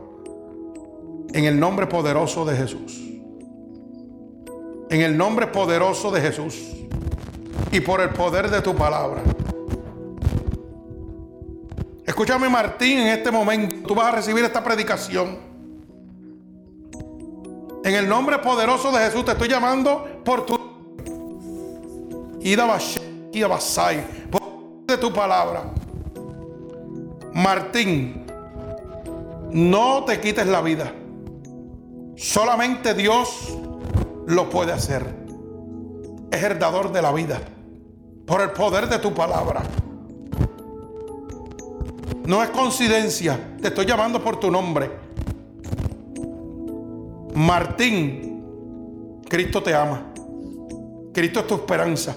en 1.33 1.45
el 1.45 1.59
nombre 1.59 1.87
poderoso 1.87 2.45
de 2.45 2.57
Jesús. 2.57 3.01
En 4.91 5.01
el 5.01 5.17
nombre 5.17 5.47
poderoso 5.47 6.11
de 6.11 6.21
Jesús. 6.21 6.82
Y 7.71 7.81
por 7.81 8.01
el 8.01 8.11
poder 8.11 8.51
de 8.51 8.61
tu 8.61 8.75
palabra. 8.75 9.23
Escúchame 12.07 12.49
Martín, 12.49 12.99
en 12.99 13.09
este 13.09 13.31
momento 13.31 13.87
tú 13.89 13.95
vas 13.95 14.07
a 14.07 14.17
recibir 14.17 14.45
esta 14.45 14.63
predicación. 14.63 15.39
En 17.85 17.95
el 17.95 18.09
nombre 18.09 18.39
poderoso 18.39 18.93
de 18.93 18.99
Jesús 18.99 19.25
te 19.25 19.33
estoy 19.33 19.49
llamando 19.49 20.21
por 20.25 20.47
tu 20.47 20.59
por 24.31 24.43
de 24.87 24.99
tu 24.99 25.13
palabra. 25.13 25.65
Martín, 27.33 28.27
no 29.51 30.05
te 30.05 30.21
quites 30.21 30.47
la 30.47 30.61
vida. 30.61 30.93
Solamente 32.17 32.95
Dios 32.95 33.57
lo 34.27 34.51
puede 34.51 34.73
hacer. 34.73 35.22
Es 36.33 36.43
el 36.43 36.59
dador 36.59 36.91
de 36.91 37.03
la 37.03 37.13
vida. 37.13 37.39
Por 38.27 38.41
el 38.41 38.51
poder 38.53 38.89
de 38.89 38.99
tu 38.99 39.13
palabra. 39.13 39.63
No 42.25 42.43
es 42.43 42.49
coincidencia. 42.51 43.57
Te 43.61 43.69
estoy 43.69 43.85
llamando 43.85 44.23
por 44.25 44.41
tu 44.41 44.51
nombre. 44.51 44.91
Martín, 47.35 49.21
Cristo 49.29 49.63
te 49.63 49.75
ama. 49.75 50.07
Cristo 51.13 51.41
es 51.41 51.47
tu 51.47 51.55
esperanza. 51.55 52.17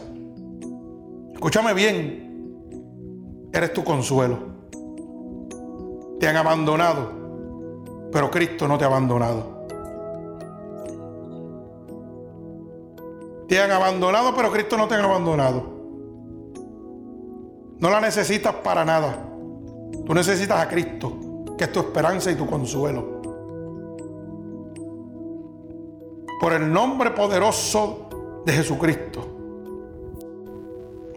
Escúchame 1.33 1.73
bien. 1.73 3.49
Eres 3.51 3.73
tu 3.73 3.83
consuelo. 3.83 4.55
Te 6.19 6.27
han 6.27 6.37
abandonado, 6.37 7.11
pero 8.11 8.31
Cristo 8.31 8.67
no 8.67 8.77
te 8.77 8.85
ha 8.85 8.87
abandonado. 8.87 9.54
Te 13.47 13.59
han 13.59 13.71
abandonado, 13.71 14.35
pero 14.35 14.51
Cristo 14.51 14.77
no 14.77 14.87
te 14.87 14.95
ha 14.95 15.03
abandonado. 15.03 15.75
No 17.79 17.89
la 17.89 18.01
necesitas 18.01 18.55
para 18.55 18.83
nada. 18.83 19.17
Tú 20.05 20.13
necesitas 20.13 20.59
a 20.59 20.67
Cristo, 20.67 21.55
que 21.57 21.65
es 21.65 21.71
tu 21.71 21.79
esperanza 21.79 22.31
y 22.31 22.35
tu 22.35 22.45
consuelo. 22.47 23.21
Por 26.39 26.53
el 26.53 26.71
nombre 26.71 27.11
poderoso 27.11 28.43
de 28.45 28.53
Jesucristo. 28.53 29.27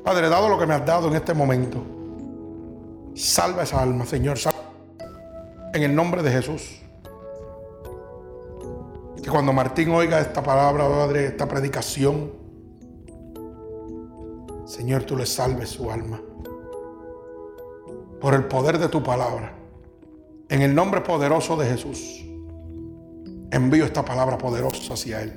Padre, 0.02 0.28
dado 0.28 0.48
lo 0.48 0.58
que 0.58 0.66
me 0.66 0.74
has 0.74 0.86
dado 0.86 1.08
en 1.08 1.14
este 1.14 1.34
momento, 1.34 1.82
salva 3.14 3.62
esa 3.62 3.82
alma, 3.82 4.06
Señor. 4.06 4.38
Salva 4.38 4.58
en 5.74 5.82
el 5.82 5.94
nombre 5.94 6.22
de 6.22 6.30
Jesús. 6.30 6.80
Que 9.22 9.30
cuando 9.30 9.52
Martín 9.52 9.90
oiga 9.90 10.20
esta 10.20 10.42
palabra, 10.42 10.88
Padre, 10.88 11.26
esta 11.26 11.46
predicación, 11.46 12.32
Señor, 14.66 15.04
tú 15.04 15.16
le 15.16 15.26
salves 15.26 15.70
su 15.70 15.90
alma. 15.90 16.20
Por 18.20 18.34
el 18.34 18.44
poder 18.44 18.78
de 18.78 18.88
tu 18.88 19.02
palabra. 19.02 19.54
En 20.48 20.62
el 20.62 20.74
nombre 20.74 21.00
poderoso 21.00 21.56
de 21.56 21.66
Jesús. 21.66 22.24
Envío 23.50 23.84
esta 23.84 24.04
palabra 24.04 24.36
poderosa 24.36 24.94
hacia 24.94 25.22
Él. 25.22 25.32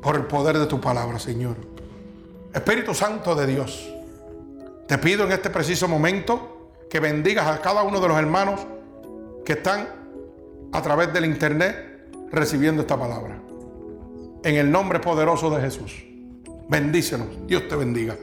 Por 0.00 0.16
el 0.16 0.26
poder 0.26 0.58
de 0.58 0.66
tu 0.66 0.80
palabra, 0.80 1.18
Señor. 1.18 1.56
Espíritu 2.54 2.94
Santo 2.94 3.34
de 3.34 3.46
Dios, 3.46 3.92
te 4.86 4.98
pido 4.98 5.24
en 5.24 5.32
este 5.32 5.50
preciso 5.50 5.88
momento 5.88 6.70
que 6.88 7.00
bendigas 7.00 7.46
a 7.48 7.60
cada 7.60 7.82
uno 7.82 8.00
de 8.00 8.08
los 8.08 8.16
hermanos 8.16 8.60
que 9.44 9.54
están 9.54 9.88
a 10.72 10.82
través 10.82 11.12
del 11.12 11.24
internet 11.24 12.08
recibiendo 12.30 12.82
esta 12.82 12.98
palabra. 12.98 13.40
En 14.44 14.56
el 14.56 14.70
nombre 14.70 15.00
poderoso 15.00 15.50
de 15.50 15.60
Jesús. 15.60 16.04
Bendícenos. 16.68 17.28
Dios 17.46 17.68
te 17.68 17.76
bendiga. 17.76 18.16